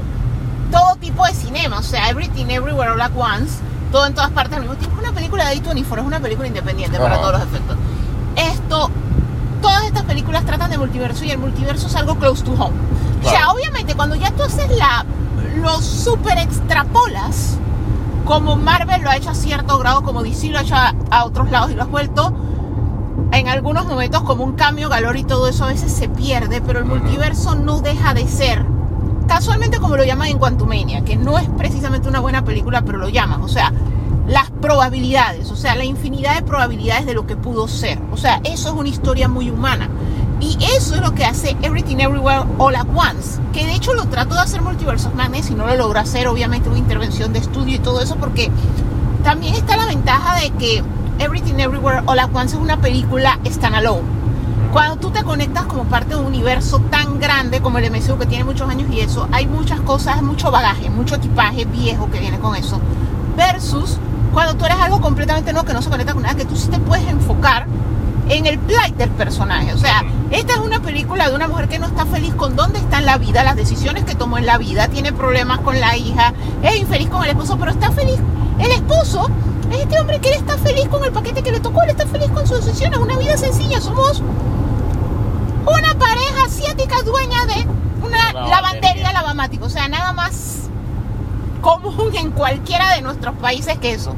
todo 0.71 0.95
tipo 0.97 1.25
de 1.25 1.33
cinema. 1.33 1.79
O 1.79 1.83
sea, 1.83 2.09
Everything 2.09 2.45
Everywhere 2.49 2.91
All 2.91 3.01
at 3.01 3.11
Once, 3.15 3.57
todo 3.91 4.05
en 4.05 4.13
todas 4.13 4.31
partes 4.31 4.55
al 4.55 4.61
mismo 4.61 4.75
tiempo. 4.77 4.97
Es 4.97 5.03
una 5.03 5.13
película 5.13 5.47
de 5.49 5.61
A24, 5.61 5.99
es 5.99 6.05
una 6.05 6.19
película 6.19 6.47
independiente 6.47 6.97
para 6.97 7.13
Ajá. 7.15 7.21
todos 7.21 7.33
los 7.33 7.41
efectos. 7.43 7.77
Esto, 8.35 8.89
todas 9.61 9.83
estas 9.85 10.03
películas 10.03 10.45
tratan 10.45 10.69
de 10.71 10.77
multiverso 10.77 11.23
y 11.25 11.31
el 11.31 11.37
multiverso 11.39 11.87
es 11.87 11.95
algo 11.95 12.15
close 12.15 12.43
to 12.43 12.51
home. 12.53 12.75
O 13.19 13.23
sea, 13.23 13.31
Claro. 13.39 13.51
obviamente 13.53 13.95
cuando 13.95 14.15
ya 14.15 14.31
tú 14.31 14.43
haces 14.43 14.69
la, 14.77 15.05
los 15.57 15.83
super 15.83 16.37
extrapolas, 16.37 17.57
como 18.25 18.55
Marvel 18.55 19.01
lo 19.01 19.09
ha 19.09 19.15
hecho 19.17 19.31
a 19.31 19.35
cierto 19.35 19.77
grado, 19.79 20.03
como 20.03 20.23
DC 20.23 20.49
lo 20.49 20.59
ha 20.59 20.61
hecho 20.61 20.75
a, 20.75 20.93
a 21.11 21.25
otros 21.25 21.49
lados 21.51 21.71
y 21.71 21.75
lo 21.75 21.81
has 21.83 21.89
vuelto 21.89 22.31
en 23.31 23.47
algunos 23.49 23.85
momentos 23.85 24.23
como 24.23 24.43
un 24.43 24.53
cambio 24.53 24.87
galor 24.89 25.17
y 25.17 25.23
todo 25.23 25.47
eso 25.47 25.65
a 25.65 25.67
veces 25.67 25.91
se 25.91 26.07
pierde, 26.09 26.61
pero 26.61 26.79
el 26.79 26.85
Ujú. 26.85 26.95
multiverso 26.95 27.55
no 27.55 27.79
deja 27.81 28.13
de 28.13 28.27
ser 28.27 28.63
casualmente 29.29 29.79
como 29.79 29.95
lo 29.95 30.03
llaman 30.03 30.27
en 30.27 30.39
Quantumania, 30.39 31.05
que 31.05 31.15
no 31.15 31.37
es 31.37 31.47
precisamente 31.57 32.09
una 32.09 32.19
buena 32.19 32.43
película, 32.43 32.81
pero 32.81 32.97
lo 32.97 33.07
llaman, 33.07 33.41
o 33.41 33.47
sea, 33.47 33.71
las 34.27 34.49
probabilidades, 34.49 35.51
o 35.51 35.55
sea, 35.55 35.75
la 35.75 35.85
infinidad 35.85 36.35
de 36.35 36.41
probabilidades 36.41 37.05
de 37.05 37.13
lo 37.13 37.25
que 37.25 37.35
pudo 37.35 37.67
ser. 37.67 37.99
O 38.11 38.17
sea, 38.17 38.41
eso 38.43 38.69
es 38.69 38.75
una 38.75 38.89
historia 38.89 39.27
muy 39.27 39.49
humana. 39.49 39.87
Y 40.41 40.57
eso 40.75 40.95
es 40.95 41.01
lo 41.01 41.13
que 41.13 41.25
hace 41.25 41.55
Everything 41.61 41.97
Everywhere 41.97 42.43
All 42.57 42.75
at 42.75 42.87
Once. 42.95 43.39
Que 43.53 43.65
de 43.65 43.73
hecho 43.73 43.93
lo 43.93 44.05
trató 44.05 44.35
de 44.35 44.41
hacer 44.41 44.61
Multiverse 44.61 45.07
of 45.07 45.15
Madness 45.15 45.49
y 45.49 45.55
no 45.55 45.67
lo 45.67 45.75
logró 45.75 45.99
hacer. 45.99 46.27
Obviamente 46.27 46.69
una 46.69 46.77
intervención 46.77 47.33
de 47.33 47.39
estudio 47.39 47.75
y 47.75 47.79
todo 47.79 48.01
eso 48.01 48.15
porque 48.15 48.49
también 49.23 49.55
está 49.55 49.77
la 49.77 49.85
ventaja 49.85 50.39
de 50.39 50.51
que 50.51 50.83
Everything 51.19 51.59
Everywhere 51.59 52.03
All 52.05 52.19
at 52.19 52.29
Once 52.33 52.55
es 52.55 52.61
una 52.61 52.77
película 52.77 53.39
standalone. 53.45 54.18
Cuando 54.71 54.97
tú 54.97 55.09
te 55.09 55.23
conectas 55.23 55.65
como 55.65 55.85
parte 55.85 56.09
de 56.09 56.17
un 56.17 56.27
universo 56.27 56.79
tan 56.91 57.19
grande 57.19 57.59
como 57.59 57.79
el 57.79 57.89
MCU 57.89 58.19
que 58.19 58.27
tiene 58.27 58.43
muchos 58.43 58.69
años 58.69 58.87
y 58.91 58.99
eso, 58.99 59.27
hay 59.31 59.47
muchas 59.47 59.81
cosas, 59.81 60.21
mucho 60.21 60.51
bagaje, 60.51 60.91
mucho 60.91 61.15
equipaje 61.15 61.65
viejo 61.65 62.09
que 62.11 62.19
viene 62.19 62.37
con 62.37 62.55
eso. 62.55 62.79
Versus 63.35 63.97
cuando 64.31 64.55
tú 64.55 64.65
eres 64.65 64.77
algo 64.77 65.01
completamente 65.01 65.53
nuevo 65.53 65.67
que 65.67 65.73
no 65.73 65.81
se 65.81 65.89
conecta 65.89 66.13
con 66.13 66.21
nada, 66.21 66.35
que 66.35 66.45
tú 66.45 66.55
sí 66.55 66.67
te 66.67 66.77
puedes 66.77 67.07
enfocar 67.07 67.65
en 68.29 68.45
el 68.45 68.59
plight 68.59 68.95
del 68.95 69.09
personaje. 69.09 69.73
O 69.73 69.77
sea, 69.79 70.03
esta 70.29 70.53
es 70.53 70.59
una 70.59 70.79
película 70.79 71.27
de 71.27 71.35
una 71.35 71.47
mujer 71.47 71.67
que 71.67 71.79
no 71.79 71.87
está 71.87 72.05
feliz 72.05 72.35
con 72.35 72.55
dónde 72.55 72.77
está 72.77 72.99
en 72.99 73.07
la 73.07 73.17
vida, 73.17 73.43
las 73.43 73.55
decisiones 73.55 74.03
que 74.03 74.13
tomó 74.13 74.37
en 74.37 74.45
la 74.45 74.59
vida, 74.59 74.87
tiene 74.87 75.11
problemas 75.11 75.61
con 75.61 75.79
la 75.79 75.97
hija, 75.97 76.33
es 76.61 76.77
infeliz 76.77 77.09
con 77.09 77.23
el 77.23 77.31
esposo, 77.31 77.57
pero 77.57 77.71
está 77.71 77.91
feliz. 77.91 78.19
El 78.59 78.71
esposo 78.71 79.29
es 79.71 79.79
este 79.79 79.99
hombre 79.99 80.19
que 80.19 80.29
él 80.29 80.35
está 80.35 80.57
feliz 80.57 80.87
con 80.89 81.03
el 81.03 81.11
paquete 81.11 81.41
que 81.41 81.51
le 81.51 81.59
tocó, 81.59 81.81
él 81.81 81.89
está 81.89 82.05
feliz 82.05 82.29
con 82.29 82.45
sus 82.45 82.63
decisiones, 82.63 82.99
una 82.99 83.17
vida 83.17 83.35
sencilla. 83.35 83.81
Somos 83.81 84.21
asiática 86.69 87.01
dueña 87.01 87.45
de 87.45 87.65
una 88.05 88.31
Lavandería. 88.31 88.49
lavandería 88.49 89.13
lavamática. 89.13 89.65
O 89.65 89.69
sea, 89.69 89.87
nada 89.87 90.13
más 90.13 90.69
común 91.61 92.15
en 92.15 92.31
cualquiera 92.31 92.91
de 92.95 93.01
nuestros 93.01 93.35
países 93.35 93.77
que 93.79 93.93
eso. 93.93 94.13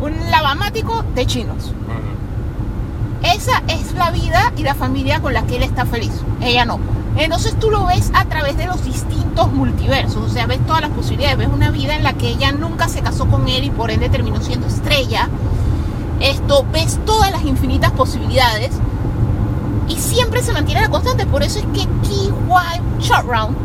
Un 0.00 0.30
lavamático 0.30 1.04
de 1.14 1.26
chinos. 1.26 1.72
Esa 3.22 3.62
es 3.68 3.92
la 3.92 4.10
vida 4.10 4.52
y 4.56 4.62
la 4.62 4.74
familia 4.74 5.20
con 5.20 5.34
la 5.34 5.42
que 5.42 5.56
él 5.56 5.62
está 5.62 5.84
feliz. 5.84 6.12
Ella 6.40 6.64
no. 6.64 6.80
Entonces 7.16 7.58
tú 7.58 7.70
lo 7.70 7.86
ves 7.86 8.10
a 8.14 8.24
través 8.24 8.56
de 8.56 8.66
los 8.66 8.82
distintos 8.84 9.52
multiversos. 9.52 10.16
O 10.16 10.28
sea, 10.28 10.46
ves 10.46 10.64
todas 10.66 10.80
las 10.80 10.90
posibilidades. 10.90 11.38
Ves 11.38 11.48
una 11.48 11.70
vida 11.70 11.94
en 11.94 12.02
la 12.02 12.14
que 12.14 12.30
ella 12.30 12.50
nunca 12.52 12.88
se 12.88 13.02
casó 13.02 13.26
con 13.28 13.46
él 13.48 13.64
y 13.64 13.70
por 13.70 13.90
ende 13.90 14.08
terminó 14.08 14.40
siendo 14.40 14.66
estrella. 14.66 15.28
Esto, 16.20 16.66
ves 16.72 16.98
todas 17.06 17.30
las 17.30 17.44
infinitas 17.44 17.92
posibilidades. 17.92 18.70
Y 19.90 19.96
siempre 19.96 20.42
se 20.42 20.52
mantiene 20.52 20.80
la 20.80 20.88
constante. 20.88 21.26
Por 21.26 21.42
eso 21.42 21.58
es 21.58 21.66
que 21.66 21.86
Ki 22.08 22.30
Hwan 22.48 23.26
Round 23.26 23.56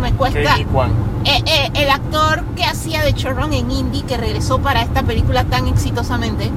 me 0.00 0.12
cuesta. 0.12 0.56
Eh, 0.58 1.42
eh, 1.46 1.70
el 1.74 1.90
actor 1.90 2.44
que 2.54 2.64
hacía 2.64 3.02
de 3.02 3.14
Chorron 3.14 3.52
en 3.52 3.70
Indie, 3.70 4.02
que 4.04 4.16
regresó 4.16 4.58
para 4.58 4.82
esta 4.82 5.02
película 5.02 5.44
tan 5.44 5.66
exitosamente, 5.66 6.50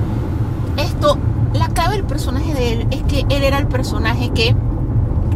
esto, 0.77 1.17
la 1.53 1.67
clave 1.69 1.95
del 1.95 2.05
personaje 2.05 2.53
de 2.53 2.73
él 2.73 2.87
es 2.91 3.03
que 3.03 3.25
él 3.29 3.43
era 3.43 3.57
el 3.57 3.67
personaje 3.67 4.29
que 4.29 4.55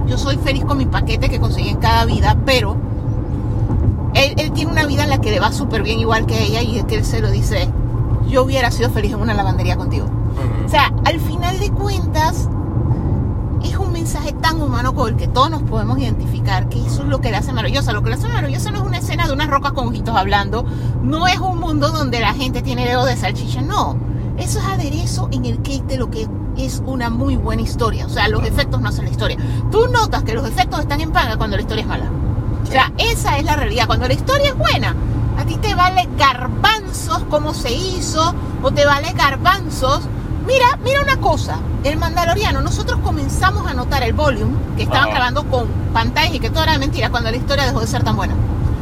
yo 0.08 0.18
soy 0.18 0.38
feliz 0.38 0.64
con 0.66 0.78
mi 0.78 0.86
paquete 0.86 1.30
que 1.30 1.40
conseguí 1.40 1.70
en 1.70 1.78
cada 1.78 2.06
vida, 2.06 2.38
pero 2.46 2.78
él, 4.14 4.34
él 4.38 4.52
tiene 4.52 4.72
una 4.72 4.86
vida 4.86 5.04
en 5.04 5.10
la 5.10 5.20
que 5.20 5.32
le 5.32 5.40
va 5.40 5.52
súper 5.52 5.82
bien 5.82 6.00
igual 6.00 6.26
que 6.26 6.44
ella 6.44 6.62
y 6.62 6.78
es 6.78 6.86
que 6.86 6.96
él 6.96 7.06
se 7.06 7.20
lo 7.20 7.32
dice, 7.32 7.70
yo 8.28 8.44
hubiera 8.44 8.70
sido 8.70 8.90
feliz 8.92 9.14
en 9.14 9.22
una 9.22 9.34
lavandería 9.34 9.76
contigo. 9.78 10.06
O 10.66 10.70
sea, 10.70 10.92
al 11.06 11.20
final 11.20 11.60
de 11.60 11.72
cuentas, 11.72 12.50
es 13.64 13.78
un 13.78 13.92
mensaje 13.92 14.34
tan 14.34 14.62
humano 14.62 14.94
con 14.94 15.10
el 15.10 15.16
que 15.16 15.28
todos 15.28 15.50
nos 15.50 15.64
podemos 15.64 15.98
identificar, 15.98 16.70
que 16.70 16.86
eso 16.86 17.04
es 17.04 17.08
lo 17.08 17.22
que 17.22 17.32
le 17.32 17.38
hace 17.38 17.54
maravillosa. 17.54 17.94
Lo 17.94 18.04
que 18.04 18.10
le 18.10 18.16
hace 18.16 18.28
maravillosa 18.28 18.72
no 18.72 18.80
es 18.80 18.84
una 18.84 18.98
escena 18.98 19.28
de 19.28 19.34
unas 19.34 19.50
rocas 19.50 19.72
con 19.74 19.88
ojitos 19.88 20.16
hablando, 20.16 20.66
no 21.02 21.28
es 21.28 21.40
un 21.40 21.60
mundo 21.60 21.90
donde 21.90 22.20
la 22.20 22.34
gente 22.34 22.62
tiene 22.62 22.86
dedo 22.86 23.06
de 23.06 23.16
salchicha, 23.16 23.62
no. 23.62 23.98
Eso 24.38 24.60
es 24.60 24.66
aderezo 24.66 25.30
en 25.32 25.46
el 25.46 25.58
cake 25.58 25.86
de 25.86 25.98
lo 25.98 26.10
que 26.10 26.28
es 26.58 26.82
una 26.86 27.10
muy 27.10 27.36
buena 27.36 27.62
historia. 27.62 28.06
O 28.06 28.10
sea, 28.10 28.28
los 28.28 28.44
efectos 28.44 28.82
no 28.82 28.90
hacen 28.90 29.06
la 29.06 29.12
historia. 29.12 29.38
Tú 29.72 29.88
notas 29.88 30.24
que 30.24 30.34
los 30.34 30.48
efectos 30.48 30.80
están 30.80 31.02
en 31.02 31.12
paga 31.12 31.38
cuando 31.38 31.56
la 31.56 31.62
historia 31.62 31.84
es 31.84 31.88
mala. 31.88 32.10
O 32.64 32.66
sea, 32.66 32.92
esa 32.98 33.38
es 33.38 33.46
la 33.46 33.56
realidad. 33.56 33.88
Cuando 33.88 34.08
la 34.08 34.14
historia 34.14 34.50
es 34.50 34.58
buena, 34.58 34.96
a 35.38 35.46
ti 35.46 35.56
te 35.58 35.76
vale 35.76 36.08
garbanzos 36.18 37.24
cómo 37.30 37.54
se 37.54 37.72
hizo, 37.74 38.34
o 38.62 38.72
te 38.72 38.86
vale 38.86 39.14
garbanzos. 39.14 40.02
Mira, 40.46 40.78
mira 40.84 41.02
una 41.02 41.18
cosa, 41.18 41.58
el 41.84 41.98
Mandaloriano, 41.98 42.62
nosotros 42.62 43.00
comenzamos 43.04 43.66
a 43.66 43.74
notar 43.74 44.04
el 44.04 44.14
volume 44.14 44.58
que 44.76 44.84
estaban 44.84 45.06
Ajá. 45.10 45.14
grabando 45.16 45.44
con 45.46 45.68
pantallas 45.94 46.36
y 46.36 46.40
que 46.40 46.50
todo 46.50 46.64
era 46.64 46.78
mentira 46.78 47.10
cuando 47.10 47.32
la 47.32 47.38
historia 47.38 47.66
dejó 47.66 47.80
de 47.80 47.88
ser 47.88 48.04
tan 48.04 48.16
buena. 48.18 48.34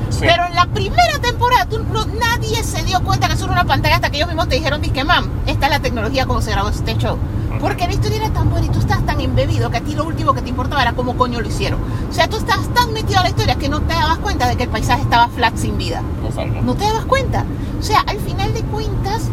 Sí. 0.10 0.19
Pero 0.21 0.45
en 0.45 0.56
la 0.56 0.65
primera 0.65 1.19
temporada 1.21 1.65
tú, 1.67 1.80
no- 1.93 2.06
nadie 2.06 2.63
se 2.63 2.84
dio 2.84 3.02
cuenta 3.04 3.28
que 3.28 3.36
eso 3.36 3.43
era 3.45 3.54
una 3.54 3.65
pantalla 3.65 3.95
hasta 3.95 4.10
que 4.10 4.17
ellos 4.17 4.28
mismos 4.28 4.50
te 4.50 4.56
dijeron, 4.56 4.82
que 4.82 5.04
mam, 5.04 5.30
esta 5.45 5.67
es 5.67 5.71
la 5.71 5.80
tecnología 5.80 6.26
como 6.26 6.41
se 6.41 6.52
grabó 6.52 6.69
este 6.69 6.97
show. 6.97 7.17
Porque 7.60 7.86
la 7.86 7.93
historia 7.93 8.17
era 8.17 8.30
tan 8.32 8.50
buena 8.50 8.65
y 8.65 8.69
tú 8.69 8.80
estás 8.80 9.06
tan 9.06 9.21
embebido 9.21 9.69
que 9.69 9.78
a 9.78 9.82
ti 9.82 9.93
lo 9.93 10.04
último 10.06 10.34
que 10.34 10.41
te 10.41 10.50
importaba 10.50 10.82
era 10.82 10.93
cómo 10.93 11.15
coño 11.15 11.39
lo 11.41 11.47
hicieron. 11.47 11.80
O 12.10 12.13
sea, 12.13 12.28
tú 12.28 12.38
estás 12.38 12.67
tan 12.74 12.91
metido 12.91 13.19
a 13.19 13.24
la 13.24 13.30
historia 13.30 13.56
que 13.56 13.69
no 13.69 13.82
te 13.82 13.93
dabas 13.93 14.17
cuenta 14.17 14.47
de 14.47 14.56
que 14.56 14.63
el 14.63 14.69
paisaje 14.69 15.02
estaba 15.04 15.28
flat 15.28 15.56
sin 15.58 15.78
vida. 15.78 16.02
Exacto. 16.26 16.62
No 16.63 16.74
te 16.74 16.86
dabas 16.86 17.06
cuenta. 17.06 17.45
O 17.80 17.84
sea, 17.84 18.00
al 18.08 18.19
final 18.19 18.52
de 18.54 18.63
cuentas, 18.63 19.24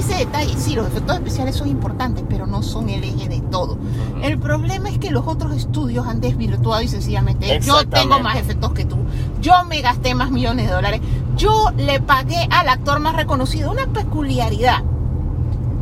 ese 0.00 0.14
detalle, 0.14 0.54
sí, 0.56 0.74
los 0.74 0.86
efectos 0.86 1.16
especiales 1.16 1.56
son 1.56 1.68
importantes, 1.68 2.24
pero 2.28 2.46
no 2.46 2.62
son 2.62 2.88
el 2.90 3.04
eje 3.04 3.28
de 3.28 3.40
todo. 3.40 3.78
El 4.22 4.38
problema 4.38 4.88
es 4.88 4.98
que 4.98 5.10
los 5.10 5.26
otros 5.26 5.54
estudios 5.54 6.06
han 6.06 6.20
desvirtuado 6.20 6.82
y 6.82 6.88
sencillamente 6.88 7.60
yo 7.60 7.86
tengo 7.86 8.20
más 8.20 8.36
efectos 8.36 8.72
que 8.72 8.84
tú, 8.84 8.96
yo 9.40 9.64
me 9.64 9.80
gasté 9.80 10.14
más 10.14 10.30
millones 10.30 10.66
de 10.66 10.72
dólares, 10.72 11.00
yo 11.36 11.70
le 11.76 12.00
pagué 12.00 12.46
al 12.50 12.68
actor 12.68 13.00
más 13.00 13.16
reconocido. 13.16 13.70
Una 13.70 13.86
peculiaridad 13.86 14.82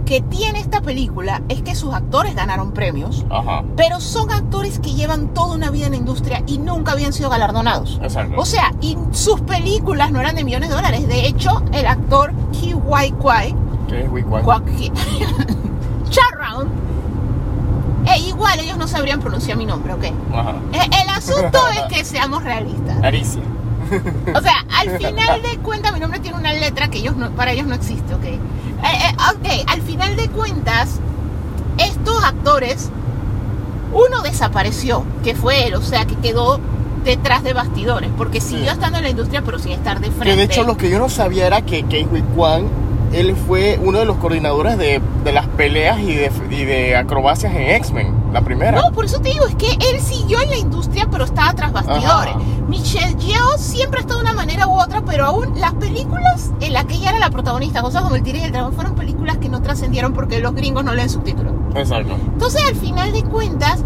que 0.04 0.20
tiene 0.20 0.58
esta 0.58 0.80
película 0.80 1.42
es 1.48 1.62
que 1.62 1.74
sus 1.74 1.94
actores 1.94 2.34
ganaron 2.34 2.72
premios, 2.72 3.24
Ajá. 3.30 3.62
pero 3.76 4.00
son 4.00 4.30
actores 4.30 4.78
que 4.78 4.92
llevan 4.92 5.32
toda 5.32 5.54
una 5.54 5.70
vida 5.70 5.86
en 5.86 5.92
la 5.92 5.98
industria 5.98 6.42
y 6.46 6.58
nunca 6.58 6.92
habían 6.92 7.12
sido 7.12 7.30
galardonados. 7.30 8.00
Exacto. 8.02 8.34
O 8.36 8.44
sea, 8.44 8.74
y 8.80 8.96
sus 9.12 9.40
películas 9.40 10.10
no 10.10 10.20
eran 10.20 10.34
de 10.34 10.44
millones 10.44 10.70
de 10.70 10.74
dólares. 10.74 11.06
De 11.06 11.26
hecho, 11.26 11.62
el 11.72 11.86
actor 11.86 12.32
Ki 12.52 12.74
Wai 12.74 13.12
Kwai, 13.12 13.54
¿Qué 13.92 14.86
es 14.86 14.92
Charround, 16.10 16.70
e 18.06 18.18
igual 18.20 18.58
ellos 18.60 18.76
no 18.76 18.86
sabrían 18.88 19.20
pronunciar 19.20 19.56
mi 19.56 19.64
nombre, 19.66 19.92
¿ok? 19.94 20.04
Ajá. 20.34 20.54
Eh, 20.72 20.90
El 21.02 21.08
asunto 21.08 21.58
es 21.88 21.94
que 21.96 22.04
seamos 22.04 22.42
realistas. 22.42 23.02
Aricia. 23.02 23.42
O 24.34 24.40
sea, 24.40 24.64
al 24.80 24.90
final 24.98 25.42
de 25.42 25.58
cuentas, 25.58 25.92
mi 25.92 26.00
nombre 26.00 26.18
tiene 26.20 26.38
una 26.38 26.52
letra 26.52 26.88
que 26.88 26.98
ellos 26.98 27.16
no, 27.16 27.30
para 27.30 27.52
ellos 27.52 27.66
no 27.66 27.74
existe, 27.74 28.14
¿ok? 28.14 28.24
Eh, 28.24 28.38
eh, 28.84 29.14
ok, 29.34 29.68
al 29.68 29.82
final 29.82 30.16
de 30.16 30.28
cuentas, 30.28 30.98
estos 31.78 32.24
actores, 32.24 32.90
uno 33.92 34.22
desapareció, 34.22 35.04
que 35.22 35.34
fue 35.34 35.66
él, 35.66 35.74
o 35.74 35.82
sea, 35.82 36.06
que 36.06 36.16
quedó 36.16 36.58
detrás 37.04 37.42
de 37.44 37.52
bastidores, 37.52 38.10
porque 38.16 38.40
siguió 38.40 38.64
Sí. 38.66 38.70
estando 38.72 38.98
en 38.98 39.04
la 39.04 39.10
industria, 39.10 39.42
pero 39.42 39.58
sin 39.58 39.72
estar 39.72 40.00
de 40.00 40.10
frente. 40.10 40.24
Que 40.30 40.36
de 40.36 40.42
hecho 40.44 40.64
lo 40.64 40.76
que 40.76 40.88
yo 40.88 40.98
no 40.98 41.08
sabía 41.08 41.46
era 41.46 41.60
que 41.62 41.82
Kei 41.84 42.06
Hui 42.10 42.22
Kwan, 42.34 42.64
él 43.12 43.36
fue 43.36 43.78
uno 43.82 43.98
de 43.98 44.04
los 44.04 44.16
coordinadores 44.16 44.78
de, 44.78 45.00
de 45.24 45.32
las 45.32 45.46
peleas 45.48 45.98
y 46.00 46.14
de, 46.14 46.30
y 46.50 46.64
de 46.64 46.96
acrobacias 46.96 47.54
en 47.54 47.62
X-Men, 47.76 48.14
la 48.32 48.40
primera. 48.42 48.80
No, 48.80 48.92
por 48.92 49.04
eso 49.04 49.20
te 49.20 49.30
digo, 49.30 49.46
es 49.46 49.54
que 49.56 49.70
él 49.72 50.00
siguió 50.00 50.40
en 50.40 50.50
la 50.50 50.56
industria, 50.56 51.08
pero 51.10 51.24
estaba 51.24 51.52
tras 51.54 51.72
bastidores. 51.72 52.34
Ajá. 52.34 52.38
Michelle 52.68 53.14
Yeoh 53.16 53.58
siempre 53.58 53.98
ha 53.98 54.02
estado 54.02 54.20
de 54.20 54.26
una 54.26 54.34
manera 54.34 54.66
u 54.66 54.80
otra, 54.80 55.02
pero 55.02 55.26
aún 55.26 55.60
las 55.60 55.74
películas 55.74 56.50
en 56.60 56.72
las 56.72 56.84
que 56.86 56.94
ella 56.94 57.10
era 57.10 57.18
la 57.18 57.30
protagonista, 57.30 57.82
cosas 57.82 58.02
como 58.02 58.16
El 58.16 58.22
Tigre 58.22 58.40
y 58.40 58.44
el 58.44 58.52
Dragón, 58.52 58.72
fueron 58.72 58.94
películas 58.94 59.36
que 59.38 59.48
no 59.48 59.60
trascendieron 59.60 60.12
porque 60.14 60.38
los 60.40 60.54
gringos 60.54 60.82
no 60.84 60.94
leen 60.94 61.10
subtítulos. 61.10 61.52
Exacto. 61.74 62.14
Entonces, 62.32 62.62
al 62.66 62.76
final 62.76 63.12
de 63.12 63.22
cuentas, 63.24 63.84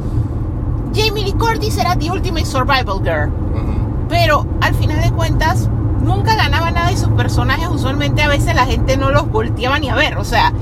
Jamie 0.94 1.24
Lee 1.24 1.32
Curtis 1.32 1.76
era 1.78 1.96
The 1.96 2.10
Ultimate 2.10 2.46
Survival 2.46 3.00
Girl, 3.02 3.28
Ujú. 3.28 4.06
pero 4.08 4.46
al 4.60 4.74
final 4.74 5.00
de 5.02 5.10
cuentas 5.10 5.68
nunca 6.06 6.34
ganaba 6.36 6.70
nada 6.70 6.90
y 6.92 6.96
sus 6.96 7.10
personajes 7.10 7.68
usualmente 7.68 8.22
a 8.22 8.28
veces 8.28 8.54
la 8.54 8.64
gente 8.64 8.96
no 8.96 9.10
los 9.10 9.28
volteaba 9.30 9.78
ni 9.78 9.90
a 9.90 9.94
ver, 9.94 10.16
o 10.16 10.24
sea, 10.24 10.52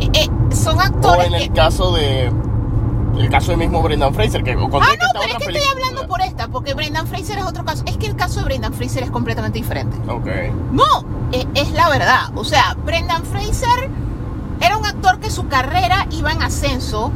eh, 0.00 0.10
eh, 0.12 0.28
son 0.54 0.78
O 0.78 0.80
actores 0.80 1.26
en 1.26 1.32
que... 1.32 1.44
el 1.44 1.52
caso 1.52 1.92
de. 1.94 2.32
El 3.16 3.28
caso 3.30 3.50
de 3.50 3.56
mismo 3.56 3.82
Brendan 3.82 4.14
Fraser, 4.14 4.44
que 4.44 4.52
Ah, 4.52 4.56
no, 4.56 4.68
pero 4.70 4.84
es 5.26 5.34
que 5.38 5.52
estoy 5.52 5.68
hablando 5.72 6.06
por 6.06 6.20
esta, 6.20 6.46
porque 6.46 6.74
Brendan 6.74 7.04
Fraser 7.08 7.38
es 7.38 7.44
otro 7.46 7.64
caso. 7.64 7.82
Es 7.86 7.96
que 7.96 8.06
el 8.06 8.14
caso 8.14 8.38
de 8.40 8.44
Brendan 8.44 8.72
Fraser 8.72 9.02
es 9.02 9.10
completamente 9.10 9.58
diferente. 9.58 9.96
Ok. 10.08 10.28
No, 10.70 10.84
e- 11.32 11.46
es, 11.54 11.72
la 11.72 11.88
verdad. 11.88 12.30
O 12.36 12.44
sea, 12.44 12.76
Brendan 12.84 13.24
Fraser 13.24 13.90
era 14.60 14.76
un 14.76 14.86
actor 14.86 15.18
que 15.18 15.30
su 15.30 15.48
carrera 15.48 16.06
iba 16.12 16.30
en 16.30 16.42
ascenso 16.42 17.10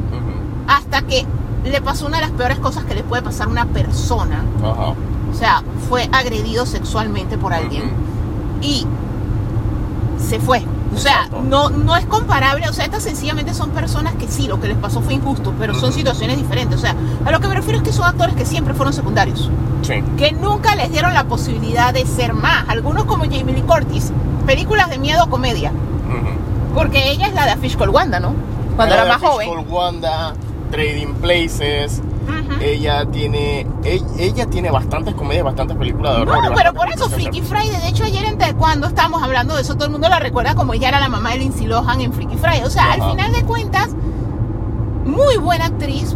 hasta 0.67 1.03
que 1.03 1.25
le 1.63 1.81
pasó 1.81 2.05
una 2.07 2.17
de 2.17 2.23
las 2.23 2.31
peores 2.31 2.59
cosas 2.59 2.83
que 2.83 2.95
le 2.95 3.03
puede 3.03 3.21
pasar 3.21 3.47
a 3.47 3.51
una 3.51 3.65
persona. 3.67 4.43
Ajá. 4.61 4.93
O 5.33 5.35
sea, 5.35 5.63
fue 5.89 6.07
agredido 6.11 6.65
sexualmente 6.65 7.37
por 7.37 7.53
alguien 7.53 7.91
y 8.61 8.85
se 10.19 10.39
fue. 10.39 10.63
O 10.95 10.97
sea, 10.99 11.27
no, 11.49 11.69
no 11.71 11.95
es 11.95 12.05
comparable. 12.05 12.69
O 12.69 12.73
sea, 12.73 12.85
estas 12.85 13.03
sencillamente 13.03 13.53
son 13.53 13.71
personas 13.71 14.13
que 14.15 14.27
sí, 14.27 14.47
lo 14.47 14.61
que 14.61 14.67
les 14.67 14.77
pasó 14.77 15.01
fue 15.01 15.15
injusto, 15.15 15.53
pero 15.59 15.73
son 15.73 15.91
situaciones 15.91 16.37
diferentes. 16.37 16.77
O 16.77 16.81
sea, 16.81 16.95
a 17.25 17.31
lo 17.31 17.39
que 17.39 17.47
me 17.47 17.55
refiero 17.55 17.79
es 17.79 17.83
que 17.83 17.91
son 17.91 18.05
actores 18.05 18.35
que 18.35 18.45
siempre 18.45 18.73
fueron 18.73 18.93
secundarios. 18.93 19.49
Sí. 19.81 19.95
que 20.17 20.31
nunca 20.31 20.75
les 20.75 20.91
dieron 20.93 21.13
la 21.13 21.25
posibilidad 21.25 21.93
de 21.93 22.05
ser 22.05 22.33
más. 22.33 22.69
Algunos 22.69 23.03
como 23.03 23.25
Jamie 23.25 23.53
Lee 23.53 23.63
Curtis, 23.63 24.13
películas 24.45 24.89
de 24.89 24.97
miedo 24.97 25.25
o 25.25 25.29
comedia, 25.29 25.73
porque 26.73 27.11
ella 27.11 27.27
es 27.27 27.33
la 27.33 27.45
de 27.45 27.51
A 27.51 27.57
Fish 27.57 27.75
Called 27.75 27.93
Wanda, 27.93 28.19
¿no? 28.21 28.33
Cuando 28.77 28.95
era, 28.95 29.03
de 29.03 29.09
más 29.09 29.19
Fish 29.19 29.29
joven. 29.29 29.49
Called 29.49 29.69
Wanda, 29.69 30.33
Trading 30.71 31.13
Places. 31.15 32.01
Ella 32.61 33.05
tiene. 33.05 33.67
Ella, 33.83 34.05
ella 34.17 34.45
tiene 34.47 34.71
bastantes 34.71 35.13
comedias, 35.15 35.45
bastantes 35.45 35.77
películas 35.77 36.15
de 36.15 36.21
horror. 36.21 36.49
No, 36.49 36.55
pero 36.55 36.73
por 36.73 36.89
eso 36.89 37.09
Freaky 37.09 37.41
Friday, 37.41 37.81
de 37.81 37.87
hecho 37.89 38.03
ayer 38.03 38.25
en 38.25 38.37
cuando 38.53 38.87
estábamos 38.87 39.23
hablando 39.23 39.55
de 39.55 39.61
eso, 39.61 39.75
todo 39.75 39.85
el 39.85 39.91
mundo 39.91 40.09
la 40.09 40.19
recuerda 40.19 40.55
como 40.55 40.73
ella 40.73 40.89
era 40.89 40.99
la 40.99 41.09
mamá 41.09 41.31
de 41.31 41.39
Lindsay 41.39 41.65
Lohan 41.65 42.01
en 42.01 42.13
Freaky 42.13 42.37
Friday. 42.37 42.63
O 42.63 42.69
sea, 42.69 42.93
al 42.93 43.11
final 43.11 43.31
de 43.31 43.43
cuentas, 43.43 43.89
muy 45.05 45.37
buena 45.37 45.65
actriz, 45.65 46.15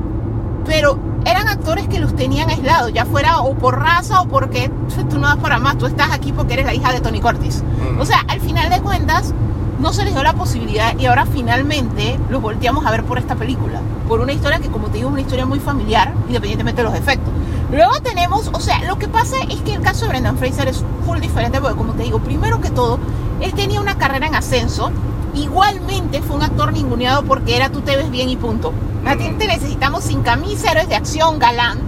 pero 0.65 0.99
eran 1.25 1.47
actores 1.47 1.87
que 1.87 1.99
los 1.99 2.15
tenían 2.15 2.49
aislados, 2.49 2.93
ya 2.93 3.05
fuera 3.05 3.39
o 3.39 3.53
por 3.55 3.79
raza 3.79 4.21
o 4.21 4.27
porque 4.27 4.71
tú 5.09 5.19
no 5.19 5.27
das 5.27 5.37
para 5.37 5.59
más, 5.59 5.77
tú 5.77 5.85
estás 5.85 6.11
aquí 6.11 6.31
porque 6.31 6.53
eres 6.53 6.65
la 6.65 6.73
hija 6.73 6.91
de 6.91 7.01
Tony 7.01 7.19
Curtis. 7.19 7.63
O 7.99 8.05
sea, 8.05 8.23
al 8.27 8.39
final 8.39 8.69
de 8.69 8.81
cuentas, 8.81 9.33
no 9.79 9.93
se 9.93 10.03
les 10.03 10.13
dio 10.13 10.23
la 10.23 10.33
posibilidad 10.33 10.97
y 10.97 11.05
ahora 11.05 11.25
finalmente 11.25 12.19
los 12.29 12.41
volteamos 12.41 12.85
a 12.85 12.91
ver 12.91 13.03
por 13.03 13.17
esta 13.17 13.35
película. 13.35 13.81
Por 14.07 14.19
una 14.19 14.33
historia 14.33 14.59
que, 14.59 14.69
como 14.69 14.87
te 14.87 14.97
digo, 14.97 15.09
es 15.09 15.13
una 15.13 15.21
historia 15.21 15.45
muy 15.45 15.59
familiar, 15.59 16.13
independientemente 16.27 16.81
de 16.81 16.89
los 16.89 16.97
efectos. 16.97 17.31
Luego 17.71 17.99
tenemos, 18.01 18.49
o 18.53 18.59
sea, 18.59 18.83
lo 18.85 18.97
que 18.97 19.07
pasa 19.07 19.35
es 19.49 19.61
que 19.61 19.73
el 19.73 19.81
caso 19.81 20.05
de 20.05 20.09
Brendan 20.09 20.37
Fraser 20.37 20.67
es 20.67 20.83
full 21.05 21.19
diferente 21.19 21.59
porque, 21.59 21.75
como 21.75 21.93
te 21.93 22.03
digo, 22.03 22.19
primero 22.19 22.61
que 22.61 22.69
todo, 22.69 22.99
él 23.41 23.53
tenía 23.53 23.81
una 23.81 23.97
carrera 23.97 24.27
en 24.27 24.35
ascenso. 24.35 24.91
Igualmente 25.35 26.21
fue 26.21 26.37
un 26.37 26.43
actor 26.43 26.73
ninguneado 26.73 27.23
porque 27.23 27.55
era 27.55 27.69
tú 27.69 27.81
te 27.81 27.95
ves 27.95 28.09
bien 28.09 28.29
y 28.29 28.37
punto. 28.37 28.73
A 29.05 29.15
ti 29.15 29.29
te 29.37 29.47
necesitamos 29.47 30.05
sin 30.05 30.21
camisa, 30.21 30.71
héroes 30.71 30.89
de 30.89 30.95
acción, 30.95 31.39
galán. 31.39 31.79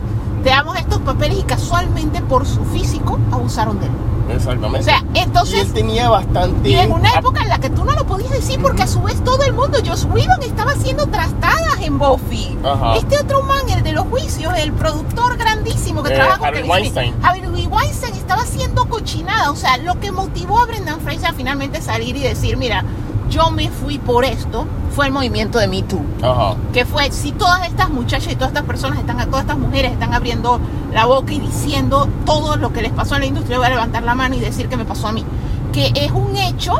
Te 0.43 0.49
damos 0.49 0.77
estos 0.77 0.99
papeles 0.99 1.39
y 1.39 1.43
casualmente 1.43 2.21
por 2.21 2.45
su 2.45 2.63
físico 2.65 3.19
abusaron 3.31 3.79
de 3.79 3.87
él. 3.87 3.91
Exactamente. 4.35 4.79
O 4.79 4.83
sea, 4.83 5.03
y 5.13 5.19
entonces... 5.19 5.61
él 5.61 5.73
tenía 5.73 6.09
bastante. 6.09 6.69
Y 6.69 6.75
en 6.75 6.91
una 6.91 7.11
época 7.15 7.41
en 7.41 7.49
la 7.49 7.57
que 7.57 7.69
tú 7.69 7.83
no 7.83 7.93
lo 7.93 8.05
podías 8.05 8.31
decir 8.31 8.61
porque 8.61 8.83
a 8.83 8.87
su 8.87 9.01
vez 9.01 9.23
todo 9.23 9.41
el 9.43 9.53
mundo, 9.53 9.79
Josh 9.83 10.05
Whedon 10.05 10.43
estaba 10.43 10.71
haciendo 10.71 11.07
trastadas 11.07 11.81
en 11.81 11.97
Buffy. 11.97 12.57
Ajá. 12.63 12.95
Este 12.97 13.17
otro 13.17 13.41
man, 13.41 13.67
el 13.69 13.81
de 13.83 13.91
los 13.93 14.05
juicios, 14.07 14.53
el 14.57 14.71
productor 14.73 15.35
grandísimo 15.37 16.03
que 16.03 16.13
Eh, 16.13 16.15
trabaja 16.15 16.37
con 16.37 16.55
Smith, 16.55 16.69
Weinstein. 16.69 17.15
Harvey 17.23 17.65
Weinstein 17.67 18.13
estaba 18.15 18.43
haciendo 18.43 18.85
cochinada. 18.85 19.51
O 19.51 19.55
sea, 19.55 19.77
lo 19.77 19.99
que 19.99 20.11
motivó 20.11 20.59
a 20.59 20.65
Brendan 20.65 21.01
Fraser 21.01 21.27
a 21.31 21.33
finalmente 21.33 21.81
salir 21.81 22.15
y 22.15 22.21
decir, 22.21 22.55
mira, 22.55 22.83
yo 23.29 23.51
me 23.51 23.69
fui 23.69 23.97
por 23.99 24.25
esto, 24.25 24.65
fue 24.95 25.05
el 25.07 25.11
movimiento 25.11 25.59
de 25.59 25.67
Me 25.67 25.83
Too 25.83 26.01
Ajá. 26.21 26.55
que 26.73 26.85
fue 26.85 27.11
si 27.11 27.31
todas 27.31 27.67
estas 27.67 27.89
muchachas 27.89 28.33
y 28.33 28.35
todas 28.35 28.49
estas 28.49 28.63
personas 28.65 28.99
están 28.99 29.17
todas 29.29 29.41
estas 29.41 29.57
mujeres 29.57 29.91
están 29.91 30.13
abriendo 30.13 30.59
la 30.93 31.05
boca 31.05 31.31
y 31.33 31.39
diciendo 31.39 32.07
todo 32.25 32.57
lo 32.57 32.73
que 32.73 32.81
les 32.81 32.91
pasó 32.91 33.15
en 33.15 33.21
la 33.21 33.27
industria 33.27 33.57
voy 33.57 33.67
a 33.67 33.69
levantar 33.71 34.03
la 34.03 34.15
mano 34.15 34.35
y 34.35 34.39
decir 34.39 34.67
que 34.67 34.77
me 34.77 34.85
pasó 34.85 35.07
a 35.07 35.11
mí 35.11 35.23
que 35.71 35.91
es 35.95 36.11
un 36.11 36.35
hecho 36.35 36.73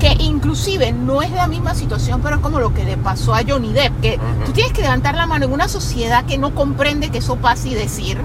que 0.00 0.14
inclusive 0.18 0.92
no 0.92 1.22
es 1.22 1.30
la 1.30 1.46
misma 1.46 1.74
situación 1.74 2.20
pero 2.22 2.36
es 2.36 2.42
como 2.42 2.58
lo 2.58 2.74
que 2.74 2.84
le 2.84 2.96
pasó 2.96 3.34
a 3.34 3.40
Johnny 3.46 3.72
Depp 3.72 4.00
que 4.00 4.20
tú 4.44 4.52
tienes 4.52 4.72
que 4.72 4.82
levantar 4.82 5.14
la 5.14 5.26
mano 5.26 5.44
en 5.46 5.52
una 5.52 5.68
sociedad 5.68 6.24
que 6.24 6.38
no 6.38 6.54
comprende 6.54 7.10
que 7.10 7.18
eso 7.18 7.36
pase 7.36 7.68
y 7.68 7.74
decir 7.74 8.18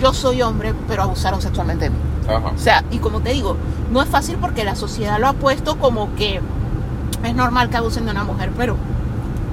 yo 0.00 0.14
soy 0.14 0.40
hombre 0.40 0.74
pero 0.88 1.02
abusaron 1.02 1.42
sexualmente 1.42 1.84
de 1.84 1.90
mí 1.90 1.96
Ajá. 2.26 2.52
o 2.54 2.58
sea, 2.58 2.84
y 2.90 2.98
como 2.98 3.20
te 3.20 3.30
digo, 3.30 3.56
no 3.90 4.00
es 4.02 4.08
fácil 4.08 4.36
porque 4.40 4.62
la 4.64 4.76
sociedad 4.76 5.18
lo 5.18 5.26
ha 5.26 5.32
puesto 5.32 5.76
como 5.78 6.14
que 6.14 6.40
es 7.24 7.34
normal 7.34 7.68
que 7.70 7.76
abusen 7.76 8.04
de 8.06 8.10
una 8.12 8.24
mujer, 8.24 8.50
pero 8.56 8.76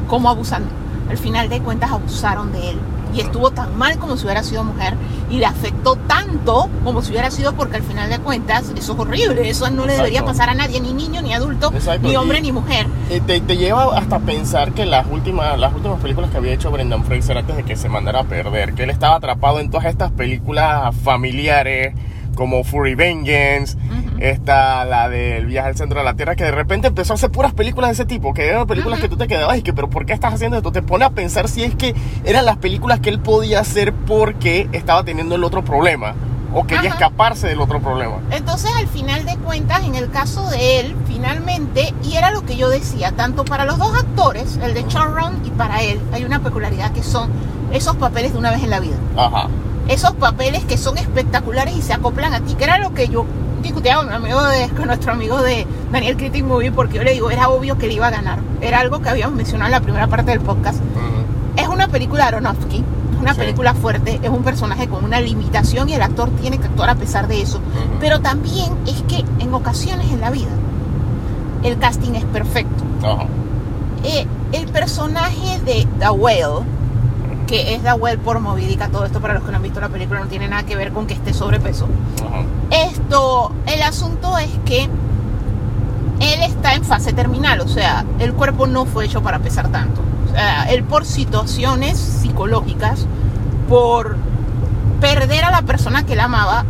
¿cómo 0.07 0.29
abusan? 0.29 0.63
Al 1.09 1.17
final 1.17 1.49
de 1.49 1.59
cuentas 1.61 1.91
abusaron 1.91 2.51
de 2.51 2.71
él. 2.71 2.77
Y 3.13 3.21
estuvo 3.21 3.51
tan 3.51 3.75
mal 3.77 3.97
como 3.99 4.17
si 4.17 4.25
hubiera 4.25 4.43
sido 4.43 4.63
mujer 4.65 4.93
y 5.29 5.37
le 5.37 5.45
afectó 5.45 5.95
tanto 5.95 6.69
como 6.83 7.01
si 7.01 7.11
hubiera 7.11 7.31
sido 7.31 7.53
porque 7.53 7.77
al 7.77 7.83
final 7.83 8.09
de 8.09 8.19
cuentas 8.19 8.65
eso 8.75 8.93
es 8.93 8.99
horrible, 8.99 9.49
eso 9.49 9.69
no 9.69 9.85
le 9.85 9.93
debería 9.95 10.23
pasar 10.25 10.49
a 10.49 10.53
nadie, 10.53 10.81
ni 10.81 10.93
niño, 10.93 11.21
ni 11.21 11.33
adulto, 11.33 11.71
Exacto, 11.73 12.05
ni 12.07 12.15
hombre, 12.17 12.39
y- 12.39 12.41
ni 12.43 12.51
mujer. 12.51 12.85
Te, 13.25 13.39
te 13.39 13.57
lleva 13.57 13.97
hasta 13.97 14.19
pensar 14.19 14.73
que 14.73 14.85
las 14.85 15.07
últimas, 15.09 15.57
las 15.57 15.73
últimas 15.73 15.99
películas 16.01 16.29
que 16.31 16.37
había 16.37 16.51
hecho 16.53 16.69
Brendan 16.69 17.05
Fraser 17.05 17.37
antes 17.37 17.55
de 17.55 17.63
que 17.63 17.75
se 17.77 17.87
mandara 17.89 18.19
a 18.19 18.23
perder, 18.25 18.73
que 18.73 18.83
él 18.83 18.89
estaba 18.89 19.15
atrapado 19.15 19.61
en 19.61 19.71
todas 19.71 19.85
estas 19.87 20.11
películas 20.11 20.93
familiares 21.03 21.95
como 22.37 22.63
Fury 22.63 22.93
Vengeance, 22.93 23.75
Ujú. 23.75 24.17
está 24.19 24.85
la 24.85 25.09
del 25.09 25.47
viaje 25.47 25.69
al 25.69 25.75
centro 25.75 25.99
de 25.99 26.05
la 26.05 26.13
Tierra, 26.13 26.35
que 26.35 26.43
de 26.43 26.51
repente 26.51 26.87
empezó 26.87 27.13
a 27.13 27.15
hacer 27.15 27.31
puras 27.31 27.53
películas 27.53 27.89
de 27.89 27.93
ese 27.93 28.05
tipo, 28.05 28.31
que 28.33 28.47
eran 28.47 28.67
películas 28.67 28.99
que 28.99 29.09
tú 29.09 29.17
te 29.17 29.27
quedabas 29.27 29.57
y 29.57 29.63
que, 29.63 29.73
pero 29.73 29.89
¿por 29.89 30.05
qué 30.05 30.13
estás 30.13 30.35
haciendo 30.35 30.55
esto? 30.55 30.71
Te 30.71 30.83
pone 30.83 31.03
a 31.03 31.09
pensar 31.09 31.49
si 31.49 31.63
es 31.63 31.75
que 31.75 31.95
eran 32.23 32.45
las 32.45 32.57
películas 32.57 32.99
que 32.99 33.09
él 33.09 33.19
podía 33.19 33.59
hacer 33.59 33.91
porque 33.91 34.69
estaba 34.71 35.03
teniendo 35.03 35.33
el 35.35 35.43
otro 35.43 35.63
problema, 35.63 36.13
o 36.53 36.63
quería 36.65 36.91
Ajá. 36.91 36.99
escaparse 37.05 37.47
del 37.47 37.59
otro 37.59 37.81
problema. 37.81 38.17
Entonces, 38.29 38.71
al 38.77 38.87
final 38.87 39.25
de 39.25 39.35
cuentas, 39.37 39.83
en 39.83 39.95
el 39.95 40.11
caso 40.11 40.47
de 40.51 40.79
él, 40.79 40.95
finalmente, 41.07 41.91
y 42.03 42.17
era 42.17 42.29
lo 42.29 42.45
que 42.45 42.55
yo 42.55 42.69
decía, 42.69 43.13
tanto 43.13 43.45
para 43.45 43.65
los 43.65 43.79
dos 43.79 43.97
actores, 43.97 44.59
el 44.63 44.75
de 44.75 44.83
Round 44.83 45.45
y 45.45 45.49
para 45.49 45.81
él, 45.81 45.99
hay 46.13 46.23
una 46.23 46.39
peculiaridad 46.39 46.91
que 46.91 47.01
son 47.01 47.31
esos 47.73 47.95
papeles 47.95 48.33
de 48.33 48.37
una 48.39 48.51
vez 48.51 48.63
en 48.63 48.69
la 48.69 48.79
vida. 48.79 48.95
Ajá. 49.17 49.47
Esos 49.87 50.11
papeles 50.13 50.63
que 50.65 50.77
son 50.77 50.97
espectaculares 50.97 51.75
y 51.75 51.81
se 51.81 51.93
acoplan 51.93 52.33
a 52.33 52.41
ti, 52.41 52.55
que 52.55 52.63
era 52.65 52.77
lo 52.77 52.93
que 52.93 53.07
yo 53.07 53.25
discutía 53.63 53.97
con, 53.97 54.11
amigo 54.11 54.41
de, 54.43 54.69
con 54.69 54.87
nuestro 54.87 55.11
amigo 55.13 55.41
de 55.41 55.65
Daniel 55.91 56.17
Critic 56.17 56.43
Movie 56.45 56.71
porque 56.71 56.97
yo 56.97 57.03
le 57.03 57.13
digo, 57.13 57.29
era 57.31 57.49
obvio 57.49 57.77
que 57.77 57.85
él 57.87 57.93
iba 57.93 58.07
a 58.07 58.11
ganar. 58.11 58.39
Era 58.61 58.79
algo 58.81 59.01
que 59.01 59.09
habíamos 59.09 59.35
mencionado 59.35 59.67
en 59.67 59.71
la 59.71 59.81
primera 59.81 60.07
parte 60.07 60.31
del 60.31 60.41
podcast. 60.41 60.79
Es 61.55 61.67
una 61.67 61.87
película 61.87 62.23
de 62.23 62.27
Aronofsky, 62.35 62.77
es 63.13 63.19
una 63.19 63.33
Sí. 63.33 63.39
película 63.39 63.73
fuerte, 63.73 64.19
es 64.21 64.29
un 64.29 64.43
personaje 64.43 64.87
con 64.87 65.03
una 65.03 65.19
limitación 65.21 65.89
y 65.89 65.93
el 65.93 66.01
actor 66.03 66.29
tiene 66.41 66.59
que 66.59 66.65
actuar 66.67 66.89
a 66.91 66.95
pesar 66.95 67.27
de 67.27 67.41
eso. 67.41 67.59
Pero 67.99 68.19
también 68.21 68.71
es 68.85 69.01
que 69.03 69.23
en 69.39 69.53
ocasiones 69.53 70.11
en 70.11 70.21
la 70.21 70.29
vida 70.31 70.49
el 71.63 71.77
casting 71.79 72.13
es 72.13 72.25
perfecto. 72.25 72.83
Eh, 74.03 74.27
el 74.51 74.67
personaje 74.67 75.59
de 75.65 75.87
The 75.99 76.09
Whale, 76.11 76.63
que 77.47 77.73
es 77.75 77.81
Whale 77.97 78.17
por 78.19 78.39
Moby 78.39 78.65
Dick, 78.65 78.81
a 78.81 78.89
todo 78.89 79.05
esto 79.05 79.19
para 79.19 79.33
los 79.33 79.43
que 79.43 79.51
no 79.51 79.57
han 79.57 79.63
visto 79.63 79.79
la 79.79 79.89
película 79.89 80.19
no 80.19 80.27
tiene 80.27 80.47
nada 80.47 80.63
que 80.63 80.75
ver 80.75 80.91
con 80.91 81.07
que 81.07 81.13
esté 81.15 81.33
sobrepeso. 81.33 81.87
Ajá. 82.17 82.43
Esto, 82.69 83.51
el 83.65 83.81
asunto 83.81 84.37
es 84.37 84.49
que 84.65 84.83
él 86.19 86.43
está 86.43 86.73
en 86.73 86.83
fase 86.83 87.13
terminal, 87.13 87.61
o 87.61 87.67
sea, 87.67 88.03
el 88.19 88.33
cuerpo 88.33 88.67
no 88.67 88.85
fue 88.85 89.05
hecho 89.05 89.21
para 89.23 89.39
pesar 89.39 89.69
tanto. 89.69 90.01
O 90.29 90.33
sea, 90.33 90.63
él 90.69 90.83
por 90.83 91.05
situaciones 91.05 91.97
psicológicas, 91.97 93.05
por 93.69 94.17
perder 94.99 95.45
a 95.45 95.51
la 95.51 95.61
persona 95.61 96.05
que 96.05 96.13
él 96.13 96.19
amaba, 96.19 96.65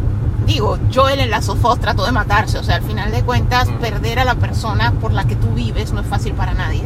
digo, 0.45 0.77
Joel 0.93 1.19
en 1.19 1.31
la 1.31 1.41
sofos 1.41 1.79
trató 1.79 2.05
de 2.05 2.11
matarse, 2.11 2.57
o 2.59 2.63
sea, 2.63 2.75
al 2.75 2.83
final 2.83 3.11
de 3.11 3.23
cuentas, 3.23 3.67
Mm. 3.69 3.79
perder 3.79 4.19
a 4.19 4.25
la 4.25 4.35
persona 4.35 4.91
por 5.01 5.11
la 5.11 5.25
que 5.25 5.35
tú 5.35 5.47
vives 5.55 5.91
no 5.91 6.01
es 6.01 6.07
fácil 6.07 6.33
para 6.33 6.53
nadie. 6.53 6.83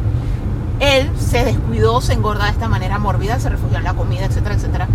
Él 0.82 1.12
se 1.16 1.46
descuidó, 1.46 2.02
se 2.02 2.14
engorda 2.14 2.46
de 2.46 2.52
esta 2.52 2.68
manera 2.68 2.98
mórbida, 2.98 3.40
se 3.40 3.50
refugió 3.50 3.78
en 3.78 3.84
la 3.84 3.94
comida, 3.94 4.26
etcétera, 4.26 4.56
etcétera. 4.56 4.88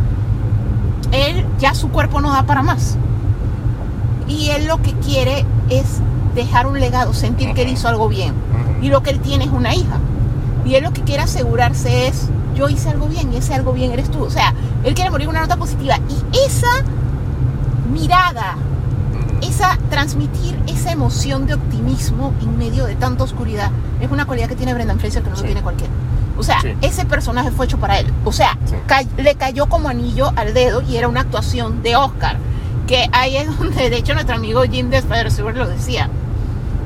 Él 1.12 1.46
ya 1.60 1.74
su 1.74 1.90
cuerpo 1.90 2.20
no 2.20 2.32
da 2.32 2.42
para 2.42 2.62
más. 2.62 2.98
Y 4.26 4.50
él 4.50 4.66
lo 4.66 4.82
que 4.82 4.92
quiere 4.94 5.46
es 5.70 6.00
dejar 6.34 6.66
un 6.66 6.80
legado, 6.80 7.14
sentir 7.14 7.54
que 7.54 7.62
él 7.62 7.68
hizo 7.68 7.86
algo 7.86 8.08
bien. 8.08 8.34
Y 8.82 8.88
lo 8.88 9.04
que 9.04 9.10
él 9.10 9.20
tiene 9.20 9.44
es 9.44 9.50
una 9.52 9.76
hija. 9.76 9.98
Y 10.64 10.74
él 10.74 10.82
lo 10.82 10.92
que 10.92 11.02
quiere 11.02 11.22
asegurarse 11.22 12.08
es, 12.08 12.28
yo 12.56 12.68
hice 12.68 12.88
algo 12.88 13.06
bien 13.06 13.32
y 13.32 13.36
ese 13.36 13.54
algo 13.54 13.72
bien 13.72 13.92
eres 13.92 14.10
tú. 14.10 14.24
O 14.24 14.30
sea, 14.30 14.54
él 14.82 14.92
quiere 14.94 15.10
morir 15.10 15.28
con 15.28 15.36
una 15.36 15.42
nota 15.42 15.56
positiva. 15.56 15.98
Y 16.08 16.36
esa 16.44 16.82
mirada. 17.92 18.56
Esa 19.42 19.78
transmitir 19.90 20.58
esa 20.66 20.92
emoción 20.92 21.46
de 21.46 21.54
optimismo 21.54 22.32
en 22.40 22.56
medio 22.58 22.84
de 22.86 22.94
tanta 22.94 23.24
oscuridad, 23.24 23.70
es 24.00 24.10
una 24.10 24.24
cualidad 24.26 24.48
que 24.48 24.56
tiene 24.56 24.74
Brendan 24.74 24.98
Fraser 24.98 25.22
que 25.22 25.30
no 25.30 25.36
Sí. 25.36 25.42
lo 25.42 25.46
tiene 25.46 25.62
cualquiera. 25.62 25.92
O 26.38 26.42
sea, 26.42 26.60
Sí. 26.60 26.68
ese 26.82 27.04
personaje 27.06 27.50
fue 27.50 27.66
hecho 27.66 27.78
para 27.78 27.98
él. 27.98 28.12
O 28.24 28.32
sea, 28.32 28.58
Sí. 28.66 28.74
le 29.16 29.34
cayó 29.36 29.66
como 29.66 29.88
anillo 29.88 30.32
al 30.36 30.52
dedo 30.54 30.82
y 30.82 30.96
era 30.96 31.08
una 31.08 31.20
actuación 31.22 31.82
de 31.82 31.96
Oscar. 31.96 32.36
Que 32.86 33.08
ahí 33.12 33.36
es 33.36 33.46
donde, 33.58 33.90
de 33.90 33.96
hecho, 33.96 34.14
nuestro 34.14 34.36
amigo 34.36 34.62
Jim 34.62 34.90
de 34.90 34.98
Spider 34.98 35.56
lo 35.56 35.66
decía. 35.66 36.08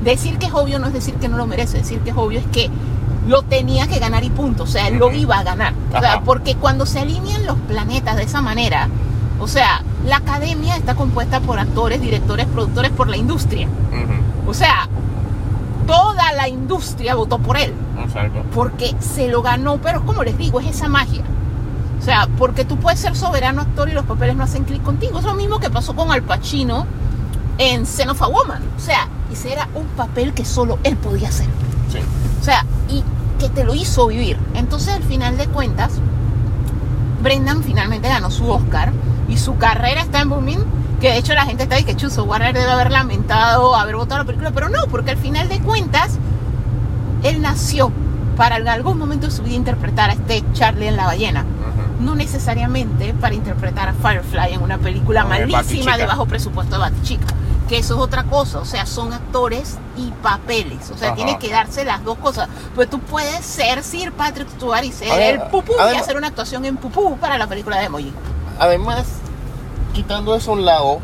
Decir 0.03 0.37
que 0.39 0.47
es 0.47 0.53
obvio 0.53 0.79
no 0.79 0.87
es 0.87 0.93
decir 0.93 1.13
que 1.15 1.27
no 1.27 1.37
lo 1.37 1.45
merece. 1.45 1.77
Decir 1.79 1.99
que 1.99 2.09
es 2.09 2.17
obvio 2.17 2.39
es 2.39 2.45
que 2.47 2.69
lo 3.27 3.43
tenía 3.43 3.87
que 3.87 3.99
ganar 3.99 4.23
y 4.23 4.29
punto. 4.31 4.63
O 4.63 4.67
sea, 4.67 4.87
él 4.87 4.97
lo 4.97 5.11
iba 5.11 5.37
a 5.37 5.43
ganar. 5.43 5.73
O 5.95 5.99
sea, 5.99 6.21
porque 6.21 6.55
cuando 6.55 6.85
se 6.87 6.99
alinean 6.99 7.45
los 7.45 7.57
planetas 7.67 8.15
de 8.15 8.23
esa 8.23 8.41
manera, 8.41 8.89
o 9.39 9.47
sea, 9.47 9.83
la 10.05 10.17
academia 10.17 10.75
está 10.77 10.95
compuesta 10.95 11.39
por 11.39 11.59
actores, 11.59 12.01
directores, 12.01 12.45
productores, 12.47 12.91
por 12.91 13.07
la 13.07 13.17
industria. 13.17 13.67
O 14.47 14.53
sea, 14.53 14.87
toda 15.85 16.31
la 16.33 16.47
industria 16.47 17.15
votó 17.15 17.37
por 17.37 17.57
él 17.57 17.73
Exacto. 18.03 18.43
porque 18.53 18.95
se 18.99 19.27
lo 19.27 19.41
ganó, 19.41 19.77
pero 19.77 20.05
como 20.05 20.23
les 20.23 20.37
digo, 20.37 20.59
es 20.59 20.67
esa 20.67 20.87
magia. 20.87 21.23
O 21.99 22.03
sea, 22.03 22.27
porque 22.37 22.65
tú 22.65 22.77
puedes 22.77 22.99
ser 22.99 23.15
soberano 23.15 23.61
actor 23.61 23.87
y 23.89 23.93
los 23.93 24.05
papeles 24.05 24.35
no 24.35 24.43
hacen 24.43 24.63
clic 24.63 24.81
contigo. 24.81 25.19
Es 25.19 25.25
lo 25.25 25.35
mismo 25.35 25.59
que 25.59 25.69
pasó 25.69 25.95
con 25.95 26.11
Al 26.11 26.23
Pacino 26.23 26.87
en 27.59 27.85
Son 27.85 28.09
of 28.09 28.21
a 28.23 28.27
Woman. 28.27 28.63
O 28.75 28.79
sea, 28.79 29.07
ese 29.31 29.53
era 29.53 29.67
un 29.75 29.85
papel 29.95 30.33
que 30.33 30.43
solo 30.43 30.79
él 30.83 30.97
podía 30.97 31.29
hacer. 31.29 31.45
Sí. 31.91 31.99
O 32.39 32.43
sea, 32.43 32.65
y 32.89 33.03
que 33.37 33.49
te 33.49 33.63
lo 33.63 33.75
hizo 33.75 34.07
vivir. 34.07 34.37
Entonces, 34.55 34.95
al 34.95 35.03
final 35.03 35.37
de 35.37 35.45
cuentas, 35.47 35.93
Brendan 37.21 37.61
finalmente 37.63 38.09
ganó 38.09 38.31
su 38.31 38.49
Oscar 38.49 38.91
y 39.31 39.37
su 39.37 39.57
carrera 39.57 40.01
está 40.01 40.21
en 40.21 40.29
booming. 40.29 40.59
Que 40.99 41.09
de 41.09 41.17
hecho 41.17 41.33
la 41.33 41.45
gente 41.45 41.63
está 41.63 41.75
ahí 41.75 41.83
que 41.83 41.95
chuzo, 41.95 42.25
Warner 42.25 42.53
debe 42.53 42.69
haber 42.69 42.91
lamentado 42.91 43.75
haber 43.75 43.95
votado 43.95 44.19
la 44.19 44.25
película, 44.25 44.51
pero 44.51 44.69
no, 44.69 44.85
porque 44.91 45.11
al 45.11 45.17
final 45.17 45.49
de 45.49 45.59
cuentas, 45.59 46.19
él 47.23 47.41
nació 47.41 47.91
para 48.37 48.57
en 48.57 48.67
algún 48.67 48.99
momento 48.99 49.25
de 49.25 49.31
su 49.31 49.41
vida 49.41 49.55
interpretar 49.55 50.11
a 50.11 50.13
este 50.13 50.43
Charlie 50.53 50.87
en 50.87 50.97
la 50.97 51.05
ballena. 51.05 51.43
No 51.99 52.15
necesariamente 52.15 53.13
para 53.13 53.33
interpretar 53.33 53.89
a 53.89 53.93
Firefly 53.93 54.53
en 54.53 54.61
una 54.61 54.77
película 54.77 55.23
malísima 55.23 55.97
de 55.97 56.05
bajo 56.05 56.25
presupuesto 56.25 56.75
de 56.75 56.81
Batichica. 56.81 57.25
Que 57.67 57.77
eso 57.77 57.95
es 57.95 58.01
otra 58.01 58.23
cosa, 58.23 58.59
o 58.59 58.65
sea, 58.65 58.85
son 58.85 59.13
actores 59.13 59.77
y 59.95 60.11
papeles. 60.21 60.91
O 60.91 60.97
sea, 60.97 61.15
tiene 61.15 61.39
que 61.39 61.49
darse 61.49 61.85
las 61.85 62.03
dos 62.03 62.17
cosas. 62.17 62.49
Pues 62.75 62.89
tú 62.89 62.99
puedes 62.99 63.45
ser 63.45 63.83
Sir 63.83 64.11
Patrick 64.11 64.49
Stewart 64.49 64.83
y 64.83 64.91
ser 64.91 65.21
el 65.21 65.41
pupú 65.43 65.73
y 65.93 65.95
hacer 65.95 66.17
una 66.17 66.27
actuación 66.27 66.65
en 66.65 66.77
pupú 66.77 67.17
para 67.17 67.37
la 67.37 67.47
película 67.47 67.77
de 67.77 67.85
Emoji. 67.85 68.13
Además, 68.59 69.05
quitando 69.93 70.35
eso 70.35 70.51
a 70.51 70.53
un 70.55 70.65
lado, 70.65 70.99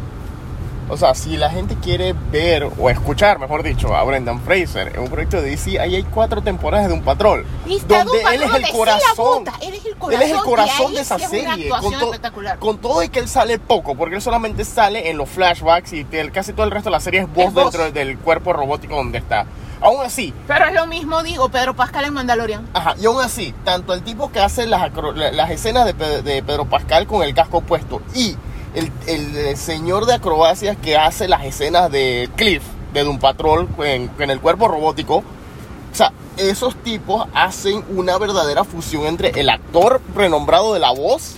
o 0.89 0.95
sea, 0.95 1.13
si 1.15 1.35
la 1.35 1.49
gente 1.49 1.75
quiere 1.75 2.13
ver 2.31 2.69
o 2.79 2.89
escuchar, 2.89 3.39
mejor 3.39 3.61
dicho, 3.61 3.93
a 3.93 4.03
Brendan 4.05 4.39
Fraser 4.39 4.93
en 4.95 4.99
un 5.01 5.09
proyecto 5.09 5.41
de 5.41 5.49
DC, 5.49 5.79
ahí 5.81 5.95
hay 5.95 6.03
cuatro 6.03 6.41
temporadas 6.41 6.87
de 6.87 6.93
un 6.93 7.01
patrón. 7.03 7.43
Donde 7.65 8.05
Doom 8.05 8.07
él 8.33 8.43
es 8.43 8.53
el 8.53 8.69
corazón. 8.71 9.43
Él 9.61 9.73
es 9.73 9.85
el 9.85 9.91
Él 9.91 9.97
corazón. 9.97 10.21
es 10.23 10.31
el 10.31 10.39
corazón 10.39 10.93
de 10.93 11.01
esa 11.01 11.15
es 11.17 11.29
serie. 11.29 11.69
Con, 11.69 11.91
to- 11.93 12.11
con 12.59 12.77
todo 12.77 13.03
y 13.03 13.09
que 13.09 13.19
él 13.19 13.27
sale 13.27 13.59
poco, 13.59 13.95
porque 13.95 14.15
él 14.15 14.21
solamente 14.21 14.63
sale 14.63 15.09
en 15.09 15.17
los 15.17 15.27
flashbacks 15.27 15.91
y 15.91 16.07
el- 16.11 16.31
casi 16.31 16.53
todo 16.53 16.63
el 16.65 16.71
resto 16.71 16.89
de 16.89 16.91
la 16.93 17.01
serie 17.01 17.19
es 17.21 17.33
voz 17.33 17.47
Es 17.47 17.53
voz. 17.53 17.63
dentro 17.73 17.91
del 17.91 18.17
cuerpo 18.19 18.53
robótico 18.53 18.95
donde 18.95 19.17
está. 19.17 19.45
Aún 19.81 20.01
así, 20.03 20.33
Pero 20.47 20.65
es 20.67 20.73
lo 20.73 20.87
mismo, 20.87 21.21
digo, 21.21 21.49
Pedro 21.49 21.75
Pascal 21.75 22.05
en 22.05 22.13
Mandalorian. 22.13 22.67
Ajá, 22.73 22.95
y 22.99 23.05
aún 23.05 23.21
así, 23.21 23.53
tanto 23.63 23.93
el 23.93 24.01
tipo 24.01 24.31
que 24.31 24.39
hace 24.39 24.65
las, 24.65 24.89
las 25.33 25.51
escenas 25.51 25.85
de, 25.85 26.23
de 26.23 26.41
Pedro 26.41 26.65
Pascal 26.65 27.05
con 27.05 27.21
el 27.23 27.35
casco 27.35 27.61
puesto 27.61 28.01
y 28.15 28.35
el, 28.77 28.91
el, 29.07 29.35
eh, 29.35 29.55
señor 29.55 30.05
de 30.05 30.13
acrobacias 30.13 30.77
que 30.77 30.97
hace 30.97 31.27
las 31.27 31.43
escenas 31.45 31.91
de 31.91 32.29
Cliff, 32.35 32.63
de 32.93 33.03
Doom 33.03 33.19
Patrol, 33.19 33.67
en, 33.79 34.09
en 34.19 34.29
el 34.29 34.39
cuerpo 34.39 34.67
robótico, 34.67 35.17
o 35.17 35.95
sea, 35.95 36.11
esos 36.37 36.75
tipos 36.83 37.27
hacen 37.33 37.83
una 37.89 38.17
verdadera 38.17 38.63
fusión 38.63 39.05
entre 39.05 39.29
el 39.39 39.49
actor 39.49 40.01
renombrado 40.15 40.73
de 40.73 40.79
la 40.79 40.91
voz 40.91 41.35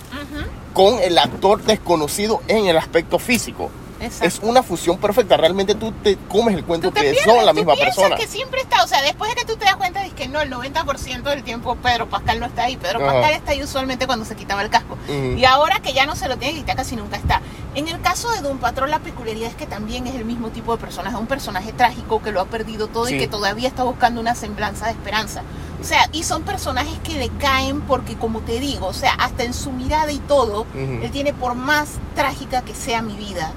con 0.74 1.00
el 1.00 1.18
actor 1.18 1.64
desconocido 1.64 2.42
en 2.48 2.68
el 2.68 2.78
aspecto 2.78 3.20
físico. 3.20 3.72
Exacto. 4.02 4.26
Es 4.26 4.40
una 4.42 4.64
fusión 4.64 4.98
perfecta, 4.98 5.36
realmente 5.38 5.76
tú 5.76 5.92
te 5.92 6.18
comes 6.30 6.56
el 6.56 6.64
cuento 6.64 6.92
que 6.94 7.02
pierdes, 7.02 7.24
son 7.24 7.46
la 7.46 7.54
misma 7.54 7.76
persona. 7.76 8.16
que 8.16 8.28
siempre 8.28 8.62
está, 8.62 8.84
o 8.84 8.88
sea, 8.88 9.02
después 9.02 9.30
de 9.30 9.36
que 9.36 9.46
tú 9.46 9.56
te 9.58 9.66
das 9.66 9.76
cuenta 9.76 10.02
de 10.02 10.10
que 10.12 10.28
no, 10.28 10.40
el 10.42 10.50
90% 10.52 11.24
del 11.24 11.44
tiempo 11.44 11.76
Pedro 11.76 12.08
Pascal 12.10 12.40
no 12.40 12.46
está 12.46 12.64
ahí. 12.64 12.78
Pedro 12.78 13.00
Ajá. 13.04 13.14
Pascal 13.14 13.34
está 13.34 13.52
ahí 13.52 13.64
usualmente 13.64 14.08
cuando 14.08 14.26
se 14.26 14.36
quitaba 14.36 14.62
el 14.62 14.70
casco. 14.70 14.98
Ujú. 15.08 15.38
Y 15.38 15.46
ahora 15.46 15.80
que 15.82 15.94
ya 15.94 16.06
no 16.06 16.16
se 16.16 16.28
lo 16.28 16.38
tiene 16.38 16.54
que 16.54 16.60
quitar, 16.62 16.76
casi 16.78 16.96
nunca 16.96 17.18
está. 17.18 17.42
En 17.76 17.88
el 17.88 18.02
caso 18.02 18.32
de 18.32 18.42
Doom 18.42 18.58
Patrol, 18.60 18.90
la 18.90 19.00
peculiaridad 19.00 19.50
es 19.50 19.56
que 19.56 19.66
también 19.68 20.08
es 20.08 20.16
el 20.16 20.26
mismo 20.26 20.50
tipo 20.50 20.76
de 20.76 20.82
personaje, 20.82 21.16
un 21.18 21.28
personaje 21.28 21.72
trágico 21.74 22.22
que 22.22 22.32
lo 22.32 22.42
ha 22.42 22.46
perdido 22.46 22.88
todo 22.88 23.06
Sí. 23.06 23.16
y 23.16 23.20
que 23.20 23.28
todavía 23.28 23.68
está 23.68 23.84
buscando 23.84 24.20
una 24.22 24.34
semblanza 24.36 24.86
de 24.86 24.92
esperanza. 24.92 25.44
O 25.80 25.84
sea, 25.84 26.10
y 26.12 26.24
son 26.24 26.44
personajes 26.44 26.98
que 27.04 27.14
le 27.14 27.30
caen 27.38 27.82
porque, 27.82 28.16
como 28.18 28.40
te 28.42 28.60
digo, 28.60 28.88
o 28.88 28.94
sea, 28.94 29.14
hasta 29.14 29.44
en 29.44 29.54
su 29.54 29.72
mirada 29.72 30.12
y 30.12 30.18
todo, 30.20 30.62
Ujú. 30.62 31.00
él 31.04 31.12
tiene 31.12 31.32
por 31.34 31.54
más 31.56 31.90
trágica 32.16 32.64
que 32.64 32.74
sea 32.76 33.02
mi 33.02 33.14
vida, 33.16 33.52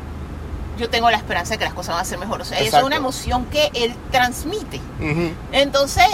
yo 0.79 0.89
tengo 0.91 1.11
la 1.11 1.17
esperanza 1.17 1.55
de 1.55 1.59
que 1.59 1.65
las 1.65 1.75
cosas 1.75 1.95
van 1.95 2.03
a 2.03 2.05
ser 2.05 2.19
mejor. 2.19 2.41
O 2.41 2.45
sea, 2.45 2.57
eso 2.57 2.63
es 2.63 2.69
Exacto. 2.69 2.87
una 2.87 2.97
emoción 2.97 3.45
que 3.47 3.71
él 3.75 3.95
transmite. 4.11 4.81
Ujú. 5.01 5.33
Entonces, 5.53 6.07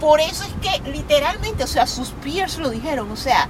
por 0.00 0.20
eso 0.20 0.44
es 0.44 0.52
que 0.60 0.90
literalmente, 0.90 1.64
o 1.64 1.66
sea, 1.66 1.86
sus 1.86 2.10
peers 2.10 2.58
lo 2.58 2.68
dijeron, 2.70 3.10
o 3.10 3.16
sea, 3.16 3.48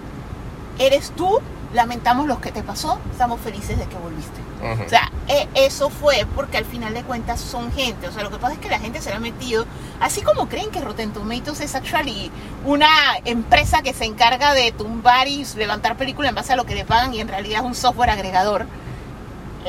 eres 0.79 1.11
tú, 1.17 1.41
lamentamos 1.73 2.27
lo 2.29 2.41
que 2.41 2.53
te 2.53 2.63
pasó, 2.63 2.99
estamos 3.11 3.41
felices 3.41 3.77
de 3.79 3.87
que 3.87 3.97
volviste. 3.97 4.41
Ujú. 4.63 4.85
O 4.85 4.89
sea, 4.89 5.11
e- 5.29 5.49
eso 5.55 5.91
fue 5.91 6.27
porque 6.35 6.57
al 6.57 6.65
final 6.65 6.95
de 6.95 7.03
cuentas 7.03 7.41
son 7.41 7.73
gente. 7.73 8.09
O 8.09 8.13
sea, 8.13 8.23
lo 8.23 8.31
que 8.31 8.39
pasa 8.39 8.55
es 8.55 8.61
que 8.61 8.71
la 8.71 8.79
gente 8.79 9.01
se 9.03 9.11
le 9.11 9.17
ha 9.17 9.21
metido, 9.21 9.67
así 10.01 10.23
como 10.23 10.49
creen 10.49 10.71
que 10.71 10.81
Rotten 10.81 11.13
Tomatoes 11.13 11.61
es 11.61 11.75
actually 11.75 12.31
una 12.65 12.89
empresa 13.25 13.83
que 13.83 13.93
se 13.93 14.05
encarga 14.05 14.55
de 14.55 14.73
tumbar 14.73 15.29
y 15.29 15.45
levantar 15.57 15.97
películas 15.97 16.31
en 16.31 16.35
base 16.37 16.53
a 16.53 16.57
lo 16.57 16.65
que 16.65 16.75
le 16.75 16.85
pagan 16.85 17.13
y 17.13 17.21
en 17.21 17.29
realidad 17.29 17.61
es 17.61 17.67
un 17.67 17.75
software 17.75 18.11
agregador. 18.11 18.67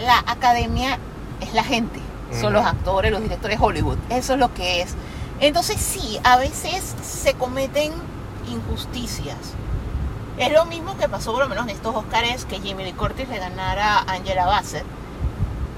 La 0.04 0.20
academia 0.28 1.00
es 1.42 1.54
la 1.54 1.64
gente, 1.64 2.00
son 2.40 2.54
los 2.54 2.66
actores, 2.66 3.12
los 3.12 3.22
directores 3.22 3.60
de 3.60 3.66
Hollywood. 3.66 3.98
Eso 4.10 4.34
es 4.34 4.40
lo 4.40 4.54
que 4.54 4.82
es. 4.82 4.96
Entonces 5.40 5.80
sí, 5.80 6.20
a 6.24 6.38
veces 6.38 6.96
se 7.04 7.34
cometen 7.34 7.92
injusticias. 8.50 9.38
Es 10.38 10.52
lo 10.52 10.66
mismo 10.66 10.96
que 10.98 11.10
pasó 11.10 11.32
por 11.32 11.42
lo 11.42 11.50
menos 11.50 11.66
en 11.66 11.72
estos 11.72 11.96
Oscars 11.96 12.46
que 12.46 12.58
Jamie 12.58 12.86
Lee 12.86 12.94
Curtis 12.94 13.28
le 13.28 13.40
ganara 13.40 14.00
a 14.00 14.14
Angela 14.14 14.46
Bassett. 14.46 14.86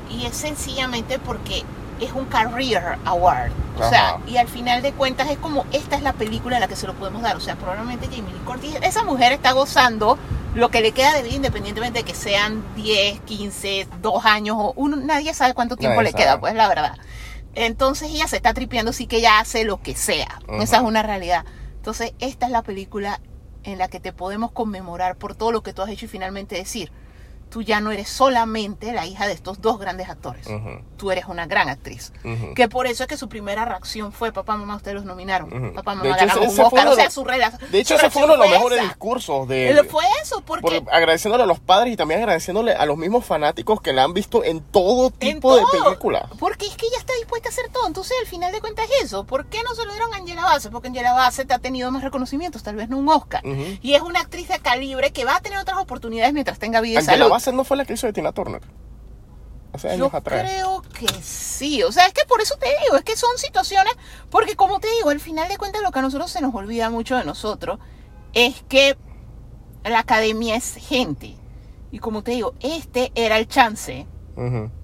Y 0.10 0.26
es 0.26 0.36
sencillamente 0.36 1.20
porque 1.20 1.64
es 2.00 2.12
un 2.14 2.26
Career 2.26 2.98
Award. 3.06 3.52
O 3.80 3.90
sea, 3.90 4.20
y 4.28 4.38
al 4.38 4.48
final 4.48 4.82
de 4.82 4.92
cuentas 4.92 5.30
es 5.30 5.38
como 5.38 5.66
esta 5.72 5.96
es 5.96 6.02
la 6.02 6.14
película 6.14 6.58
a 6.58 6.60
la 6.60 6.68
que 6.68 6.76
se 6.76 6.86
lo 6.86 6.94
podemos 6.96 7.22
dar. 7.22 7.38
O 7.38 7.40
sea, 7.40 7.56
probablemente 7.56 8.08
Jamie 8.08 8.34
Lee 8.34 8.42
Curtis, 8.46 8.78
esa 8.82 9.04
mujer 9.04 9.32
está 9.32 9.54
gozando 9.54 10.18
lo 10.56 10.70
que 10.70 10.82
le 10.82 10.92
queda 10.92 11.14
de 11.14 11.24
vida 11.24 11.36
independientemente 11.36 12.00
de 12.00 12.06
que 12.06 12.16
sean 12.16 12.64
10, 12.76 13.22
15, 13.22 13.88
2 14.02 14.26
años 14.26 14.58
o 14.60 14.74
uno, 14.76 14.98
nadie 14.98 15.34
sabe 15.34 15.54
cuánto 15.54 15.78
tiempo 15.78 16.02
Nadie 16.02 16.12
le 16.12 16.18
queda, 16.18 16.40
pues 16.40 16.56
la 16.56 16.68
verdad. 16.68 16.98
Entonces 17.56 18.10
ella 18.12 18.28
se 18.28 18.38
está 18.38 18.54
tripeando, 18.54 18.92
sí 18.92 19.08
que 19.08 19.18
ella 19.18 19.40
hace 19.40 19.64
lo 19.64 19.82
que 19.82 19.96
sea. 19.96 20.40
Esa 20.60 20.78
es 20.78 20.84
una 20.84 21.04
realidad. 21.04 21.46
Entonces 21.78 22.14
esta 22.20 22.48
es 22.48 22.52
la 22.52 22.64
película 22.64 23.22
en 23.64 23.78
la 23.78 23.88
que 23.88 24.00
te 24.00 24.14
podemos 24.14 24.52
conmemorar 24.52 25.16
por 25.18 25.36
todo 25.36 25.52
lo 25.52 25.64
que 25.64 25.74
tú 25.74 25.82
has 25.82 25.90
hecho 25.90 26.06
y 26.06 26.10
finalmente 26.10 26.56
decir, 26.56 26.92
tú 27.50 27.62
ya 27.64 27.80
no 27.82 27.92
eres 27.92 28.08
solamente 28.10 28.92
la 28.94 29.06
hija 29.06 29.26
de 29.28 29.34
estos 29.34 29.60
dos 29.62 29.80
grandes 29.80 30.10
actores. 30.10 30.48
Tú 30.98 31.12
eres 31.12 31.26
una 31.26 31.46
gran 31.48 31.70
actriz. 31.70 32.12
Que 32.56 32.68
por 32.70 32.88
eso 32.88 33.04
es 33.04 33.10
que 33.10 33.18
su 33.18 33.28
primera 33.30 33.66
reacción 33.66 34.12
fue, 34.12 34.32
papá, 34.32 34.56
mamá, 34.58 34.76
ustedes 34.76 34.96
los 34.96 35.06
nominaron. 35.06 35.74
Papá, 35.74 35.96
mamá, 35.96 36.10
hecho, 36.10 36.18
ganamos 36.28 36.54
un 36.58 36.66
Oscar. 36.66 36.88
O 36.88 36.96
sea, 36.96 37.10
su 37.10 37.24
rela- 37.26 37.58
De 37.58 37.80
hecho, 37.80 37.96
ese 37.96 38.10
fue 38.10 38.24
uno 38.24 38.34
de 38.34 38.40
los 38.40 38.50
mejores 38.50 38.80
esa. 38.80 38.88
discursos 38.88 39.48
de... 39.48 39.84
Fue 39.90 40.04
eso, 40.22 40.42
porque... 40.46 40.84
Agradeciéndole 40.92 41.44
a 41.44 41.48
los 41.48 41.60
padres 41.60 41.94
y 41.94 41.98
también 41.98 42.20
agradeciéndole 42.22 42.74
a 42.74 42.86
los 42.86 42.98
mismos 42.98 43.26
fanáticos 43.26 43.82
que 43.82 43.94
la 43.94 44.04
han 44.04 44.14
visto 44.14 44.44
en 44.44 44.62
todo 44.62 45.08
en 45.20 45.36
tipo 45.36 45.56
de 45.56 45.62
todo. 45.64 45.84
películas. 45.86 46.24
Porque 46.40 46.68
es 46.68 46.76
que 46.76 46.86
ella 46.86 46.98
está 46.98 47.14
dispuesta 47.16 47.50
a 47.50 47.52
hacer 47.52 47.70
todo. 47.72 47.88
Entonces, 47.88 48.16
al 48.22 48.28
final 48.28 48.52
de 48.52 48.60
cuentas 48.62 48.86
es 49.00 49.06
eso. 49.06 49.24
¿Por 49.26 49.46
qué 49.48 49.64
no 49.64 49.74
se 49.76 49.86
lo 49.86 49.92
dieron 49.92 50.14
a 50.14 50.18
Angela 50.18 50.44
Bassett? 50.44 50.72
Porque 50.72 50.90
Angela 50.90 51.14
Bassett 51.14 51.52
ha 51.52 51.60
tenido 51.60 51.90
más 51.92 52.04
reconocimientos, 52.04 52.62
tal 52.64 52.76
vez 52.76 52.90
no 52.90 52.98
un 52.98 53.10
Oscar. 53.10 53.42
Y 53.82 53.94
es 53.96 54.02
una 54.02 54.20
actriz 54.20 54.48
de 54.50 54.60
calibre 54.60 55.12
que 55.12 55.26
va 55.26 55.38
a 55.38 55.42
tener 55.42 55.58
otras 55.60 55.78
oportunidades 55.80 56.34
mientras 56.34 56.60
tenga 56.60 56.82
vida 56.82 57.00
y 57.00 57.04
salud. 57.04 57.39
Bassett 57.40 57.54
no 57.54 57.64
fue 57.64 57.78
la 57.78 57.86
que 57.86 57.94
hizo 57.94 58.06
de 58.06 58.12
Tina 58.14 58.34
Turner. 58.34 58.62
Hace 59.72 59.88
años 59.90 60.12
Yo 60.12 60.18
atrás. 60.18 60.42
creo 60.42 60.82
que 60.82 61.08
sí. 61.22 61.84
O 61.84 61.92
sea, 61.92 62.06
es 62.06 62.14
que 62.14 62.26
por 62.26 62.42
eso 62.42 62.56
te 62.58 62.68
digo, 62.84 62.98
es 62.98 63.04
que 63.04 63.16
son 63.16 63.38
situaciones, 63.38 63.94
porque 64.30 64.56
como 64.58 64.80
te 64.80 64.90
digo, 64.98 65.10
al 65.10 65.20
final 65.22 65.48
de 65.48 65.58
cuentas 65.58 65.82
lo 65.82 65.92
que 65.92 66.00
a 66.00 66.02
nosotros 66.02 66.30
se 66.30 66.42
nos 66.42 66.54
olvida 66.54 66.90
mucho 66.90 67.16
de 67.16 67.24
nosotros 67.24 67.80
es 68.34 68.64
que 68.68 68.98
la 69.86 70.00
academia 70.00 70.56
es 70.56 70.76
gente. 70.76 71.38
Y 71.92 72.00
como 72.00 72.24
te 72.24 72.32
digo, 72.32 72.56
este 72.60 73.12
era 73.16 73.38
el 73.38 73.48
chance 73.48 74.06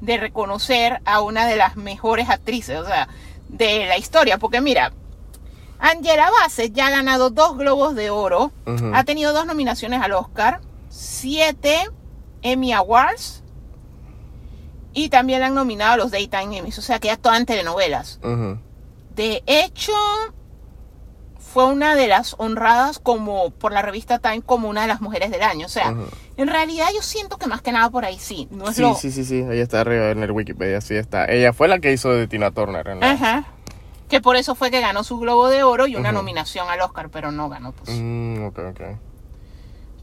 de 0.01 0.17
reconocer 0.17 1.01
a 1.05 1.21
una 1.21 1.45
de 1.47 1.55
las 1.55 1.77
mejores 1.77 2.29
actrices, 2.29 2.77
o 2.77 2.85
sea, 2.85 3.07
de 3.49 3.85
la 3.85 3.97
historia. 3.97 4.37
Porque 4.37 4.61
mira, 4.61 4.91
Angela 5.79 6.29
Bassett 6.29 6.73
ya 6.73 6.87
ha 6.87 6.91
ganado 6.91 7.29
dos 7.31 7.57
Globos 7.57 7.95
de 7.95 8.09
Oro, 8.09 8.51
ha 8.93 9.03
tenido 9.03 9.33
dos 9.33 9.45
nominaciones 9.45 10.01
al 10.01 10.11
Oscar, 10.13 10.61
siete 10.89 11.89
Emmy 12.45 12.71
Awards 12.73 13.41
y 14.93 15.09
también 15.09 15.41
la 15.41 15.47
han 15.47 15.55
nominado 15.55 15.93
a 15.93 15.97
los 15.97 16.11
Daytime 16.11 16.57
Emmys, 16.57 16.77
o 16.77 16.81
sea 16.81 16.99
que 16.99 17.07
ya 17.07 17.13
actúa 17.15 17.35
en 17.37 17.45
telenovelas. 17.45 18.19
ujú. 18.23 18.57
De 19.15 19.43
hecho, 19.47 19.93
fue 21.39 21.65
una 21.65 21.95
de 21.95 22.07
las 22.07 22.35
honradas 22.37 22.99
como 22.99 23.49
por 23.51 23.71
la 23.71 23.81
revista 23.81 24.19
Time 24.19 24.41
como 24.41 24.67
una 24.69 24.81
de 24.81 24.87
las 24.87 24.99
mujeres 24.99 25.31
del 25.31 25.41
año. 25.41 25.65
O 25.67 25.69
sea, 25.69 25.95
en 26.35 26.47
realidad 26.49 26.87
yo 26.93 27.01
siento 27.01 27.37
que 27.37 27.47
más 27.47 27.61
que 27.61 27.71
nada 27.71 27.89
por 27.89 28.03
ahí 28.03 28.19
sí. 28.19 28.47
No 28.51 28.67
es 28.69 28.75
Sí, 28.75 28.81
lo... 28.81 28.93
sí, 28.95 29.11
sí, 29.11 29.23
sí, 29.23 29.41
ahí 29.49 29.59
está 29.59 29.79
arriba 29.81 30.09
en 30.11 30.21
el 30.21 30.31
Wikipedia, 30.31 30.81
sí 30.81 30.95
está. 30.95 31.25
Ella 31.25 31.53
fue 31.53 31.69
la 31.69 31.79
que 31.79 31.93
hizo 31.93 32.09
de 32.11 32.27
Tina 32.27 32.51
Turner. 32.51 32.85
la- 32.97 33.11
Ajá. 33.11 33.45
Que 34.09 34.19
por 34.21 34.35
eso 34.35 34.53
fue 34.53 34.69
que 34.69 34.81
ganó 34.81 35.03
su 35.05 35.17
Globo 35.17 35.47
de 35.47 35.63
Oro 35.63 35.87
y 35.87 35.95
una 35.95 36.11
nominación 36.11 36.69
al 36.69 36.81
Oscar, 36.81 37.09
pero 37.09 37.31
no 37.31 37.47
ganó. 37.49 37.71
Pues. 37.71 37.89
Mm, 37.97 38.43
ok, 38.47 38.59
ok. 38.71 38.81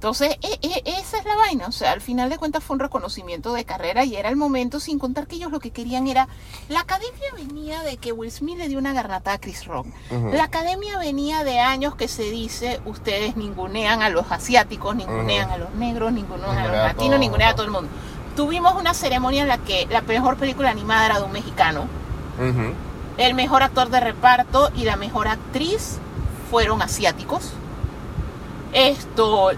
Entonces, 0.02 0.36
e- 0.42 0.58
e- 0.62 0.82
esa 0.98 1.18
es 1.18 1.24
la 1.24 1.36
vaina. 1.36 1.68
O 1.68 1.70
sea, 1.70 1.92
al 1.92 2.00
final 2.00 2.28
de 2.28 2.36
cuentas 2.36 2.64
fue 2.64 2.74
un 2.74 2.80
reconocimiento 2.80 3.52
de 3.52 3.64
carrera 3.64 4.04
y 4.04 4.16
era 4.16 4.30
el 4.30 4.34
momento, 4.34 4.80
sin 4.80 4.98
contar 4.98 5.28
que 5.28 5.36
ellos 5.36 5.52
lo 5.52 5.60
que 5.60 5.70
querían 5.70 6.08
era. 6.08 6.26
La 6.68 6.80
academia 6.80 7.32
venía 7.36 7.84
de 7.84 7.98
que 7.98 8.10
Will 8.10 8.32
Smith 8.32 8.58
le 8.58 8.68
dio 8.68 8.80
una 8.80 8.92
garnata 8.92 9.32
a 9.32 9.38
Chris 9.38 9.64
Rock. 9.64 9.86
La 10.32 10.42
academia 10.42 10.98
venía 10.98 11.44
de 11.44 11.60
años 11.60 11.94
que 11.94 12.08
se 12.08 12.24
dice: 12.24 12.80
ustedes 12.84 13.36
ningunean 13.36 14.02
a 14.02 14.08
los 14.08 14.32
asiáticos, 14.32 14.96
ningunean 14.96 15.52
a 15.52 15.58
los 15.58 15.72
negros, 15.76 16.12
ningunean 16.12 16.58
a 16.58 16.66
los 16.66 16.76
latinos, 16.78 17.20
ningunean 17.20 17.50
a 17.50 17.54
todo 17.54 17.66
el 17.66 17.70
mundo. 17.70 17.88
Tuvimos 18.34 18.74
una 18.74 18.94
ceremonia 18.94 19.42
en 19.42 19.48
la 19.48 19.58
que 19.58 19.86
la 19.88 20.00
mejor 20.00 20.36
película 20.36 20.68
animada 20.70 21.06
era 21.06 21.18
de 21.20 21.26
un 21.26 21.30
mexicano. 21.32 21.84
El 23.18 23.34
mejor 23.34 23.62
actor 23.62 23.88
de 23.88 24.00
reparto 24.00 24.72
y 24.74 24.82
la 24.82 24.96
mejor 24.96 25.28
actriz 25.28 25.98
fueron 26.50 26.82
asiáticos. 26.82 27.52
Esto, 28.72 29.50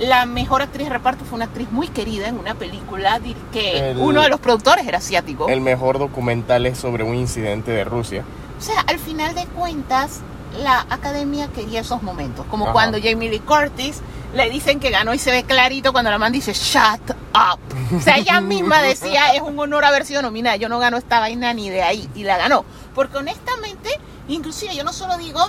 la 0.00 0.26
mejor 0.26 0.62
actriz 0.62 0.86
de 0.88 0.92
reparto 0.94 1.24
fue 1.24 1.36
una 1.36 1.44
actriz 1.44 1.70
muy 1.70 1.88
querida 1.88 2.26
en 2.28 2.38
una 2.38 2.54
película 2.54 3.20
que 3.52 3.90
El- 3.90 3.98
uno 3.98 4.22
de 4.22 4.28
los 4.30 4.40
productores 4.40 4.86
era 4.86 4.98
asiático. 4.98 5.48
El 5.48 5.60
mejor 5.60 5.98
documental 5.98 6.66
es 6.66 6.78
sobre 6.78 7.04
un 7.04 7.14
incidente 7.14 7.70
de 7.70 7.84
Rusia. 7.84 8.24
O 8.58 8.62
sea, 8.62 8.80
al 8.86 8.98
final 8.98 9.34
de 9.34 9.44
cuentas, 9.46 10.20
la 10.62 10.86
academia 10.90 11.48
quería 11.48 11.80
esos 11.80 12.02
momentos. 12.02 12.46
Como 12.50 12.64
Ajá. 12.64 12.72
cuando 12.72 12.98
Jamie 13.02 13.30
Lee 13.30 13.40
Curtis 13.40 14.00
le 14.34 14.48
dicen 14.48 14.80
que 14.80 14.90
ganó 14.90 15.12
y 15.12 15.18
se 15.18 15.30
ve 15.30 15.44
clarito 15.44 15.92
cuando 15.92 16.10
la 16.10 16.18
man 16.18 16.32
dice 16.32 16.52
shut 16.54 17.10
up. 17.34 17.58
O 17.96 18.00
sea, 18.00 18.16
ella 18.16 18.40
misma 18.40 18.80
decía, 18.80 19.34
es 19.34 19.42
un 19.42 19.58
honor 19.58 19.84
haber 19.84 20.04
sido 20.06 20.22
nominada. 20.22 20.56
Yo 20.56 20.68
no 20.68 20.78
gano 20.78 20.96
esta 20.96 21.20
vaina 21.20 21.52
ni 21.52 21.68
de 21.68 21.82
ahí. 21.82 22.08
Y 22.14 22.22
la 22.24 22.36
ganó. 22.38 22.64
Porque 22.94 23.18
honestamente, 23.18 23.90
inclusive 24.28 24.74
yo 24.74 24.84
no 24.84 24.92
solo 24.92 25.16
digo 25.18 25.40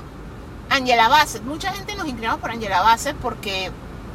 Angela 0.70 1.08
Bassett. 1.10 1.44
Mucha 1.44 1.72
gente 1.74 1.96
nos 1.96 2.08
inclinamos 2.08 2.40
por 2.42 2.52
Angela 2.52 2.82
Bassett 2.82 3.16
porque 3.18 3.72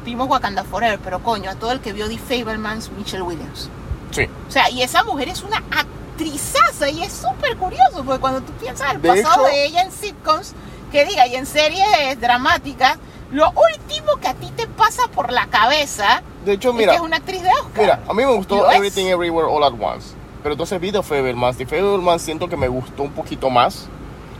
vimos 0.07 0.27
Wakanda 0.29 0.63
Forever. 0.63 0.99
Pero 1.03 1.19
coño, 1.21 1.49
a 1.51 1.55
todo 1.55 1.71
el 1.73 1.79
que 1.81 1.91
vio 1.93 2.07
The 2.07 2.17
Fablemans, 2.17 2.89
Michelle 2.97 3.23
Williams. 3.23 3.69
Sí. 4.11 4.27
O 4.47 4.51
sea, 4.51 4.69
y 4.71 4.81
esa 4.81 5.03
mujer 5.03 5.27
es 5.29 5.43
una 5.43 5.61
actrizaza 5.69 6.89
y 6.89 7.03
es 7.03 7.11
súper 7.13 7.57
curioso 7.57 8.03
porque 8.05 8.19
cuando 8.19 8.41
tú 8.41 8.51
piensas 8.53 8.93
el 8.93 9.01
De 9.01 9.09
pasado 9.09 9.47
hecho- 9.47 9.53
de 9.55 9.65
ella 9.65 9.81
en 9.83 9.91
sitcoms, 9.91 10.53
que 10.91 11.05
diga, 11.05 11.27
y 11.27 11.35
en 11.35 11.45
series 11.45 12.19
dramáticas, 12.21 12.97
lo 13.31 13.51
último 13.51 14.15
que 14.21 14.29
a 14.29 14.33
ti 14.33 14.49
te 14.55 14.65
pasa 14.67 15.03
por 15.13 15.33
la 15.33 15.47
cabeza 15.47 16.21
De 16.45 16.53
hecho, 16.53 16.69
es 16.69 16.75
mira, 16.75 16.91
que 16.93 16.95
es 16.95 17.01
una 17.03 17.17
actriz 17.17 17.43
de 17.43 17.49
Oscar. 17.49 17.81
mira, 17.81 17.99
a 18.07 18.13
mí 18.13 18.25
me 18.25 18.33
gustó 18.33 18.69
es. 18.69 18.77
Everything 18.77 19.07
Everywhere 19.07 19.47
All 19.51 19.63
at 19.65 19.73
Once. 19.73 20.15
Pero 20.41 20.53
entonces 20.53 20.79
vi 20.79 20.93
The 20.93 21.03
Fablemans. 21.03 21.57
The 21.57 21.65
Fablemans 21.65 22.21
siento 22.21 22.47
que 22.47 22.55
me 22.55 22.69
gustó 22.69 23.03
un 23.03 23.11
poquito 23.11 23.49
más. 23.49 23.87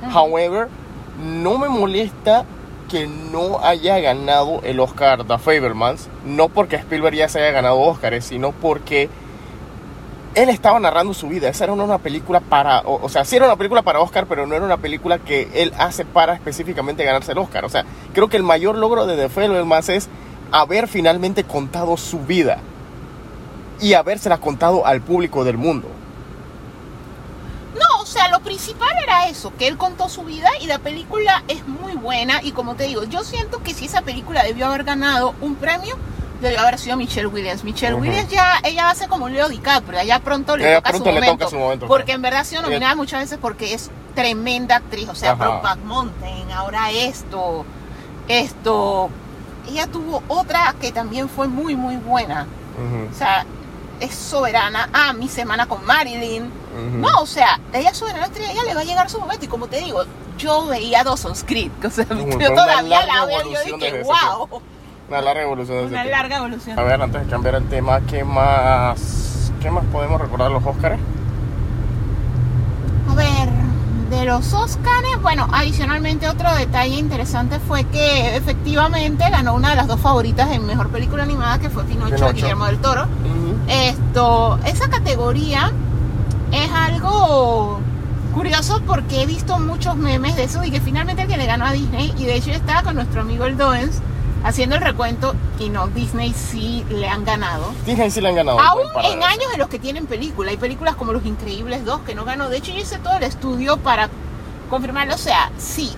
Ajá. 0.02 0.22
However, 0.22 0.70
no 1.22 1.58
me 1.58 1.68
molesta 1.68 2.46
que 2.88 3.08
no 3.08 3.60
haya 3.64 4.00
ganado 4.00 4.62
el 4.64 4.80
Oscar 4.80 5.24
The 5.26 5.38
Fablemans. 5.38 6.10
No 6.26 6.50
porque 6.50 6.78
Spielberg 6.78 7.16
ya 7.16 7.30
se 7.30 7.40
haya 7.40 7.52
ganado 7.52 7.80
Oscars, 7.80 8.26
sino 8.26 8.52
porque 8.52 9.10
él 10.36 10.50
estaba 10.50 10.80
narrando 10.80 11.14
su 11.14 11.28
vida. 11.28 11.50
Esa 11.50 11.66
era 11.66 11.74
una, 11.74 11.98
película 11.98 12.40
para. 12.40 12.82
O, 12.82 13.04
o 13.04 13.10
sea, 13.10 13.26
sí 13.26 13.36
era 13.36 13.46
una 13.46 13.56
película 13.56 13.82
para 13.82 14.00
Oscar, 14.00 14.26
pero 14.28 14.46
no 14.46 14.56
era 14.56 14.66
una 14.66 14.78
película 14.78 15.20
que 15.20 15.50
él 15.54 15.74
hace 15.78 16.06
para 16.06 16.34
específicamente 16.34 17.04
ganarse 17.04 17.32
el 17.32 17.38
Oscar. 17.38 17.66
O 17.66 17.70
sea, 17.70 17.86
creo 18.14 18.30
que 18.30 18.38
el 18.38 18.44
mayor 18.44 18.78
logro 18.78 19.06
de 19.06 19.16
The 19.16 19.30
Fablemans 19.30 19.90
es 19.90 20.10
haber 20.52 20.88
finalmente 20.88 21.44
contado 21.44 21.98
su 21.98 22.20
vida 22.20 22.60
y 23.80 23.94
habérsela 23.94 24.38
contado 24.38 24.86
al 24.86 25.02
público 25.02 25.44
del 25.44 25.58
mundo. 25.58 25.90
Sea, 28.18 28.30
lo 28.30 28.40
principal 28.40 28.90
era 29.04 29.28
eso, 29.28 29.54
que 29.60 29.68
él 29.68 29.78
contó 29.78 30.10
su 30.10 30.24
vida 30.24 30.50
y 30.60 30.66
la 30.66 30.80
película 30.80 31.44
es 31.48 31.68
muy 31.68 31.94
buena 31.94 32.42
y 32.42 32.52
como 32.52 32.74
te 32.74 32.86
digo, 32.86 33.04
yo 33.04 33.24
siento 33.24 33.62
que 33.62 33.76
si 33.76 33.86
esa 33.86 34.02
película 34.02 34.42
debió 34.42 34.66
haber 34.66 34.84
ganado 34.86 35.36
un 35.40 35.54
premio, 35.54 35.96
debió 36.42 36.62
haber 36.62 36.80
sido 36.80 36.98
Michelle 36.98 37.28
Williams. 37.28 37.64
Michelle 37.64 37.94
Ujú. 37.94 38.02
Williams 38.02 38.32
ya, 38.32 38.60
ella 38.64 38.92
ser 38.96 39.08
como 39.08 39.30
Leo 39.30 39.50
DiCaprio, 39.50 40.02
ya 40.02 40.18
pronto 40.18 40.58
le, 40.58 40.68
Ella 40.68 40.78
toca, 40.78 40.90
pronto 40.90 41.10
su 41.10 41.14
le 41.14 41.22
momento, 41.22 41.46
toca 41.46 41.50
su 41.52 41.60
momento, 41.60 41.88
Porque 41.88 42.12
en 42.14 42.24
verdad 42.24 42.40
ha 42.42 42.44
sido 42.44 42.64
nominada 42.64 42.96
muchas 42.96 43.22
veces 43.22 43.38
porque 43.40 43.76
es 43.76 43.92
tremenda 44.16 44.78
actriz, 44.78 45.08
o 45.10 45.14
sea. 45.16 45.36
Brokeback 45.36 45.78
Mountain, 45.84 46.52
ahora 46.52 46.90
esto, 46.90 47.66
esto. 48.28 49.12
Ella 49.70 49.86
tuvo 49.86 50.24
otra 50.28 50.74
que 50.82 50.92
también 50.92 51.30
fue 51.30 51.48
muy, 51.48 51.76
muy 51.76 51.98
buena. 51.98 52.48
Ujú, 52.78 53.12
O 53.12 53.16
sea, 53.16 53.46
es 54.00 54.14
soberana. 54.14 54.90
Ah, 54.94 55.14
mi 55.14 55.28
semana 55.28 55.66
con 55.68 55.86
Marilyn. 55.86 56.50
No, 57.02 57.22
o 57.22 57.26
sea, 57.26 57.60
ella 57.74 57.90
es 57.90 57.98
soberana 57.98 58.28
ella 58.28 58.64
le 58.64 58.76
va 58.76 58.82
a 58.82 58.84
llegar 58.84 59.10
su 59.10 59.20
momento. 59.20 59.46
Y 59.46 59.48
como 59.48 59.68
te 59.68 59.80
digo, 59.80 60.04
yo 60.38 60.68
veía 60.68 61.04
Dawson's 61.04 61.44
Creek. 61.44 61.72
O 61.84 61.90
sea, 61.90 62.06
yo 62.10 62.54
todavía 62.54 63.06
la 63.06 63.26
veo 63.26 63.50
y 63.50 63.54
yo 63.54 63.78
dije, 63.78 64.04
wow. 64.04 64.62
Una 65.10 65.22
larga 65.22 65.42
evolución. 65.44 65.78
de 65.78 65.86
Una 65.86 66.04
larga 66.04 66.38
evolución. 66.38 66.78
A 66.78 66.84
ver, 66.84 67.02
antes 67.02 67.24
de 67.24 67.28
cambiar 67.28 67.56
el 67.56 67.68
tema, 67.70 68.02
¿qué 68.02 68.24
más, 68.24 69.52
qué 69.62 69.72
más 69.72 69.86
podemos 69.86 70.20
recordar 70.20 70.50
de 70.50 70.54
los 70.56 70.66
Oscars? 70.66 71.00
A 73.10 73.16
ver, 73.16 73.50
de 74.10 74.26
los 74.26 74.54
Oscars, 74.54 75.22
bueno, 75.22 75.48
adicionalmente 75.52 76.28
otro 76.28 76.54
detalle 76.56 76.96
interesante 76.96 77.60
fue 77.60 77.86
que 77.86 78.36
efectivamente 78.36 79.30
ganó 79.30 79.54
una 79.54 79.70
de 79.70 79.76
las 79.78 79.88
dos 79.88 80.00
favoritas 80.00 80.52
en 80.52 80.66
mejor 80.66 80.90
película 80.90 81.24
animada, 81.24 81.60
que 81.60 81.70
fue 81.70 81.86
Pinocho, 81.86 82.28
de. 82.28 82.34
Guillermo 82.34 82.66
del 82.66 82.80
Toro. 82.80 83.06
Esto, 83.68 84.60
esa 84.66 84.90
categoría 84.90 85.72
es 86.52 86.72
algo 86.72 87.80
curioso 88.34 88.82
porque 88.86 89.24
he 89.24 89.26
visto 89.26 89.60
muchos 89.60 89.96
memes 89.96 90.36
de 90.36 90.44
eso 90.44 90.64
y 90.64 90.72
que 90.72 90.80
finalmente 90.80 91.24
el 91.24 91.28
que 91.28 91.38
le 91.38 91.46
ganó 91.46 91.66
a 91.66 91.72
Disney, 91.72 92.14
y 92.18 92.26
de 92.26 92.36
hecho 92.36 92.48
yo 92.48 92.56
estaba 92.56 92.84
con 92.84 92.96
nuestro 92.96 93.22
amigo 93.22 93.46
el 93.46 93.58
Doens 93.58 94.00
haciendo 94.44 94.76
el 94.76 94.82
recuento 94.82 95.36
y 95.60 95.70
no, 95.70 95.88
Disney 95.88 96.34
sí 96.34 96.86
le 96.90 97.10
han 97.10 97.26
ganado. 97.26 97.74
Disney 97.86 98.12
sí 98.12 98.22
le 98.22 98.30
han 98.30 98.36
ganado. 98.36 98.60
Aún 98.60 98.88
en 99.04 99.24
años 99.24 99.48
en 99.54 99.60
los 99.60 99.68
que 99.68 99.80
tienen 99.80 100.06
película, 100.06 100.52
hay 100.52 100.58
películas 100.58 100.96
como 100.96 101.12
Los 101.12 101.26
Increíbles 101.26 101.84
2 101.84 102.02
que 102.02 102.16
no 102.16 102.24
ganó. 102.24 102.48
De 102.50 102.58
hecho, 102.58 102.72
yo 102.72 102.80
hice 102.80 103.00
todo 103.00 103.18
el 103.18 103.24
estudio 103.24 103.78
para 103.78 104.10
confirmarlo. 104.70 105.16
O 105.16 105.18
sea, 105.18 105.52
sí, 105.58 105.92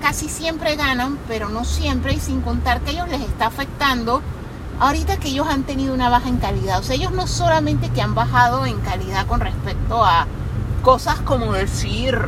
casi 0.00 0.28
siempre 0.28 0.76
ganan, 0.76 1.18
pero 1.28 1.48
no 1.48 1.64
siempre, 1.64 2.14
y 2.14 2.20
sin 2.20 2.40
contar 2.40 2.80
que 2.80 2.90
a 2.90 2.92
ellos 2.94 3.08
les 3.08 3.20
está 3.20 3.46
afectando 3.46 4.22
ahorita 4.80 5.16
que 5.18 5.28
ellos 5.28 5.46
han 5.48 5.64
tenido 5.64 5.94
una 5.94 6.08
baja 6.08 6.28
en 6.28 6.36
calidad. 6.38 6.78
O 6.78 6.82
sea, 6.82 6.96
ellos 6.96 7.12
no 7.12 7.26
solamente 7.26 7.88
que 7.90 8.02
han 8.02 8.14
bajado 8.14 8.66
en 8.66 8.78
calidad 8.80 9.26
con 9.26 9.40
respecto 9.40 10.04
a 10.04 10.26
cosas 10.82 11.16
como 11.20 11.52
decir 11.52 12.18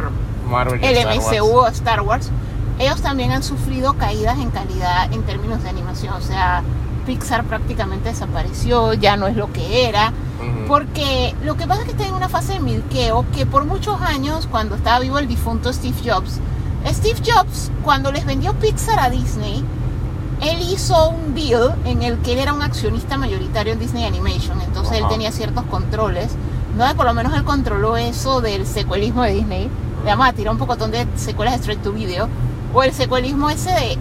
Marvel 0.49 0.83
el 0.83 0.97
Star. 0.97 1.17
MCU 1.17 1.47
o 1.47 1.67
Star 1.69 2.01
Wars, 2.03 2.31
ellos 2.79 3.01
también 3.01 3.33
han 3.33 3.43
sufrido 3.43 3.95
caídas 3.95 4.39
en 4.39 4.51
calidad 4.51 5.13
en 5.13 5.23
términos 5.23 5.63
de 5.63 5.69
animación. 5.69 6.15
O 6.15 6.21
sea, 6.21 6.63
Pixar 7.07 7.45
prácticamente 7.45 8.11
desapareció, 8.11 8.95
ya 8.95 9.17
no 9.17 9.27
es 9.27 9.37
lo 9.37 9.53
que 9.53 9.89
era. 9.89 10.13
Porque 10.69 11.35
lo 11.43 11.57
que 11.57 11.67
pasa 11.67 11.81
es 11.81 11.87
que 11.87 11.93
está 11.93 12.07
en 12.07 12.15
una 12.15 12.29
fase 12.29 12.53
de 12.55 12.61
milqueo 12.61 13.25
que 13.35 13.45
por 13.45 13.65
muchos 13.65 14.01
años, 14.01 14.47
cuando 14.49 14.77
estaba 14.77 15.01
vivo 15.01 15.19
el 15.19 15.27
difunto 15.27 15.73
Steve 15.73 15.97
Jobs, 16.05 16.39
Steve 16.87 17.21
Jobs, 17.27 17.73
cuando 17.83 18.13
les 18.13 18.25
vendió 18.25 18.55
Pixar 18.55 19.01
a 19.01 19.11
Disney, 19.11 19.65
él 20.41 20.61
hizo 20.71 21.11
un 21.11 21.35
deal 21.35 21.75
en 21.85 22.03
el 22.03 22.19
que 22.19 22.33
él 22.33 22.39
era 22.39 22.53
un 22.53 22.63
accionista 22.63 23.17
mayoritario 23.17 23.73
en 23.73 23.79
Disney 23.79 24.05
Animation, 24.05 24.61
entonces 24.61 24.99
él 24.99 25.05
Ajá. 25.05 25.13
tenía 25.13 25.33
ciertos 25.33 25.65
controles, 25.65 26.31
donde 26.77 26.95
por 26.95 27.07
lo 27.07 27.15
menos 27.15 27.35
él 27.35 27.45
controló 27.45 27.97
eso 27.97 28.41
del 28.41 28.67
secuelismo 28.67 29.23
de 29.23 29.33
Disney, 29.33 29.69
le 30.05 30.11
vamos 30.11 30.29
a 30.29 30.33
tirar 30.33 30.53
un 30.53 30.59
pocotón 30.59 30.91
de 30.91 31.07
secuelas 31.17 31.55
de 31.55 31.61
straight 31.61 31.83
to 31.83 31.93
video, 31.93 32.29
o 32.73 32.83
el 32.83 32.93
secuelismo 32.93 33.51
ese 33.51 33.71
de, 33.71 33.99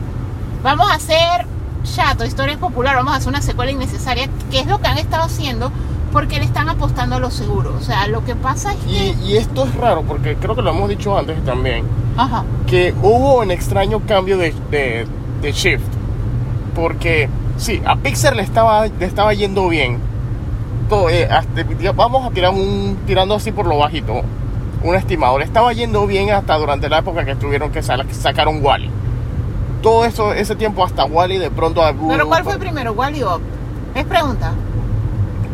vamos 0.64 0.90
a 0.92 0.96
hacer 0.96 1.46
chato, 1.84 2.26
historia 2.26 2.58
popular, 2.58 2.96
vamos 2.96 3.14
a 3.14 3.16
hacer 3.18 3.30
una 3.30 3.42
secuela 3.42 3.72
innecesaria, 3.72 4.30
que 4.52 4.60
es 4.60 4.68
lo 4.68 4.80
que 4.80 4.88
han 4.88 4.98
estado 4.98 5.24
haciendo, 5.24 5.72
porque 6.12 6.38
le 6.38 6.46
están 6.46 6.70
apostando 6.70 7.16
a 7.16 7.20
lo 7.20 7.32
seguro, 7.32 7.76
o 7.80 7.84
sea, 7.84 8.08
lo 8.08 8.24
que 8.24 8.36
pasa 8.36 8.74
es 8.74 8.80
que... 8.80 8.92
Y, 8.92 9.18
y 9.26 9.38
esto 9.38 9.66
es 9.66 9.76
raro 9.76 10.04
porque 10.04 10.36
creo 10.36 10.56
que 10.56 10.62
lo 10.62 10.70
hemos 10.70 10.90
dicho 10.90 11.18
antes 11.18 11.44
también, 11.46 11.86
Ajá. 12.18 12.44
que 12.68 12.94
hubo 13.02 13.40
un 13.40 13.52
extraño 13.52 14.02
cambio 14.08 14.38
de, 14.38 14.54
de, 14.70 15.08
de 15.42 15.52
shift. 15.52 15.84
Porque 16.78 17.28
sí, 17.58 17.82
a 17.86 17.96
Pixar 17.96 18.36
le 18.36 18.44
estaba, 18.44 18.86
le 18.86 19.06
estaba 19.06 19.34
yendo 19.34 19.68
bien. 19.68 19.98
Todo, 20.88 21.10
eh, 21.10 21.26
hasta- 21.30 21.64
vamos 21.96 22.26
a 22.26 22.30
tirar 22.30 22.52
un, 22.54 23.00
tirando 23.08 23.34
así 23.36 23.52
por 23.52 23.66
lo 23.66 23.78
bajito, 23.80 24.22
un 24.84 24.96
estimado. 24.96 25.40
Le 25.40 25.44
estaba 25.46 25.74
yendo 25.74 26.06
bien 26.06 26.30
hasta 26.30 26.56
durante 26.56 26.88
la 26.88 27.00
época 27.00 27.26
que 27.26 27.36
tuvieron 27.36 27.72
que 27.72 27.82
sa- 27.82 27.98
sacaron 28.12 28.64
Wally. 28.64 28.90
Todo 29.82 30.06
eso, 30.06 30.34
ese 30.34 30.56
tiempo 30.56 30.86
hasta 30.86 31.04
Wally 31.06 31.40
de 31.40 31.50
pronto... 31.52 31.82
Pero 32.08 32.28
¿cuál 32.28 32.44
fue 32.44 32.58
primero, 32.60 32.94
Wally 32.94 33.24
o 33.24 33.36
Up? 33.38 33.42
Es 33.96 34.06
pregunta. 34.06 34.52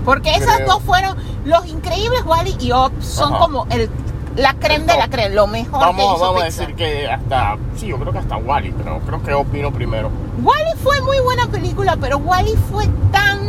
Porque 0.05 0.31
esas 0.35 0.57
Creo. 0.57 0.67
dos 0.67 0.83
fueron 0.83 1.15
los 1.45 1.65
increíbles 1.67 2.23
Wally 2.25 2.55
y 2.59 2.73
Up 2.73 2.91
son 2.99 3.33
Ajá. 3.33 3.43
como 3.45 3.65
el 3.69 3.89
la 4.35 4.53
creme 4.55 4.85
de 4.85 4.97
la 4.97 5.07
creme, 5.07 5.35
lo 5.35 5.47
mejor 5.47 5.79
que 5.79 5.85
Vamos, 5.85 6.15
hizo 6.15 6.19
vamos 6.19 6.41
a 6.41 6.45
decir 6.45 6.73
que 6.75 7.07
hasta... 7.07 7.57
Sí, 7.75 7.87
yo 7.87 7.97
creo 7.97 8.11
que 8.11 8.19
hasta 8.19 8.37
Wally, 8.37 8.73
pero 8.77 8.99
creo 8.99 9.23
que 9.23 9.35
Up 9.35 9.51
vino 9.51 9.71
primero. 9.71 10.09
Wally 10.41 10.77
fue 10.81 11.01
muy 11.01 11.19
buena 11.19 11.47
película, 11.47 11.97
pero 11.99 12.17
Wally 12.17 12.55
fue 12.71 12.87
tan 13.11 13.39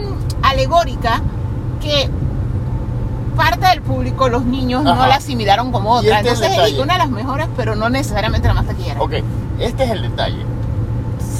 alegórica 0.42 1.22
que 1.80 2.08
parte 3.36 3.66
del 3.66 3.82
público, 3.82 4.28
los 4.28 4.44
niños, 4.44 4.84
no 4.84 4.94
la 4.94 5.16
asimilaron 5.16 5.72
como 5.72 5.92
otra. 5.92 6.20
este 6.20 6.30
Entonces 6.30 6.72
es 6.72 6.78
una 6.78 6.94
de 6.94 6.98
las 7.00 7.10
mejores, 7.10 7.48
pero 7.56 7.74
no 7.74 7.88
necesariamente 7.88 8.46
la 8.48 8.54
más 8.54 8.66
taquillera. 8.66 9.00
Ok, 9.00 9.14
este 9.58 9.84
es 9.84 9.90
el 9.90 10.02
detalle. 10.02 10.44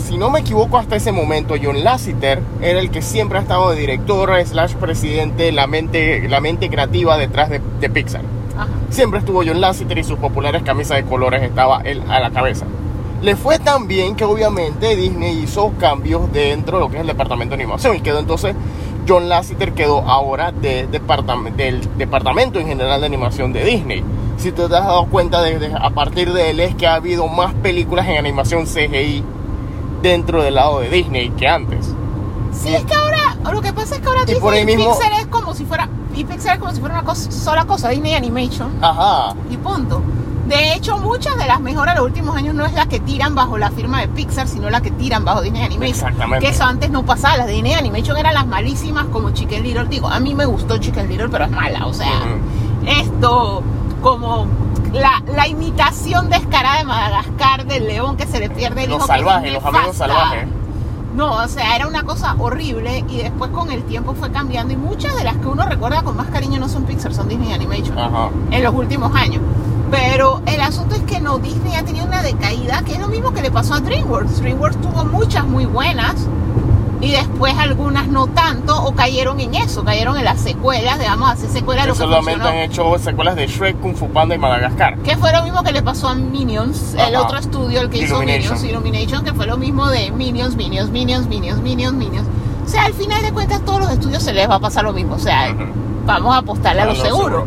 Si 0.06 0.18
no 0.18 0.30
me 0.30 0.40
equivoco, 0.40 0.78
hasta 0.78 0.96
ese 0.96 1.12
momento 1.12 1.54
John 1.62 1.82
Lasseter 1.84 2.42
era 2.60 2.78
el 2.78 2.90
que 2.90 3.02
siempre 3.02 3.38
ha 3.38 3.42
estado 3.42 3.70
de 3.70 3.76
director 3.76 4.32
slash 4.44 4.74
presidente, 4.74 5.50
la 5.52 5.66
mente, 5.66 6.28
la 6.28 6.40
mente 6.40 6.68
creativa 6.68 7.16
detrás 7.16 7.50
de, 7.50 7.60
de 7.80 7.90
Pixar. 7.90 8.22
Ajá. 8.56 8.68
Siempre 8.90 9.20
estuvo 9.20 9.42
John 9.44 9.60
Lasseter 9.60 9.98
y 9.98 10.04
sus 10.04 10.18
populares 10.18 10.62
camisas 10.62 10.96
de 10.96 11.04
colores 11.04 11.42
estaba 11.42 11.80
él 11.82 12.02
a 12.08 12.20
la 12.20 12.30
cabeza. 12.30 12.66
Le 13.22 13.36
fue 13.36 13.58
tan 13.58 13.88
bien 13.88 14.16
que 14.16 14.24
obviamente 14.24 14.96
Disney 14.96 15.38
hizo 15.42 15.72
cambios 15.78 16.30
dentro 16.32 16.76
de 16.76 16.84
lo 16.84 16.90
que 16.90 16.96
es 16.96 17.00
el 17.00 17.06
departamento 17.06 17.56
de 17.56 17.62
animación 17.62 17.96
y 17.96 18.00
quedó 18.00 18.18
entonces 18.18 18.54
John 19.08 19.28
Lasseter 19.28 19.72
quedó 19.72 20.00
ahora 20.00 20.52
de 20.52 20.86
del 20.86 21.96
departamento 21.96 22.58
en 22.58 22.66
general 22.66 23.00
de 23.00 23.06
animación 23.06 23.52
de 23.52 23.64
Disney. 23.64 24.04
Si 24.36 24.50
tú 24.50 24.68
te 24.68 24.76
has 24.76 24.84
dado 24.84 25.06
cuenta 25.06 25.40
desde 25.42 25.72
a 25.74 25.90
partir 25.90 26.32
de 26.32 26.50
él 26.50 26.60
es 26.60 26.74
que 26.74 26.86
ha 26.86 26.94
habido 26.96 27.26
más 27.28 27.54
películas 27.54 28.06
en 28.08 28.18
animación 28.18 28.66
CGI 28.66 29.24
dentro 30.02 30.42
del 30.42 30.56
lado 30.56 30.80
de 30.80 30.90
Disney 30.90 31.30
que 31.30 31.48
antes. 31.48 31.94
Sí, 32.52 32.74
es 32.74 32.84
que 32.84 32.94
ahora, 32.94 33.23
lo 33.52 33.60
que 33.62 33.72
pasa 33.72 33.96
es 33.96 34.00
que 34.00 34.08
ahora 34.08 34.20
Y 34.22 34.26
Disney 34.26 34.40
por 34.40 34.54
ahí 34.54 34.64
mismo- 34.64 34.96
Pixar 34.98 35.12
es 35.20 35.26
como 35.26 35.54
si 35.54 35.64
fuera, 35.64 35.88
y 36.14 36.24
Pixar 36.24 36.54
es 36.54 36.60
como 36.60 36.72
si 36.72 36.80
fuera 36.80 36.94
una 36.96 37.04
cosa, 37.04 37.30
sola 37.30 37.64
cosa, 37.66 37.88
Disney 37.90 38.14
Animation. 38.14 38.72
Ajá. 38.82 39.34
y 39.50 39.56
punto. 39.56 40.02
De 40.46 40.74
hecho, 40.74 40.98
muchas 40.98 41.38
de 41.38 41.46
las 41.46 41.58
mejoras 41.60 41.94
de 41.94 42.00
los 42.02 42.06
últimos 42.10 42.36
años 42.36 42.54
no 42.54 42.66
es 42.66 42.74
la 42.74 42.84
que 42.86 43.00
tiran 43.00 43.34
bajo 43.34 43.56
la 43.56 43.70
firma 43.70 44.00
de 44.02 44.08
Pixar, 44.08 44.46
sino 44.46 44.68
la 44.68 44.82
que 44.82 44.90
tiran 44.90 45.24
bajo 45.24 45.40
Disney 45.40 45.62
Animation. 45.62 46.08
Exactamente. 46.10 46.44
Que 46.44 46.52
eso 46.52 46.64
antes 46.64 46.90
no 46.90 47.02
pasaba. 47.02 47.38
Las 47.38 47.46
de 47.46 47.54
Disney 47.54 47.72
Animation 47.72 48.14
eran 48.18 48.34
las 48.34 48.46
malísimas 48.46 49.06
como 49.06 49.30
Chicken 49.30 49.62
Little. 49.62 49.86
Digo, 49.86 50.06
a 50.06 50.20
mí 50.20 50.34
me 50.34 50.44
gustó 50.44 50.76
Chicken 50.76 51.08
Little, 51.08 51.30
pero 51.30 51.46
es 51.46 51.50
mala. 51.50 51.86
O 51.86 51.94
sea, 51.94 52.10
esto 52.86 53.62
como 54.02 54.46
la, 54.92 55.22
la 55.34 55.48
imitación 55.48 56.28
descarada 56.28 56.78
de 56.78 56.84
Madagascar 56.84 57.64
del 57.66 57.86
león 57.86 58.16
que 58.18 58.26
se 58.26 58.38
le 58.38 58.50
pierde 58.50 58.84
el 58.84 58.90
Los 58.90 58.98
hijo. 58.98 59.06
salvajes, 59.06 59.52
los 59.52 59.64
amigos 59.64 59.96
salvajes. 59.96 60.46
No, 61.14 61.32
o 61.36 61.48
sea, 61.48 61.76
era 61.76 61.86
una 61.86 62.02
cosa 62.02 62.34
horrible 62.38 63.04
y 63.08 63.18
después 63.18 63.50
con 63.52 63.70
el 63.70 63.84
tiempo 63.84 64.14
fue 64.14 64.32
cambiando 64.32 64.72
y 64.72 64.76
muchas 64.76 65.16
de 65.16 65.22
las 65.22 65.36
que 65.36 65.46
uno 65.46 65.64
recuerda 65.64 66.02
con 66.02 66.16
más 66.16 66.26
cariño 66.26 66.58
no 66.58 66.68
son 66.68 66.84
Pixar, 66.84 67.14
son 67.14 67.28
Disney 67.28 67.52
Animation 67.52 67.96
Ajá. 67.96 68.30
en 68.50 68.62
los 68.64 68.74
últimos 68.74 69.14
años. 69.14 69.40
Pero 69.92 70.42
el 70.46 70.60
asunto 70.60 70.96
es 70.96 71.02
que 71.02 71.20
no, 71.20 71.38
Disney 71.38 71.76
ha 71.76 71.84
tenido 71.84 72.06
una 72.06 72.20
decaída, 72.20 72.82
que 72.82 72.94
es 72.94 72.98
lo 72.98 73.06
mismo 73.06 73.32
que 73.32 73.42
le 73.42 73.52
pasó 73.52 73.74
a 73.74 73.80
DreamWorks. 73.80 74.40
DreamWorks 74.40 74.80
tuvo 74.80 75.04
muchas 75.04 75.46
muy 75.46 75.66
buenas 75.66 76.26
y 77.04 77.10
después 77.10 77.54
algunas 77.58 78.08
no 78.08 78.26
tanto 78.28 78.82
o 78.82 78.94
cayeron 78.94 79.38
en 79.40 79.54
eso, 79.54 79.84
cayeron 79.84 80.16
en 80.16 80.24
las 80.24 80.40
secuelas, 80.40 80.98
a 81.00 81.30
hacer 81.30 81.50
secuelas 81.50 81.84
Que 81.84 81.88
lo 81.88 81.94
que 81.94 81.98
solamente 82.00 82.32
funcionó. 82.32 82.48
han 82.48 82.64
hecho 82.70 82.98
secuelas 82.98 83.36
de 83.36 83.46
Shrek, 83.46 83.78
Kung 83.80 83.94
Fu 83.94 84.08
Panda 84.08 84.34
y 84.34 84.38
Madagascar. 84.38 84.96
Que 84.98 85.16
fue 85.16 85.32
lo 85.32 85.42
mismo 85.42 85.62
que 85.62 85.72
le 85.72 85.82
pasó 85.82 86.08
a 86.08 86.14
Minions, 86.14 86.94
el 86.94 87.14
Ajá. 87.14 87.24
otro 87.26 87.38
estudio, 87.38 87.80
el 87.82 87.90
que 87.90 87.98
hizo. 87.98 88.18
Minions, 88.20 88.64
Illumination, 88.64 89.22
que 89.24 89.32
fue 89.34 89.46
lo 89.46 89.56
mismo 89.58 89.88
de 89.88 90.10
Minions, 90.12 90.56
Minions, 90.56 90.90
Minions, 90.90 91.26
Minions, 91.28 91.60
Minions, 91.60 91.94
Minions. 91.94 92.26
O 92.64 92.68
sea, 92.68 92.84
al 92.86 92.94
final 92.94 93.20
de 93.22 93.32
cuentas, 93.32 93.60
todos 93.64 93.80
los 93.80 93.90
estudios 93.90 94.22
se 94.22 94.32
les 94.32 94.48
va 94.48 94.54
a 94.54 94.60
pasar 94.60 94.84
lo 94.84 94.92
mismo. 94.94 95.16
O 95.16 95.18
sea, 95.18 95.52
Ujú. 95.54 95.64
vamos 96.06 96.34
a 96.34 96.38
apostarle 96.38 96.80
a 96.80 96.84
A 96.84 96.86
lo 96.86 96.94
lo 96.94 97.00
seguro. 97.02 97.24
seguro. 97.24 97.46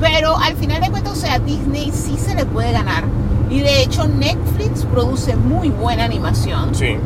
Pero 0.00 0.36
al 0.38 0.56
final 0.56 0.80
de 0.80 0.90
cuentas, 0.90 1.12
o 1.12 1.16
sea, 1.20 1.38
Disney 1.38 1.90
sí 1.92 2.16
se 2.18 2.34
le 2.34 2.46
puede 2.46 2.72
ganar. 2.72 3.04
Y 3.50 3.60
de 3.60 3.82
hecho, 3.82 4.06
Netflix 4.08 4.84
produce 4.84 5.36
muy 5.36 5.68
buena 5.68 6.04
animación. 6.04 6.74
Sí. 6.74 6.96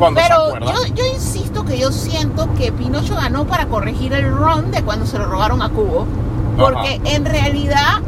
Cuando 0.00 0.18
Pero 0.18 0.58
yo, 0.60 0.94
yo 0.94 1.04
insisto 1.04 1.62
que 1.66 1.78
yo 1.78 1.92
siento 1.92 2.48
que 2.54 2.72
Pinocho 2.72 3.16
ganó 3.16 3.44
para 3.44 3.66
corregir 3.66 4.14
el 4.14 4.34
run 4.34 4.70
de 4.70 4.82
cuando 4.82 5.04
se 5.04 5.18
lo 5.18 5.26
robaron 5.26 5.60
a 5.60 5.68
Cubo. 5.68 6.06
Porque 6.56 7.02
en 7.04 7.26
realidad 7.26 8.00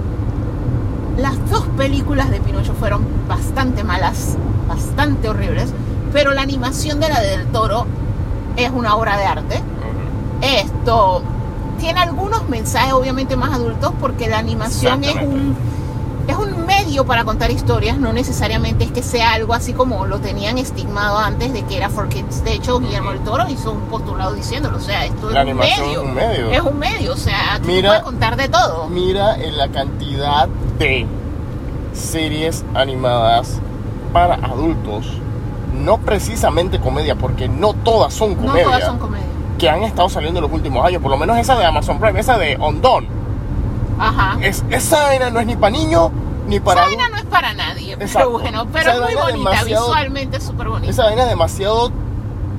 las 1.18 1.50
dos 1.50 1.66
películas 1.76 2.30
de 2.30 2.40
Pinocho 2.40 2.72
fueron 2.72 3.06
bastante 3.28 3.84
malas, 3.84 4.38
bastante 4.66 5.28
horribles. 5.28 5.74
Pero 6.14 6.32
la 6.32 6.40
animación 6.40 6.98
de 6.98 7.10
la 7.10 7.20
del 7.20 7.46
toro 7.48 7.84
es 8.56 8.70
una 8.70 8.96
obra 8.96 9.18
de 9.18 9.24
arte. 9.26 9.62
Esto 10.40 11.22
tiene 11.78 12.00
algunos 12.00 12.48
mensajes 12.48 12.94
obviamente 12.94 13.36
más 13.36 13.52
adultos 13.52 13.92
porque 14.00 14.30
la 14.30 14.38
animación 14.38 15.04
es 15.04 15.16
un 15.16 15.54
es 16.28 16.36
un 16.36 16.66
medio 16.66 17.04
para 17.04 17.24
contar 17.24 17.50
historias, 17.50 17.98
no 17.98 18.12
necesariamente 18.12 18.84
es 18.84 18.92
que 18.92 19.02
sea 19.02 19.32
algo 19.32 19.54
así 19.54 19.72
como 19.72 20.06
lo 20.06 20.18
tenían 20.20 20.58
estigmado 20.58 21.18
antes 21.18 21.52
de 21.52 21.62
que 21.64 21.76
era 21.76 21.88
for 21.88 22.08
kids. 22.08 22.44
De 22.44 22.52
hecho, 22.54 22.78
Guillermo 22.80 23.10
del 23.10 23.20
Toro 23.20 23.48
hizo 23.48 23.72
un 23.72 23.80
postulado 23.82 24.32
diciéndolo, 24.34 24.76
o 24.76 24.80
sea, 24.80 25.04
esto 25.04 25.30
La 25.30 25.42
es 25.42 25.48
un 25.50 25.56
medio. 25.58 25.72
es 25.92 25.98
un 25.98 26.14
medio. 26.14 26.50
Es 26.50 26.60
un 26.60 26.78
medio, 26.78 27.12
o 27.12 27.16
sea, 27.16 27.54
aquí 27.54 27.66
Mira- 27.66 27.88
puede 27.90 28.02
contar 28.02 28.36
de 28.36 28.48
todo. 28.48 28.88
Mira 28.88 29.34
en 29.36 29.56
la 29.58 29.68
cantidad 29.68 30.48
de 30.78 31.06
series 31.92 32.64
animadas 32.74 33.58
para 34.12 34.34
adultos. 34.34 35.06
No 35.74 35.98
precisamente 35.98 36.78
comedia, 36.80 37.14
porque 37.16 37.48
no 37.48 37.72
todas 37.74 38.12
son 38.12 38.30
No 38.36 38.48
comedia. 38.48 38.64
todas 38.64 38.84
son 38.84 38.98
comedias. 38.98 39.28
que 39.58 39.70
han 39.70 39.82
estado 39.84 40.08
saliendo 40.08 40.38
en 40.40 40.44
los 40.44 40.52
últimos 40.52 40.84
años. 40.84 41.00
Por 41.00 41.10
lo 41.10 41.16
menos 41.16 41.38
esa 41.38 41.56
de 41.56 41.64
Amazon 41.64 41.98
Prime, 42.00 42.18
esa 42.20 42.36
de 42.36 42.56
Ondon. 42.60 43.06
Ajá. 44.08 44.38
Es, 44.42 44.64
esa 44.70 45.02
vaina 45.04 45.30
no 45.30 45.40
es 45.40 45.46
ni 45.46 45.56
para 45.56 45.70
niños 45.76 46.10
ni 46.48 46.58
para 46.60 46.82
Esa 46.82 46.88
vaina 46.88 47.08
no 47.08 47.16
es 47.16 47.24
para 47.24 47.52
nadie, 47.54 47.94
pero 47.96 48.06
Exacto. 48.06 48.30
bueno, 48.30 48.66
pero 48.72 48.90
Esa 48.90 49.08
es 49.08 49.14
muy 49.14 49.22
bonita, 49.42 49.64
visualmente 49.64 50.36
es 50.38 50.42
súper 50.44 50.68
bonita. 50.68 50.90
Esa 50.90 51.04
vaina 51.04 51.22
es 51.22 51.28
demasiado 51.28 51.88
eh, 51.88 51.92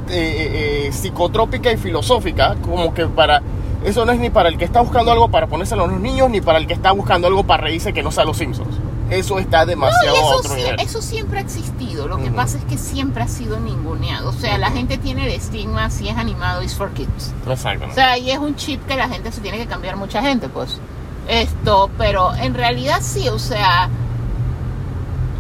eh, 0.10 0.88
eh, 0.88 0.92
psicotrópica 0.94 1.72
y 1.72 1.78
filosófica, 1.78 2.56
como 2.62 2.94
que 2.94 3.06
para... 3.08 3.42
Eso 3.84 4.06
no 4.06 4.14
es 4.14 4.20
ni 4.20 4.30
para 4.30 4.48
el 4.48 4.58
que 4.58 4.64
está 4.64 4.80
buscando 4.80 5.12
algo 5.12 5.28
para 5.30 5.48
ponérselo 5.48 5.84
a 5.84 5.88
los 5.88 6.00
niños, 6.00 6.30
ni 6.30 6.40
para 6.40 6.58
el 6.58 6.68
que 6.68 6.74
está 6.74 6.92
buscando 6.94 7.28
algo 7.28 7.44
para 7.44 7.64
reírse 7.64 7.92
que 7.92 8.02
no 8.02 8.12
sea 8.12 8.24
los 8.24 8.38
Simpsons. 8.38 8.78
Eso 9.10 9.38
está 9.40 9.60
No, 9.62 9.66
demasiado 9.66 10.16
a 10.16 10.20
eso, 10.20 10.38
otro 10.38 10.52
sí- 10.52 10.56
nivel. 10.62 10.80
eso 10.80 11.02
siempre 11.02 11.40
ha 11.40 11.42
existido. 11.42 12.08
Lo 12.08 12.16
que 12.18 12.28
Ujú. 12.28 12.36
pasa 12.36 12.58
es 12.58 12.64
que 12.64 12.78
siempre 12.78 13.24
ha 13.24 13.28
sido 13.28 13.60
ninguneado. 13.60 14.30
O 14.30 14.34
sea, 14.34 14.58
la 14.58 14.68
Ujú. 14.70 14.78
gente 14.78 14.98
tiene 14.98 15.26
el 15.26 15.34
estigma 15.34 15.90
si 15.90 16.08
es 16.08 16.18
animado, 16.18 16.64
is 16.64 16.74
for 16.74 16.92
kids. 16.94 17.34
Exacto. 17.46 17.88
O 17.92 17.94
sea, 17.94 18.18
y 18.18 18.32
es 18.32 18.40
un 18.40 18.56
chip 18.56 18.86
que 18.88 18.96
la 18.96 19.10
gente 19.10 19.34
se 19.34 19.42
tiene 19.42 19.58
que 19.58 19.68
cambiar 19.68 19.98
mucha 19.98 20.22
gente, 20.22 20.48
pues. 20.48 20.80
Esto, 21.28 21.90
pero 21.98 22.34
en 22.36 22.54
realidad 22.54 23.00
sí, 23.02 23.30
o 23.30 23.40
sea, 23.40 23.90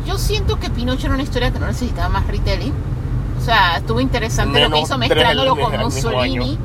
yo 0.05 0.17
siento 0.17 0.59
que 0.59 0.69
Pinocho 0.69 1.07
era 1.07 1.15
una 1.15 1.23
historia 1.23 1.51
que 1.51 1.59
no 1.59 1.67
necesitaba 1.67 2.09
más 2.09 2.27
retelling. 2.27 2.73
O 3.39 3.45
sea, 3.45 3.77
estuvo 3.77 3.99
interesante 3.99 4.59
lo 4.59 4.67
que 4.67 4.73
Menos 4.73 4.87
hizo 4.89 4.97
mezclándolo 4.97 5.55
con 5.55 5.77
Mussolini. 5.77 6.57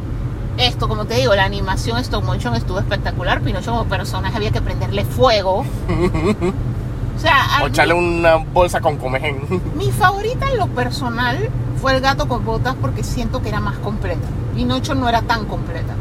Esto, 0.56 0.88
como 0.88 1.04
te 1.04 1.14
digo, 1.14 1.34
la 1.34 1.44
animación 1.44 1.98
stop 1.98 2.24
motion 2.24 2.54
estuvo 2.54 2.78
espectacular. 2.80 3.40
Pinocho 3.40 3.70
como 3.70 3.84
personaje 3.84 4.36
había 4.36 4.50
que 4.50 4.60
prenderle 4.60 5.04
fuego. 5.04 5.64
O 7.16 7.20
sea, 7.20 7.64
O 7.64 7.66
echarle 7.66 7.94
una 7.94 8.36
bolsa 8.36 8.80
con 8.80 8.96
comején. 8.96 9.40
mi 9.74 9.90
favorita 9.90 10.48
en 10.52 10.56
lo 10.56 10.68
personal 10.68 11.50
fue 11.82 11.96
el 11.96 12.00
gato 12.00 12.28
con 12.28 12.44
botas 12.44 12.76
porque 12.80 13.02
siento 13.02 13.42
que 13.42 13.48
era 13.48 13.58
más 13.58 13.76
completa. 13.78 14.28
Pinocho 14.54 14.94
no 14.94 15.08
era 15.08 15.22
tan 15.22 15.46
completa. 15.46 15.94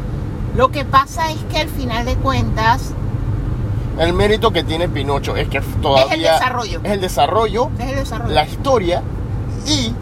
Lo 0.56 0.70
que 0.70 0.86
pasa 0.86 1.32
es 1.32 1.40
que 1.52 1.58
al 1.58 1.70
final 1.70 2.06
de 2.06 2.18
cuentas 2.18 2.94
El 4.00 4.14
mérito 4.14 4.52
que 4.52 4.64
tiene 4.64 4.88
Pinocho 4.88 5.36
es 5.36 5.48
que 5.50 5.60
todavía 5.82 6.34
desarrollo. 6.34 6.80
es 6.84 6.92
el 6.92 7.02
desarrollo, 7.02 7.70
es 7.80 7.90
el 7.90 7.96
desarrollo. 7.96 8.34
la 8.34 8.46
historia 8.46 9.02
y 9.68 9.94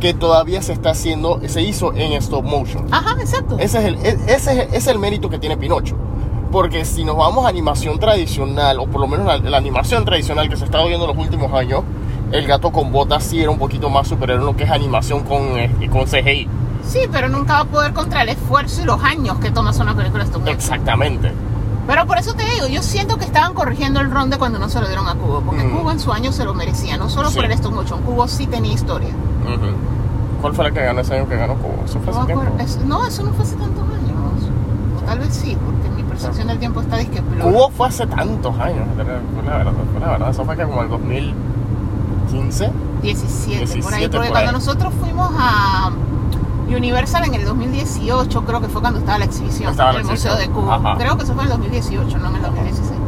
que 0.00 0.14
todavía 0.14 0.62
se 0.62 0.72
está 0.72 0.90
haciendo, 0.90 1.40
se 1.46 1.62
hizo 1.62 1.92
en 1.94 2.12
stop 2.14 2.44
motion. 2.44 2.86
Ajá, 2.90 3.16
exacto. 3.20 3.56
Ese 3.58 3.78
es 3.78 3.84
el, 3.84 3.94
e- 4.04 4.18
ese 4.34 4.34
es, 4.34 4.48
ese 4.68 4.76
es 4.76 4.86
el 4.88 4.98
mérito 4.98 5.28
que 5.30 5.38
tiene 5.38 5.56
Pinocho. 5.56 5.96
Porque 6.50 6.84
si 6.84 7.04
nos 7.04 7.16
vamos 7.16 7.44
a 7.46 7.48
animación 7.48 7.98
tradicional, 7.98 8.78
o 8.80 8.86
por 8.86 9.00
lo 9.00 9.06
menos 9.06 9.26
la, 9.26 9.38
la 9.38 9.56
animación 9.58 10.04
tradicional 10.04 10.48
que 10.48 10.56
se 10.56 10.64
estado 10.64 10.86
viendo 10.88 11.08
en 11.08 11.16
los 11.16 11.24
últimos 11.24 11.52
años, 11.52 11.82
el 12.32 12.46
gato 12.46 12.70
con 12.72 12.90
botas 12.92 13.22
sí 13.24 13.40
era 13.40 13.50
un 13.50 13.58
poquito 13.58 13.90
más 13.90 14.08
superior 14.08 14.40
en 14.40 14.46
lo 14.46 14.56
que 14.56 14.64
es 14.64 14.70
animación 14.70 15.20
con, 15.24 15.58
eh, 15.58 15.70
con 15.90 16.04
CGI. 16.04 16.48
Sí, 16.86 17.00
pero 17.12 17.28
nunca 17.28 17.54
va 17.54 17.60
a 17.60 17.64
poder 17.64 17.92
contra 17.92 18.22
el 18.22 18.30
esfuerzo 18.30 18.82
y 18.82 18.84
los 18.84 19.02
años 19.04 19.38
que 19.38 19.50
toma 19.50 19.70
hacer 19.70 19.82
una 19.82 19.94
película 19.94 20.24
stop 20.24 20.40
motion. 20.40 20.56
Exactamente. 20.56 21.32
Pero 21.86 22.06
por 22.06 22.16
eso 22.18 22.34
te 22.34 22.44
digo, 22.44 22.66
yo 22.68 22.82
siento 22.82 23.16
que 23.16 23.24
estaban 23.24 23.54
corrigiendo 23.54 24.00
el 24.00 24.10
ron 24.10 24.30
de 24.30 24.38
cuando 24.38 24.58
no 24.58 24.68
se 24.68 24.80
lo 24.80 24.86
dieron 24.86 25.08
a 25.08 25.14
Cubo, 25.14 25.40
porque 25.40 25.64
Mm. 25.64 25.70
Cubo 25.78 25.90
en 25.90 25.98
su 26.00 26.12
año 26.12 26.30
se 26.32 26.44
lo 26.44 26.54
merecía, 26.54 26.96
no 26.96 27.08
solo 27.08 27.28
Sí. 27.30 27.36
por 27.36 27.44
el 27.44 27.52
stop 27.52 27.72
motion, 27.74 28.02
Cubo 28.02 28.28
sí 28.28 28.46
tenía 28.46 28.72
historia. 28.72 29.10
¿Cuál 30.40 30.54
fue 30.54 30.64
la 30.64 30.70
que 30.72 30.80
ganó 30.84 31.00
ese 31.00 31.14
año 31.14 31.28
que 31.28 31.36
ganó 31.36 31.54
Cubo? 31.54 31.82
Eso 31.84 31.98
fue 32.00 32.12
No, 32.12 32.18
hace 32.20 32.26
tiempo. 32.26 32.44
es- 32.60 32.78
no, 32.84 33.06
eso 33.06 33.22
no 33.24 33.32
fue 33.32 33.44
hace 33.44 33.56
tantos 33.56 33.82
años. 33.82 34.50
O 35.00 35.04
tal 35.04 35.18
vez 35.18 35.34
sí, 35.34 35.56
porque 35.64 35.88
mi 35.96 36.02
percepción 36.08 36.48
del 36.48 36.58
tiempo 36.58 36.80
está 36.80 36.96
disque. 36.98 37.20
Cubo 37.40 37.70
fue 37.70 37.88
hace 37.88 38.06
tantos 38.06 38.58
años, 38.58 38.86
fue 38.94 39.04
la 39.04 39.56
verdad, 39.58 39.72
fue 39.92 40.00
la 40.00 40.08
verdad. 40.08 40.30
Eso 40.30 40.44
fue 40.44 40.56
que 40.56 40.64
como 40.64 40.82
el 40.82 40.88
2015. 40.88 42.70
17, 43.02 43.82
por 43.82 43.94
ahí. 43.94 44.00
17 44.00 44.08
Porque 44.10 44.28
por 44.28 44.32
cuando 44.32 44.38
ahí. 44.50 44.54
nosotros 44.54 44.92
fuimos 45.00 45.30
a 45.38 45.90
Universal 46.76 47.24
en 47.24 47.34
el 47.34 47.44
2018, 47.44 48.44
creo 48.44 48.60
que 48.60 48.68
fue 48.68 48.80
cuando 48.80 48.98
estaba 49.00 49.18
la 49.18 49.24
exhibición 49.26 49.70
Estaba 49.70 49.92
la 49.92 49.98
del 49.98 50.06
Museo 50.08 50.36
de. 50.36 50.44
Ajá. 50.70 50.94
Creo 50.98 51.16
que 51.16 51.24
eso 51.24 51.34
fue 51.34 51.44
en 51.44 51.50
el 51.50 51.56
2018, 51.58 52.18
no 52.18 52.28
en 52.28 52.36
el 52.36 52.42
2016. 52.42 53.00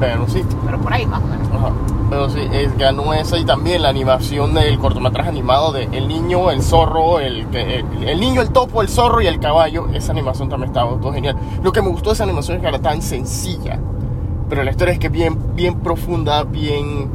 Pero 0.00 0.28
sí, 0.28 0.42
Pero 0.66 0.80
por 0.80 0.92
ahí 0.92 1.06
más 1.06 1.22
o 1.22 1.26
menos. 1.26 1.48
Ajá. 1.54 1.72
Pero 2.10 2.28
sí, 2.28 2.40
es- 2.52 2.76
ganó 2.76 3.14
esa 3.14 3.38
y 3.38 3.44
también 3.44 3.82
la 3.82 3.88
animación 3.88 4.52
del 4.52 4.78
cortometraje 4.78 5.28
animado 5.28 5.72
de 5.72 5.84
El 5.92 6.08
niño, 6.08 6.50
el 6.50 6.62
zorro, 6.62 7.20
el, 7.20 7.46
el, 7.54 7.84
el 8.08 8.20
niño, 8.20 8.42
el 8.42 8.50
topo, 8.50 8.82
el 8.82 8.88
zorro 8.88 9.22
y 9.22 9.26
el 9.28 9.38
caballo. 9.38 9.86
Esa 9.94 10.12
animación 10.12 10.48
también 10.48 10.70
estaba 10.70 10.90
todo 11.00 11.12
genial. 11.12 11.36
Lo 11.62 11.72
que 11.72 11.80
me 11.80 11.88
gustó 11.88 12.10
de 12.10 12.14
esa 12.14 12.24
animación 12.24 12.56
es 12.56 12.62
que 12.62 12.68
era 12.68 12.80
tan 12.80 13.00
sencilla. 13.00 13.78
Pero 14.48 14.62
la 14.64 14.70
historia 14.72 14.92
es 14.92 14.98
que 14.98 15.08
bien, 15.08 15.38
bien 15.54 15.76
profunda, 15.80 16.42
bien, 16.42 17.08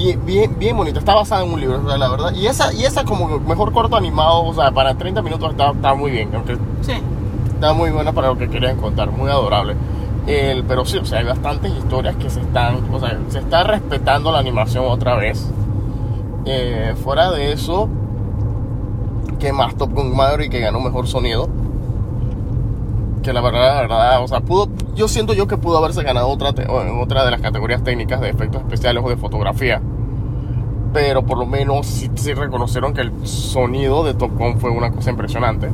bien, 0.00 0.24
bien, 0.24 0.58
bien 0.58 0.76
bonita. 0.76 0.98
Está 0.98 1.14
basada 1.14 1.44
en 1.44 1.52
un 1.52 1.60
libro, 1.60 1.80
o 1.84 1.88
sea, 1.88 1.98
la 1.98 2.08
verdad. 2.08 2.32
Y 2.34 2.46
esa, 2.46 2.72
y 2.72 2.84
esa 2.84 3.04
como 3.04 3.38
mejor 3.40 3.72
corto 3.72 3.96
animado, 3.96 4.44
o 4.44 4.54
sea, 4.54 4.70
para 4.70 4.94
30 4.94 5.22
minutos 5.22 5.50
está, 5.50 5.70
está 5.70 5.94
muy 5.94 6.10
bien. 6.10 6.30
Aunque 6.34 6.56
Sí. 6.82 6.92
Está 7.54 7.74
muy 7.74 7.90
buena 7.90 8.12
para 8.12 8.28
lo 8.28 8.38
que 8.38 8.48
querían 8.48 8.76
contar, 8.76 9.10
muy 9.10 9.30
adorable. 9.30 9.74
El, 10.26 10.64
pero 10.64 10.84
sí, 10.86 10.96
o 10.98 11.04
sea, 11.04 11.18
hay 11.18 11.26
bastantes 11.26 11.72
historias 11.72 12.16
que 12.16 12.30
se 12.30 12.40
están, 12.40 12.82
o 12.92 12.98
sea, 12.98 13.18
se 13.28 13.38
está 13.40 13.64
respetando 13.64 14.32
la 14.32 14.38
animación 14.38 14.84
otra 14.86 15.16
vez. 15.16 15.50
Eh, 16.46 16.94
fuera 17.02 17.30
de 17.30 17.52
eso, 17.52 17.88
que 19.38 19.52
más 19.52 19.74
Top 19.76 19.92
Gun 19.92 20.16
Maverick 20.16 20.50
que 20.50 20.60
ganó 20.60 20.80
mejor 20.80 21.06
sonido. 21.06 21.48
Que 23.22 23.32
la 23.32 23.40
verdad, 23.40 23.76
la 23.76 23.80
verdad, 23.82 24.22
o 24.22 24.28
sea, 24.28 24.40
pudo, 24.40 24.68
yo 24.94 25.06
siento 25.06 25.34
yo 25.34 25.46
que 25.46 25.56
pudo 25.58 25.76
haberse 25.78 26.02
ganado 26.02 26.28
otra, 26.28 26.54
otra 27.00 27.24
de 27.24 27.30
las 27.30 27.40
categorías 27.40 27.84
técnicas 27.84 28.20
de 28.20 28.30
efectos 28.30 28.62
especiales 28.62 29.02
o 29.04 29.08
de 29.10 29.16
fotografía. 29.16 29.80
Pero 30.92 31.24
por 31.24 31.38
lo 31.38 31.46
menos 31.46 31.86
sí, 31.86 32.10
sí 32.14 32.32
reconocieron 32.32 32.94
que 32.94 33.02
el 33.02 33.26
sonido 33.26 34.02
de 34.04 34.14
Top 34.14 34.36
Gun 34.36 34.58
fue 34.58 34.70
una 34.70 34.90
cosa 34.90 35.10
impresionante. 35.10 35.68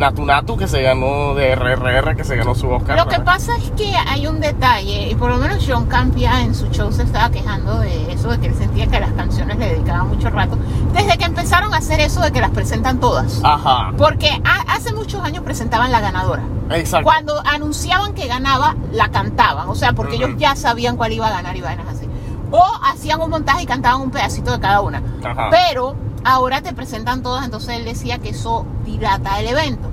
Natu 0.00 0.24
Natu 0.24 0.56
que 0.56 0.66
se 0.66 0.80
ganó 0.82 1.34
de 1.34 1.54
RRR 1.54 2.16
que 2.16 2.24
se 2.24 2.34
ganó 2.36 2.54
su 2.54 2.68
Oscar. 2.70 2.96
Lo 2.96 3.06
que 3.06 3.20
pasa 3.20 3.52
es 3.58 3.70
que 3.72 3.94
hay 3.94 4.26
un 4.26 4.40
detalle, 4.40 5.08
y 5.10 5.14
por 5.14 5.30
lo 5.30 5.36
menos 5.36 5.64
John 5.68 5.86
Campia 5.86 6.40
en 6.40 6.54
su 6.54 6.68
show 6.70 6.90
se 6.90 7.02
estaba 7.02 7.30
quejando 7.30 7.78
de 7.80 8.10
eso, 8.12 8.28
de 8.30 8.38
que 8.40 8.46
él 8.48 8.54
sentía 8.54 8.86
que 8.86 8.98
las 8.98 9.12
canciones 9.12 9.58
le 9.58 9.68
dedicaban 9.74 10.08
mucho 10.08 10.30
rato, 10.30 10.56
desde 10.94 11.18
que 11.18 11.24
empezaron 11.26 11.74
a 11.74 11.76
hacer 11.76 12.00
eso 12.00 12.20
de 12.22 12.32
que 12.32 12.40
las 12.40 12.50
presentan 12.50 12.98
todas. 12.98 13.40
Ajá, 13.44 13.92
Porque 13.98 14.30
ha- 14.44 14.74
hace 14.74 14.92
muchos 14.94 15.22
años 15.22 15.44
presentaban 15.44 15.92
la 15.92 16.00
ganadora. 16.00 16.42
exacto. 16.70 17.04
Cuando 17.04 17.34
anunciaban 17.44 18.14
que 18.14 18.26
ganaba, 18.26 18.74
la 18.92 19.08
cantaban. 19.10 19.68
O 19.68 19.74
sea, 19.74 19.92
porque 19.92 20.16
ellos 20.16 20.30
ya 20.38 20.56
sabían 20.56 20.96
cuál 20.96 21.12
iba 21.12 21.26
a 21.26 21.30
ganar 21.30 21.54
y 21.56 21.60
vainas 21.60 21.86
así. 21.88 22.06
O 22.50 22.64
hacían 22.90 23.20
un 23.20 23.28
montaje 23.30 23.62
y 23.62 23.66
cantaban 23.66 24.00
un 24.00 24.10
pedacito 24.10 24.50
de 24.52 24.60
cada 24.60 24.80
una. 24.80 25.02
Ajá. 25.22 25.48
Pero 25.50 25.94
ahora 26.24 26.62
te 26.62 26.72
presentan 26.72 27.22
todas, 27.22 27.44
entonces 27.44 27.76
él 27.76 27.84
decía 27.84 28.18
que 28.18 28.30
eso 28.30 28.66
dilata 28.84 29.40
el 29.40 29.48
evento. 29.48 29.88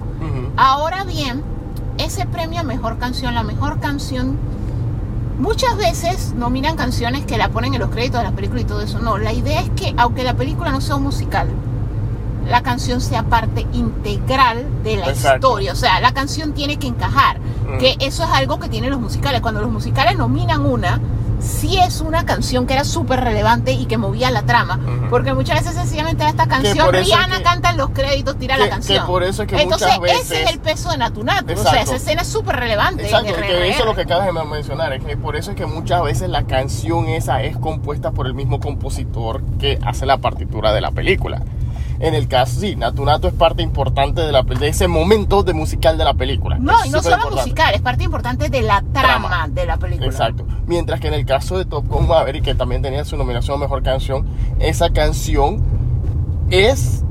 Ahora 0.55 1.03
bien, 1.03 1.43
ese 1.97 2.25
premio 2.25 2.61
a 2.61 2.63
mejor 2.63 2.97
canción, 2.97 3.35
la 3.35 3.43
mejor 3.43 3.79
canción, 3.79 4.37
muchas 5.39 5.77
veces 5.77 6.33
nominan 6.33 6.75
canciones 6.75 7.25
que 7.25 7.37
la 7.37 7.49
ponen 7.49 7.75
en 7.75 7.79
los 7.79 7.91
créditos 7.91 8.21
de 8.21 8.23
la 8.25 8.35
película 8.35 8.61
y 8.61 8.65
todo 8.65 8.81
eso. 8.81 8.99
No, 8.99 9.17
la 9.17 9.33
idea 9.33 9.61
es 9.61 9.69
que 9.71 9.93
aunque 9.97 10.23
la 10.23 10.33
película 10.33 10.71
no 10.71 10.81
sea 10.81 10.95
un 10.95 11.03
musical, 11.03 11.47
la 12.49 12.63
canción 12.63 13.01
sea 13.01 13.23
parte 13.23 13.67
integral 13.73 14.65
de 14.83 14.97
la 14.97 15.09
Exacto. 15.09 15.47
historia. 15.47 15.73
O 15.73 15.75
sea, 15.75 15.99
la 15.99 16.13
canción 16.13 16.53
tiene 16.53 16.77
que 16.77 16.87
encajar. 16.87 17.39
Mm. 17.39 17.77
Que 17.77 17.97
eso 17.99 18.23
es 18.23 18.29
algo 18.31 18.59
que 18.59 18.69
tienen 18.69 18.89
los 18.89 18.99
musicales. 18.99 19.41
Cuando 19.41 19.61
los 19.61 19.69
musicales 19.71 20.17
nominan 20.17 20.65
una, 20.65 20.99
sí 21.39 21.77
es 21.77 22.01
una 22.01 22.25
canción 22.25 22.65
que 22.67 22.73
era 22.73 22.83
súper 22.83 23.21
relevante 23.21 23.71
y 23.71 23.85
que 23.85 23.97
movía 23.97 24.31
la 24.31 24.43
trama. 24.43 24.79
Porque 25.09 25.33
muchas 25.33 25.59
veces 25.59 25.75
sencillamente 25.75 26.27
esta 26.27 26.47
canción, 26.47 26.93
es 26.95 27.05
Rihanna 27.05 27.37
que- 27.37 27.43
canta 27.43 27.69
en 27.71 27.77
los 27.77 27.89
créditos, 27.91 28.37
tira 28.37 28.55
que- 28.55 28.63
la 28.63 28.69
canción. 28.69 29.01
que 29.01 29.07
por 29.07 29.23
eso 29.23 29.43
es 29.43 29.47
que 29.47 29.61
Entonces, 29.61 29.87
muchas 29.87 30.01
veces- 30.01 30.31
ese 30.31 30.43
es 30.43 30.51
el 30.51 30.59
peso 30.59 30.89
de 30.91 30.97
Natunatu. 30.97 31.53
O 31.53 31.57
sea, 31.57 31.81
esa 31.81 31.95
escena 31.95 32.21
es 32.23 32.27
súper 32.27 32.55
relevante. 32.57 33.03
Exacto, 33.03 33.35
en 33.35 33.41
que 33.41 33.69
eso 33.69 33.79
es 33.79 33.85
lo 33.85 33.95
que 33.95 34.01
acabas 34.01 34.25
de 34.25 34.33
mencionar, 34.33 34.93
es 34.93 35.03
que 35.03 35.17
por 35.17 35.35
eso 35.35 35.51
es 35.51 35.57
que 35.57 35.65
muchas 35.65 36.01
veces 36.03 36.29
la 36.29 36.43
canción 36.43 37.07
esa 37.07 37.41
es 37.43 37.57
compuesta 37.57 38.11
por 38.11 38.27
el 38.27 38.33
mismo 38.33 38.59
compositor 38.59 39.41
que 39.59 39.79
hace 39.85 40.05
la 40.05 40.17
partitura 40.17 40.73
de 40.73 40.81
la 40.81 40.91
película. 40.91 41.41
En 41.99 42.13
el 42.13 42.27
caso, 42.27 42.59
sí, 42.59 42.75
Natu 42.75 43.03
Natu 43.05 43.27
es 43.27 43.33
parte 43.33 43.63
importante 43.63 44.21
de, 44.21 44.31
la, 44.31 44.43
de 44.43 44.67
ese 44.67 44.87
momento 44.87 45.41
de 45.43 45.53
musical 45.53 45.97
de 45.97 46.03
la 46.05 46.13
película. 46.13 46.57
No, 46.59 46.79
Es 46.81 46.87
y 46.87 46.89
no 46.89 47.01
solo 47.01 47.15
importante. 47.15 47.41
musical, 47.43 47.73
es 47.75 47.81
parte 47.81 48.03
importante 48.03 48.49
de 48.49 48.61
la 48.61 48.81
trama, 48.93 49.27
Trama. 49.29 49.47
de 49.49 49.65
la 49.65 49.77
película. 49.77 50.07
Exacto. 50.07 50.45
Mientras 50.67 50.99
que 50.99 51.07
en 51.07 51.13
el 51.15 51.25
caso 51.25 51.57
de 51.57 51.65
Top 51.65 51.87
Gun 51.87 52.07
Maverick, 52.07 52.43
que 52.43 52.55
también 52.55 52.81
tenía 52.81 53.03
su 53.05 53.17
nominación 53.17 53.57
a 53.57 53.59
Mejor 53.61 53.81
Canción, 53.83 54.27
esa 54.59 54.91
canción 54.91 55.63
es 56.49 57.03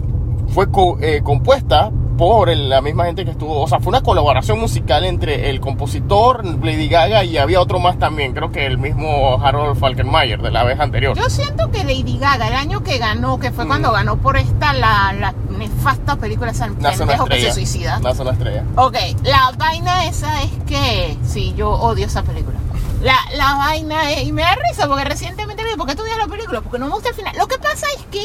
fue 0.48 0.70
co- 0.70 0.98
eh, 1.00 1.20
compuesta 1.24 1.90
por 2.16 2.48
la 2.54 2.80
misma 2.80 3.04
gente 3.06 3.24
que 3.24 3.30
estuvo, 3.32 3.60
o 3.60 3.68
sea, 3.68 3.78
fue 3.80 3.88
una 3.90 4.02
colaboración 4.02 4.58
musical 4.58 5.04
entre 5.04 5.50
el 5.50 5.60
compositor, 5.60 6.44
Lady 6.44 6.88
Gaga 6.88 7.24
y 7.24 7.36
había 7.38 7.60
otro 7.60 7.78
más 7.78 7.98
también, 7.98 8.32
creo 8.32 8.50
que 8.52 8.66
el 8.66 8.78
mismo 8.78 9.38
Harold 9.42 9.78
Falkenmayer 9.78 10.40
de 10.40 10.50
la 10.50 10.64
vez 10.64 10.80
anterior. 10.80 11.16
Yo 11.16 11.28
siento 11.28 11.70
que 11.70 11.84
Lady 11.84 12.18
Gaga, 12.18 12.48
el 12.48 12.54
año 12.54 12.82
que 12.82 12.98
ganó, 12.98 13.38
que 13.38 13.50
fue 13.52 13.64
Mm. 13.64 13.68
cuando 13.68 13.92
ganó 13.92 14.16
por 14.16 14.36
esta, 14.36 14.72
la, 14.72 15.12
la 15.18 15.34
nefasta 15.58 16.16
película 16.16 16.52
una 16.52 16.90
pendejo 16.90 17.24
que 17.26 17.40
se 17.40 17.52
suicida. 17.52 17.98
Nace 18.00 18.22
una 18.22 18.32
estrella. 18.32 18.64
Ok, 18.76 18.96
la 19.24 19.52
vaina 19.58 20.06
esa 20.06 20.42
es 20.42 20.50
que. 20.66 21.16
Sí, 21.26 21.54
yo 21.56 21.70
odio 21.70 22.06
esa 22.06 22.22
película. 22.22 22.56
La, 23.02 23.16
la 23.36 23.54
vaina 23.54 24.10
es. 24.12 24.26
Y 24.26 24.32
me 24.32 24.42
da 24.42 24.56
risa 24.68 24.86
porque 24.88 25.04
recientemente 25.04 25.64
digo, 25.64 25.76
¿por 25.76 25.86
qué 25.86 25.94
tú 25.94 26.02
odias 26.02 26.18
la 26.18 26.26
película? 26.26 26.60
Porque 26.60 26.78
no 26.78 26.86
me 26.86 26.92
gusta 26.94 27.10
el 27.10 27.14
final. 27.14 27.34
Lo 27.36 27.46
que 27.46 27.58
pasa 27.58 27.86
es 27.96 28.04
que. 28.10 28.20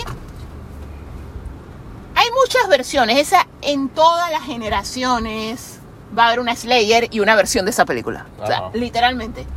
Hay 2.22 2.30
muchas 2.39 2.67
versiones. 2.69 3.17
Esa 3.17 3.47
en 3.63 3.89
todas 3.89 4.30
las 4.30 4.43
generaciones 4.43 5.80
va 6.15 6.26
a 6.26 6.28
haber 6.28 6.39
una 6.39 6.55
Slayer 6.55 7.07
y 7.09 7.19
una 7.19 7.34
versión 7.36 7.65
de 7.65 7.72
esa 7.72 7.84
película. 7.86 8.28
O 8.39 8.45
sea, 8.45 8.69
literalmente. 8.74 9.47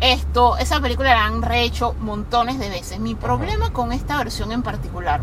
Esto, 0.00 0.56
esa 0.56 0.80
película 0.80 1.14
la 1.14 1.24
han 1.26 1.42
rehecho 1.42 1.94
montones 2.00 2.58
de 2.58 2.70
veces. 2.70 2.98
Mi 2.98 3.14
problema 3.14 3.72
con 3.72 3.92
esta 3.92 4.16
versión 4.18 4.50
en 4.50 4.62
particular 4.62 5.20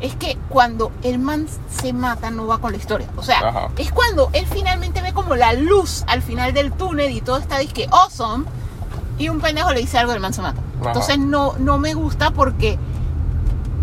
es 0.00 0.14
que 0.14 0.38
cuando 0.48 0.92
el 1.02 1.18
man 1.18 1.48
se 1.70 1.92
mata 1.92 2.30
no 2.30 2.46
va 2.46 2.58
con 2.58 2.70
la 2.70 2.78
historia. 2.78 3.08
O 3.16 3.22
sea, 3.24 3.40
Ajá. 3.40 3.68
es 3.76 3.90
cuando 3.90 4.30
él 4.32 4.46
finalmente 4.46 5.02
ve 5.02 5.12
como 5.12 5.34
la 5.34 5.54
luz 5.54 6.04
al 6.06 6.22
final 6.22 6.52
del 6.54 6.72
túnel 6.72 7.10
y 7.10 7.20
todo 7.20 7.38
está 7.38 7.58
disque 7.58 7.88
awesome 7.90 8.44
y 9.18 9.28
un 9.28 9.40
pendejo 9.40 9.72
le 9.72 9.80
dice 9.80 9.98
algo 9.98 10.12
y 10.12 10.16
el 10.16 10.20
man 10.20 10.34
se 10.34 10.42
mata. 10.42 10.60
Ajá. 10.80 10.90
Entonces 10.90 11.18
no, 11.18 11.54
no 11.58 11.78
me 11.78 11.94
gusta 11.94 12.30
porque, 12.30 12.78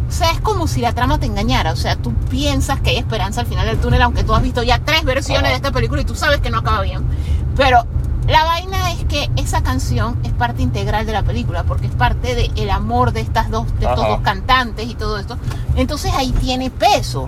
o 0.10 0.12
sea, 0.12 0.32
es 0.32 0.41
como 0.41 0.68
si 0.68 0.82
la 0.82 0.93
trama 0.93 1.20
te 1.20 1.28
engañara. 1.28 1.72
O 1.72 1.76
sea, 1.76 1.95
tú 1.95 2.14
piensas 2.30 2.82
que 2.82 2.89
hay 2.89 2.97
esperanza 2.97 3.41
al 3.41 3.47
final 3.47 3.68
del 3.68 3.80
túnel, 3.80 4.01
aunque 4.01 4.24
tú 4.24 4.34
has 4.34 4.41
visto 4.41 4.64
ya 4.64 4.80
tres 4.80 5.03
versiones 5.03 5.51
de 5.51 5.55
esta 5.55 5.72
película 5.72 6.01
y 6.01 6.05
tú 6.05 6.16
sabes 6.16 6.41
que 6.41 6.49
no 6.49 6.57
acaba 6.60 6.82
bien. 6.82 7.03
Pero 7.55 7.86
La 8.28 8.43
vaina 8.43 8.91
es 8.91 9.05
que 9.05 9.28
esa 9.38 9.64
canción 9.64 10.20
es 10.24 10.32
parte 10.34 10.62
integral 10.62 11.05
de 11.07 11.14
la 11.14 11.24
película, 11.24 11.64
porque 11.64 11.88
es 11.88 11.93
parte 11.93 12.36
del 12.36 12.70
amor 12.70 13.12
de, 13.12 13.22
estas 13.22 13.49
dos, 13.49 13.66
de 13.80 13.86
estos 13.86 13.99
Ajá. 13.99 14.07
dos 14.10 14.22
cantantes 14.22 14.88
y 14.88 14.93
todo 14.93 15.18
esto. 15.18 15.38
Entonces 15.76 16.14
ahí 16.14 16.32
tiene 16.34 16.70
peso. 16.70 17.28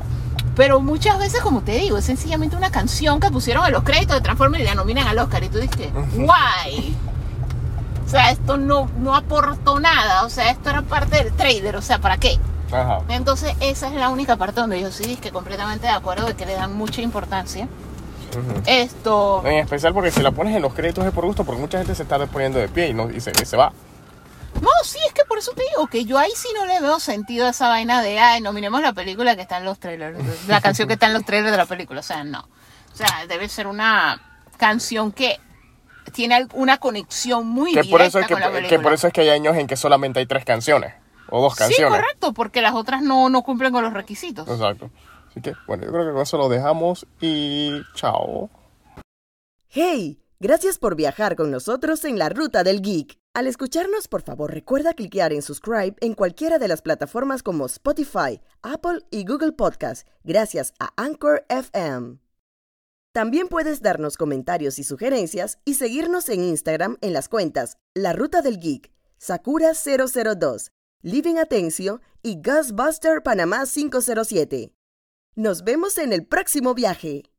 Pero 0.55 0.79
muchas 0.79 1.17
veces, 1.17 1.41
como 1.41 1.61
te 1.61 1.71
digo, 1.71 1.97
es 1.97 2.05
sencillamente 2.05 2.55
una 2.55 2.69
canción 2.69 3.19
que 3.19 3.32
pusieron 3.32 3.65
en 3.65 3.71
los 3.71 3.84
créditos 3.84 4.15
de 4.15 4.21
Transformers 4.21 4.63
y 4.63 4.67
la 4.67 4.75
nominan 4.75 5.07
al 5.07 5.17
Oscar. 5.17 5.43
Y 5.43 5.49
tú 5.49 5.57
dices, 5.57 5.89
guay. 6.13 6.95
O 8.05 8.09
sea, 8.09 8.29
esto 8.29 8.57
no, 8.57 8.88
no 8.99 9.15
aportó 9.15 9.79
nada. 9.79 10.23
O 10.23 10.29
sea, 10.29 10.51
esto 10.51 10.69
era 10.69 10.84
parte 10.84 11.23
del 11.23 11.34
trailer. 11.34 11.77
O 11.77 11.82
sea, 11.82 11.97
¿para 11.99 12.17
qué? 12.17 12.38
Ajá. 12.72 13.01
Entonces, 13.09 13.53
esa 13.59 13.88
es 13.88 13.93
la 13.93 14.09
única 14.09 14.38
parte 14.38 14.61
donde 14.61 14.80
yo 14.80 14.91
sí 14.91 15.17
que 15.17 15.32
completamente 15.32 15.88
de 15.88 15.93
acuerdo 15.93 16.28
de 16.28 16.36
que 16.36 16.45
le 16.45 16.53
dan 16.53 16.76
mucha 16.76 17.01
importancia. 17.01 17.67
Esto. 18.65 19.41
En 19.45 19.55
especial 19.55 19.93
porque 19.93 20.11
si 20.11 20.22
la 20.22 20.32
pones 20.32 20.55
en 20.55 20.61
los 20.61 20.74
créditos 20.74 21.05
es 21.05 21.11
por 21.11 21.26
gusto, 21.26 21.43
porque 21.43 21.59
mucha 21.59 21.80
gente 21.80 21.95
se 21.95 22.03
está 22.03 22.26
poniendo 22.28 22.59
de 22.59 22.69
pie 22.69 22.89
y, 22.89 22.93
no, 22.93 23.09
y, 23.09 23.19
se, 23.19 23.32
y 23.32 23.45
se 23.45 23.57
va. 23.57 23.74
No, 24.61 24.69
sí, 24.84 24.99
es 25.05 25.13
que 25.13 25.24
por 25.26 25.38
eso 25.38 25.51
te 25.53 25.63
digo 25.63 25.88
que 25.88 26.05
yo 26.05 26.17
ahí 26.17 26.32
sí 26.36 26.49
no 26.53 26.65
le 26.65 26.80
veo 26.82 26.99
sentido 26.99 27.47
a 27.47 27.49
esa 27.49 27.67
vaina 27.67 28.01
de, 28.01 28.19
ay, 28.19 28.41
nominemos 28.41 28.82
la 28.82 28.93
película 28.93 29.36
que 29.36 29.41
está 29.41 29.57
en 29.57 29.65
los 29.65 29.80
trailers, 29.80 30.17
la 30.47 30.61
canción 30.61 30.88
que 30.88 30.95
está 30.95 31.07
en 31.07 31.13
los 31.13 31.26
trailers 31.26 31.51
de 31.51 31.57
la 31.57 31.65
película. 31.65 32.01
O 32.01 32.03
sea, 32.03 32.24
no. 32.24 32.47
O 32.93 32.95
sea, 32.95 33.26
debe 33.28 33.47
ser 33.49 33.67
una 33.67 34.22
canción 34.57 35.11
que 35.11 35.39
tiene 36.13 36.47
una 36.53 36.78
conexión 36.78 37.47
muy 37.47 37.74
Que 37.74 37.82
directa 37.82 37.91
por, 37.91 38.01
eso 38.01 38.19
es 38.19 38.28
que, 38.28 38.34
con 38.34 38.41
la 38.41 38.67
que 38.67 38.80
por 38.80 38.93
eso 38.93 39.07
es 39.07 39.13
que 39.13 39.22
hay 39.22 39.30
años 39.30 39.55
en 39.55 39.67
que 39.67 39.78
solamente 39.78 40.19
hay 40.19 40.26
tres 40.26 40.45
canciones. 40.45 40.93
O 41.32 41.41
dos 41.41 41.55
sí, 41.55 41.82
correcto, 41.82 42.34
porque 42.34 42.61
las 42.61 42.75
otras 42.75 43.01
no, 43.01 43.29
no 43.29 43.41
cumplen 43.41 43.71
con 43.71 43.84
los 43.84 43.93
requisitos. 43.93 44.47
Exacto. 44.47 44.91
Así 45.29 45.41
que, 45.41 45.53
bueno, 45.65 45.86
yo 45.86 45.91
creo 45.91 46.05
que 46.05 46.11
con 46.11 46.21
eso 46.21 46.38
lo 46.38 46.49
dejamos 46.49 47.07
y 47.21 47.82
chao. 47.95 48.49
¡Hey! 49.69 50.19
Gracias 50.41 50.79
por 50.79 50.95
viajar 50.95 51.36
con 51.36 51.51
nosotros 51.51 52.03
en 52.03 52.17
la 52.17 52.27
ruta 52.27 52.63
del 52.63 52.82
geek. 52.82 53.19
Al 53.34 53.47
escucharnos, 53.47 54.07
por 54.07 54.23
favor, 54.23 54.51
recuerda 54.51 54.93
cliquear 54.93 55.32
en 55.32 55.41
subscribe 55.41 55.95
en 56.01 56.15
cualquiera 56.15 56.57
de 56.57 56.67
las 56.67 56.82
plataformas 56.82 57.43
como 57.43 57.67
Spotify, 57.67 58.41
Apple 58.61 59.05
y 59.11 59.23
Google 59.23 59.53
Podcast, 59.53 60.07
gracias 60.23 60.73
a 60.79 60.91
Anchor 60.97 61.45
FM. 61.47 62.17
También 63.13 63.47
puedes 63.49 63.82
darnos 63.82 64.17
comentarios 64.17 64.79
y 64.79 64.84
sugerencias 64.84 65.59
y 65.63 65.75
seguirnos 65.75 66.27
en 66.27 66.43
Instagram 66.43 66.97
en 67.01 67.13
las 67.13 67.29
cuentas 67.29 67.77
La 67.93 68.11
Ruta 68.11 68.41
del 68.41 68.59
Geek, 68.59 68.91
Sakura002, 69.19 70.71
Living 71.04 71.38
Atencio 71.38 71.99
y 72.22 72.39
Ghostbuster 72.41 73.24
Panamá 73.24 73.64
507. 73.66 74.72
Nos 75.34 75.64
vemos 75.64 75.97
en 75.97 76.14
el 76.14 76.28
próximo 76.28 76.76
viaje. 76.76 77.30